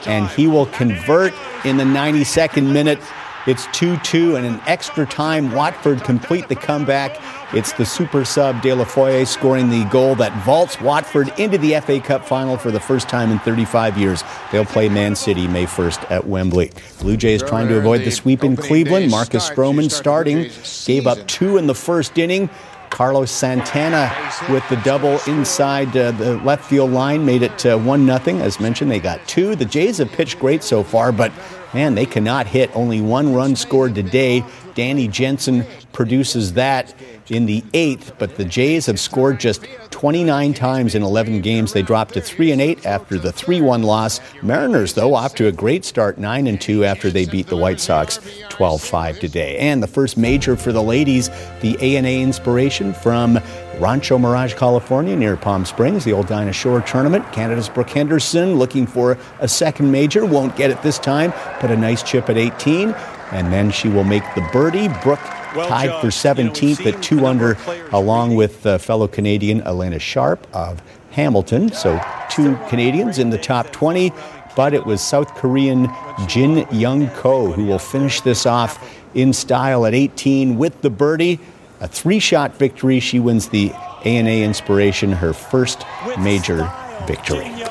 and 0.07 0.27
he 0.29 0.47
will 0.47 0.67
convert 0.67 1.33
in 1.65 1.77
the 1.77 1.83
92nd 1.83 2.71
minute. 2.71 2.99
It's 3.45 3.67
2 3.73 3.97
2 3.97 4.37
and 4.37 4.45
in 4.45 4.61
extra 4.65 5.05
time. 5.05 5.51
Watford 5.51 6.03
complete 6.03 6.47
the 6.47 6.55
comeback. 6.55 7.19
It's 7.53 7.71
the 7.71 7.85
super 7.85 8.25
sub 8.25 8.63
Deulofeu 8.63 9.27
scoring 9.27 9.69
the 9.69 9.85
goal 9.85 10.15
that 10.15 10.35
vaults 10.43 10.81
Watford 10.81 11.31
into 11.37 11.59
the 11.59 11.79
FA 11.81 11.99
Cup 11.99 12.25
final 12.25 12.57
for 12.57 12.71
the 12.71 12.79
first 12.79 13.07
time 13.07 13.29
in 13.29 13.37
35 13.37 13.95
years. 13.95 14.23
They'll 14.51 14.65
play 14.65 14.89
Man 14.89 15.15
City 15.15 15.47
May 15.47 15.65
1st 15.65 16.09
at 16.09 16.25
Wembley. 16.25 16.71
Blue 16.99 17.15
Jays 17.15 17.43
trying 17.43 17.67
to 17.67 17.77
avoid 17.77 18.01
the 18.01 18.09
sweep 18.09 18.43
in 18.43 18.55
Cleveland. 18.55 19.11
Marcus 19.11 19.47
Stroman 19.47 19.91
starting, 19.91 20.49
gave 20.85 21.05
up 21.05 21.27
two 21.27 21.57
in 21.57 21.67
the 21.67 21.75
first 21.75 22.17
inning. 22.17 22.49
Carlos 22.89 23.31
Santana 23.31 24.11
with 24.49 24.67
the 24.69 24.75
double 24.77 25.19
inside 25.27 25.95
uh, 25.97 26.11
the 26.11 26.37
left 26.37 26.63
field 26.63 26.91
line 26.91 27.25
made 27.25 27.41
it 27.41 27.65
uh, 27.65 27.77
1 27.77 28.05
0. 28.05 28.37
As 28.39 28.59
mentioned, 28.59 28.89
they 28.89 28.99
got 28.99 29.27
two. 29.27 29.55
The 29.55 29.65
Jays 29.65 29.97
have 29.97 30.11
pitched 30.11 30.39
great 30.39 30.63
so 30.63 30.83
far, 30.83 31.11
but 31.11 31.31
man, 31.73 31.95
they 31.95 32.05
cannot 32.05 32.45
hit. 32.45 32.69
Only 32.75 33.01
one 33.01 33.33
run 33.33 33.55
scored 33.55 33.95
today. 33.95 34.43
Danny 34.75 35.07
Jansen 35.07 35.65
produces 35.91 36.53
that 36.53 36.93
in 37.29 37.45
the 37.45 37.63
eighth, 37.73 38.13
but 38.17 38.35
the 38.35 38.45
Jays 38.45 38.85
have 38.87 38.99
scored 38.99 39.39
just 39.39 39.65
29 39.91 40.53
times 40.53 40.95
in 40.95 41.03
11 41.03 41.41
games. 41.41 41.73
They 41.73 41.81
dropped 41.81 42.13
to 42.15 42.21
3 42.21 42.51
and 42.51 42.61
8 42.61 42.85
after 42.85 43.17
the 43.17 43.31
3 43.31 43.61
1 43.61 43.83
loss. 43.83 44.19
Mariners, 44.41 44.93
though, 44.93 45.13
off 45.13 45.35
to 45.35 45.47
a 45.47 45.51
great 45.51 45.85
start, 45.85 46.17
9 46.17 46.47
and 46.47 46.59
2 46.59 46.83
after 46.83 47.09
they 47.09 47.25
beat 47.25 47.47
the 47.47 47.57
White 47.57 47.79
Sox 47.79 48.19
12 48.49 48.81
5 48.81 49.19
today. 49.19 49.57
And 49.57 49.81
the 49.81 49.87
first 49.87 50.17
major 50.17 50.55
for 50.55 50.71
the 50.71 50.83
ladies, 50.83 51.29
the 51.61 51.77
ANA 51.79 52.21
inspiration 52.21 52.93
from 52.93 53.39
Rancho 53.79 54.17
Mirage, 54.17 54.53
California, 54.53 55.15
near 55.15 55.35
Palm 55.35 55.65
Springs, 55.65 56.03
the 56.03 56.13
old 56.13 56.27
Dinah 56.27 56.53
Shore 56.53 56.81
tournament. 56.81 57.31
Canada's 57.31 57.69
Brooke 57.69 57.89
Henderson 57.89 58.55
looking 58.55 58.85
for 58.85 59.17
a 59.39 59.47
second 59.47 59.91
major, 59.91 60.25
won't 60.25 60.55
get 60.55 60.69
it 60.69 60.81
this 60.83 60.99
time, 60.99 61.33
but 61.61 61.71
a 61.71 61.77
nice 61.77 62.03
chip 62.03 62.29
at 62.29 62.37
18. 62.37 62.93
And 63.33 63.51
then 63.51 63.71
she 63.71 63.89
will 63.89 64.03
make 64.03 64.23
the 64.35 64.47
birdie. 64.53 64.87
Brooke 65.01 65.19
tied 65.19 65.99
for 66.01 66.07
17th 66.07 66.85
at 66.85 67.01
two 67.01 67.25
under, 67.25 67.57
along 67.91 68.35
with 68.35 68.65
uh, 68.65 68.77
fellow 68.77 69.07
Canadian 69.07 69.61
Alena 69.61 69.99
Sharp 69.99 70.47
of 70.53 70.81
Hamilton. 71.11 71.71
So 71.71 71.99
two 72.29 72.55
Canadians 72.69 73.19
in 73.19 73.29
the 73.29 73.37
top 73.37 73.71
20, 73.71 74.11
but 74.55 74.73
it 74.73 74.85
was 74.85 75.01
South 75.01 75.33
Korean 75.35 75.87
Jin 76.27 76.67
Young 76.71 77.09
Ko 77.09 77.51
who 77.51 77.65
will 77.65 77.79
finish 77.79 78.21
this 78.21 78.45
off 78.45 78.83
in 79.13 79.33
style 79.33 79.85
at 79.85 79.93
18 79.93 80.57
with 80.57 80.81
the 80.81 80.89
birdie. 80.89 81.39
A 81.79 81.87
three 81.87 82.19
shot 82.19 82.55
victory. 82.55 82.99
She 82.99 83.19
wins 83.19 83.49
the 83.49 83.71
ANA 84.05 84.43
Inspiration, 84.43 85.11
her 85.11 85.33
first 85.33 85.85
major 86.19 86.71
victory. 87.07 87.62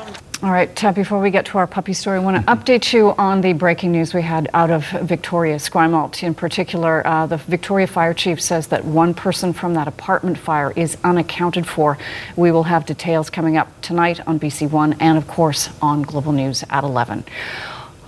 All 0.43 0.51
right, 0.51 0.83
uh, 0.83 0.91
before 0.91 1.21
we 1.21 1.31
get 1.31 1.45
to 1.45 1.57
our 1.57 1.65
puppy 1.65 1.93
story, 1.93 2.17
I 2.17 2.19
want 2.19 2.35
to 2.35 2.53
update 2.53 2.91
you 2.91 3.11
on 3.17 3.39
the 3.39 3.53
breaking 3.53 3.93
news 3.93 4.13
we 4.13 4.23
had 4.23 4.49
out 4.53 4.71
of 4.71 4.85
Victoria, 4.89 5.55
Esquimalt 5.55 6.21
in 6.21 6.35
particular. 6.35 7.01
Uh, 7.07 7.25
the 7.25 7.37
Victoria 7.37 7.87
Fire 7.87 8.13
Chief 8.13 8.41
says 8.41 8.67
that 8.67 8.83
one 8.83 9.13
person 9.13 9.53
from 9.53 9.73
that 9.75 9.87
apartment 9.87 10.37
fire 10.37 10.73
is 10.75 10.97
unaccounted 11.01 11.65
for. 11.65 11.97
We 12.35 12.51
will 12.51 12.63
have 12.63 12.85
details 12.85 13.29
coming 13.29 13.55
up 13.55 13.69
tonight 13.81 14.19
on 14.27 14.37
BC 14.37 14.69
One 14.69 14.97
and, 14.99 15.17
of 15.17 15.29
course, 15.29 15.69
on 15.81 16.01
Global 16.01 16.33
News 16.33 16.61
at 16.69 16.83
11. 16.83 17.23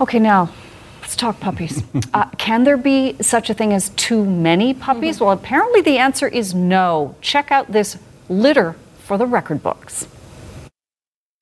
Okay, 0.02 0.18
now 0.18 0.52
let's 1.00 1.16
talk 1.16 1.40
puppies. 1.40 1.84
uh, 2.12 2.28
can 2.36 2.64
there 2.64 2.76
be 2.76 3.16
such 3.22 3.48
a 3.48 3.54
thing 3.54 3.72
as 3.72 3.88
too 3.96 4.26
many 4.26 4.74
puppies? 4.74 5.20
Well, 5.20 5.30
apparently 5.30 5.80
the 5.80 5.96
answer 5.96 6.28
is 6.28 6.54
no. 6.54 7.14
Check 7.22 7.50
out 7.50 7.72
this 7.72 7.96
litter 8.28 8.76
for 8.98 9.16
the 9.16 9.24
record 9.24 9.62
books. 9.62 10.06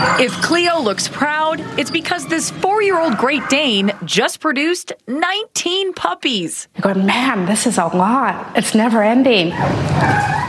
If 0.01 0.33
Cleo 0.43 0.81
looks 0.81 1.09
proud, 1.09 1.61
it's 1.79 1.91
because 1.91 2.27
this 2.27 2.51
four 2.51 2.83
year 2.83 2.99
old 2.99 3.17
Great 3.17 3.49
Dane 3.49 3.93
just 4.05 4.41
produced 4.41 4.93
19 5.07 5.93
puppies. 5.95 6.69
I 6.77 6.81
go, 6.81 6.95
man, 6.95 7.47
this 7.47 7.67
is 7.67 7.79
a 7.79 7.87
lot. 7.87 8.57
It's 8.57 8.75
never 8.75 9.03
ending. 9.03 9.51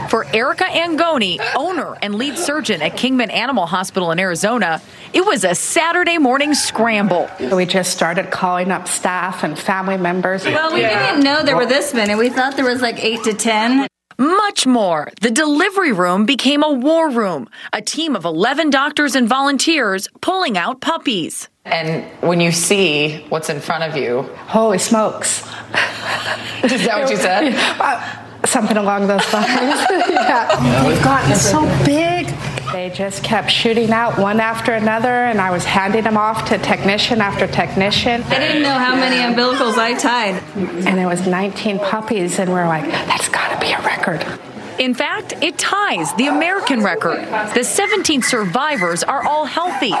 For 0.08 0.24
Erica 0.32 0.64
Angoni, 0.64 1.38
owner 1.56 1.96
and 2.00 2.14
lead 2.14 2.38
surgeon 2.38 2.80
at 2.80 2.96
Kingman 2.96 3.30
Animal 3.30 3.66
Hospital 3.66 4.12
in 4.12 4.20
Arizona, 4.20 4.80
it 5.12 5.24
was 5.24 5.42
a 5.42 5.54
Saturday 5.54 6.18
morning 6.18 6.54
scramble. 6.54 7.28
We 7.52 7.66
just 7.66 7.90
started 7.92 8.30
calling 8.30 8.70
up 8.70 8.86
staff 8.86 9.42
and 9.42 9.58
family 9.58 9.96
members. 9.96 10.44
Well, 10.44 10.72
we 10.72 10.80
didn't 10.80 11.24
know 11.24 11.42
there 11.42 11.56
were 11.56 11.66
this 11.66 11.92
many. 11.92 12.14
We 12.14 12.30
thought 12.30 12.56
there 12.56 12.64
was 12.68 12.82
like 12.82 13.02
eight 13.02 13.24
to 13.24 13.32
10. 13.34 13.88
Much 14.18 14.66
more. 14.66 15.10
The 15.20 15.30
delivery 15.30 15.92
room 15.92 16.24
became 16.24 16.62
a 16.62 16.72
war 16.72 17.10
room, 17.10 17.48
a 17.72 17.82
team 17.82 18.16
of 18.16 18.24
11 18.24 18.70
doctors 18.70 19.14
and 19.14 19.28
volunteers 19.28 20.08
pulling 20.22 20.56
out 20.56 20.80
puppies. 20.80 21.48
And 21.66 22.04
when 22.22 22.40
you 22.40 22.50
see 22.52 23.26
what's 23.28 23.50
in 23.50 23.60
front 23.60 23.84
of 23.84 23.96
you, 23.96 24.22
holy 24.46 24.78
smokes. 24.78 25.40
Is 26.62 26.84
that 26.86 27.00
what 27.00 27.10
you 27.10 27.16
said? 27.16 27.52
Something 28.46 28.76
along 28.76 29.08
those 29.08 29.32
lines. 29.32 29.48
yeah. 30.08 30.86
We've 30.88 31.02
gotten 31.02 31.34
so 31.34 31.62
big. 31.84 32.26
They 32.76 32.90
just 32.90 33.24
kept 33.24 33.50
shooting 33.50 33.90
out 33.90 34.18
one 34.18 34.38
after 34.38 34.74
another, 34.74 35.08
and 35.08 35.40
I 35.40 35.50
was 35.50 35.64
handing 35.64 36.04
them 36.04 36.18
off 36.18 36.50
to 36.50 36.58
technician 36.58 37.22
after 37.22 37.46
technician. 37.46 38.22
I 38.24 38.38
didn't 38.38 38.62
know 38.62 38.74
how 38.74 38.94
many 38.94 39.16
umbilicals 39.16 39.78
I 39.78 39.94
tied. 39.94 40.42
And 40.86 41.00
it 41.00 41.06
was 41.06 41.26
19 41.26 41.78
puppies, 41.78 42.38
and 42.38 42.52
we're 42.52 42.68
like, 42.68 42.84
that's 42.84 43.30
got 43.30 43.54
to 43.54 43.66
be 43.66 43.72
a 43.72 43.80
record. 43.80 44.26
In 44.78 44.92
fact, 44.92 45.32
it 45.42 45.56
ties 45.56 46.12
the 46.16 46.26
American 46.26 46.84
record. 46.84 47.24
The 47.54 47.64
17 47.64 48.20
survivors 48.20 49.02
are 49.02 49.26
all 49.26 49.46
healthy. 49.46 49.94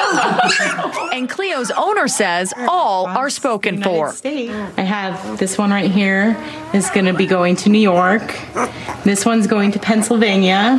and 1.12 1.28
Cleo's 1.28 1.70
owner 1.70 2.08
says 2.08 2.52
all 2.56 3.06
are 3.06 3.30
spoken 3.30 3.82
for. 3.82 4.14
I 4.24 4.82
have 4.82 5.38
this 5.38 5.58
one 5.58 5.70
right 5.70 5.90
here 5.90 6.36
is 6.74 6.90
going 6.90 7.06
to 7.06 7.14
be 7.14 7.26
going 7.26 7.56
to 7.56 7.68
New 7.68 7.80
York. 7.80 8.38
This 9.04 9.24
one's 9.24 9.46
going 9.46 9.72
to 9.72 9.78
Pennsylvania. 9.78 10.78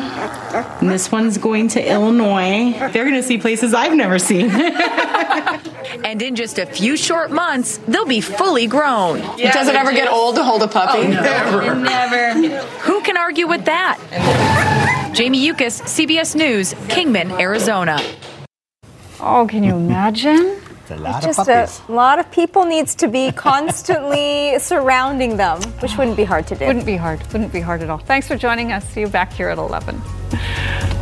And 0.82 0.90
this 0.90 1.12
one's 1.12 1.38
going 1.38 1.70
to 1.70 1.92
Illinois. 1.92 2.74
They're 2.92 3.06
going 3.06 3.16
to 3.16 3.24
see 3.24 3.38
places 3.38 3.74
I've 3.74 3.96
never 3.96 4.20
seen. 4.20 4.50
and 6.04 6.22
in 6.22 6.36
just 6.36 6.60
a 6.60 6.66
few 6.66 6.98
short 6.98 7.32
months, 7.32 7.78
they'll 7.88 8.06
be 8.06 8.22
fully 8.22 8.68
grown. 8.68 9.20
Yeah, 9.38 9.54
Does 9.54 9.68
it 9.68 9.76
ever 9.76 9.92
get 9.92 10.12
old 10.12 10.36
to 10.36 10.44
hold 10.44 10.62
a 10.64 10.68
puppy? 10.68 11.00
Oh, 11.00 11.08
never. 11.08 11.76
Never. 11.76 12.66
Who 12.82 13.02
can 13.02 13.18
argue 13.18 13.48
with 13.48 13.66
that? 13.66 15.12
Jamie 15.14 15.46
Yuccas, 15.46 15.82
CBS 15.82 16.36
News, 16.36 16.74
Kingman, 16.88 17.32
Arizona. 17.32 18.00
Oh, 19.22 19.46
can 19.50 19.64
you 19.64 19.76
imagine? 19.76 20.58
It's 20.82 21.00
a 21.00 21.04
lot 21.04 21.22
Just 21.22 21.40
of 21.40 21.48
a 21.48 21.54
puppies. 21.68 21.90
lot 21.90 22.18
of 22.20 22.30
people 22.32 22.66
needs 22.66 22.96
to 22.96 23.08
be 23.08 23.32
constantly 23.32 24.58
surrounding 24.60 25.38
them, 25.38 25.62
which 25.80 25.96
wouldn't 25.96 26.18
be 26.18 26.24
hard 26.24 26.48
to 26.48 26.56
do. 26.56 26.66
Wouldn't 26.66 26.88
be 26.88 26.98
hard. 26.98 27.22
Wouldn't 27.32 27.54
be 27.54 27.62
hard 27.62 27.82
at 27.84 27.90
all. 27.90 28.00
Thanks 28.00 28.28
for 28.28 28.36
joining 28.36 28.72
us. 28.72 28.84
See 28.90 29.02
you 29.02 29.08
back 29.08 29.32
here 29.32 29.50
at 29.50 29.60
11. 29.60 30.02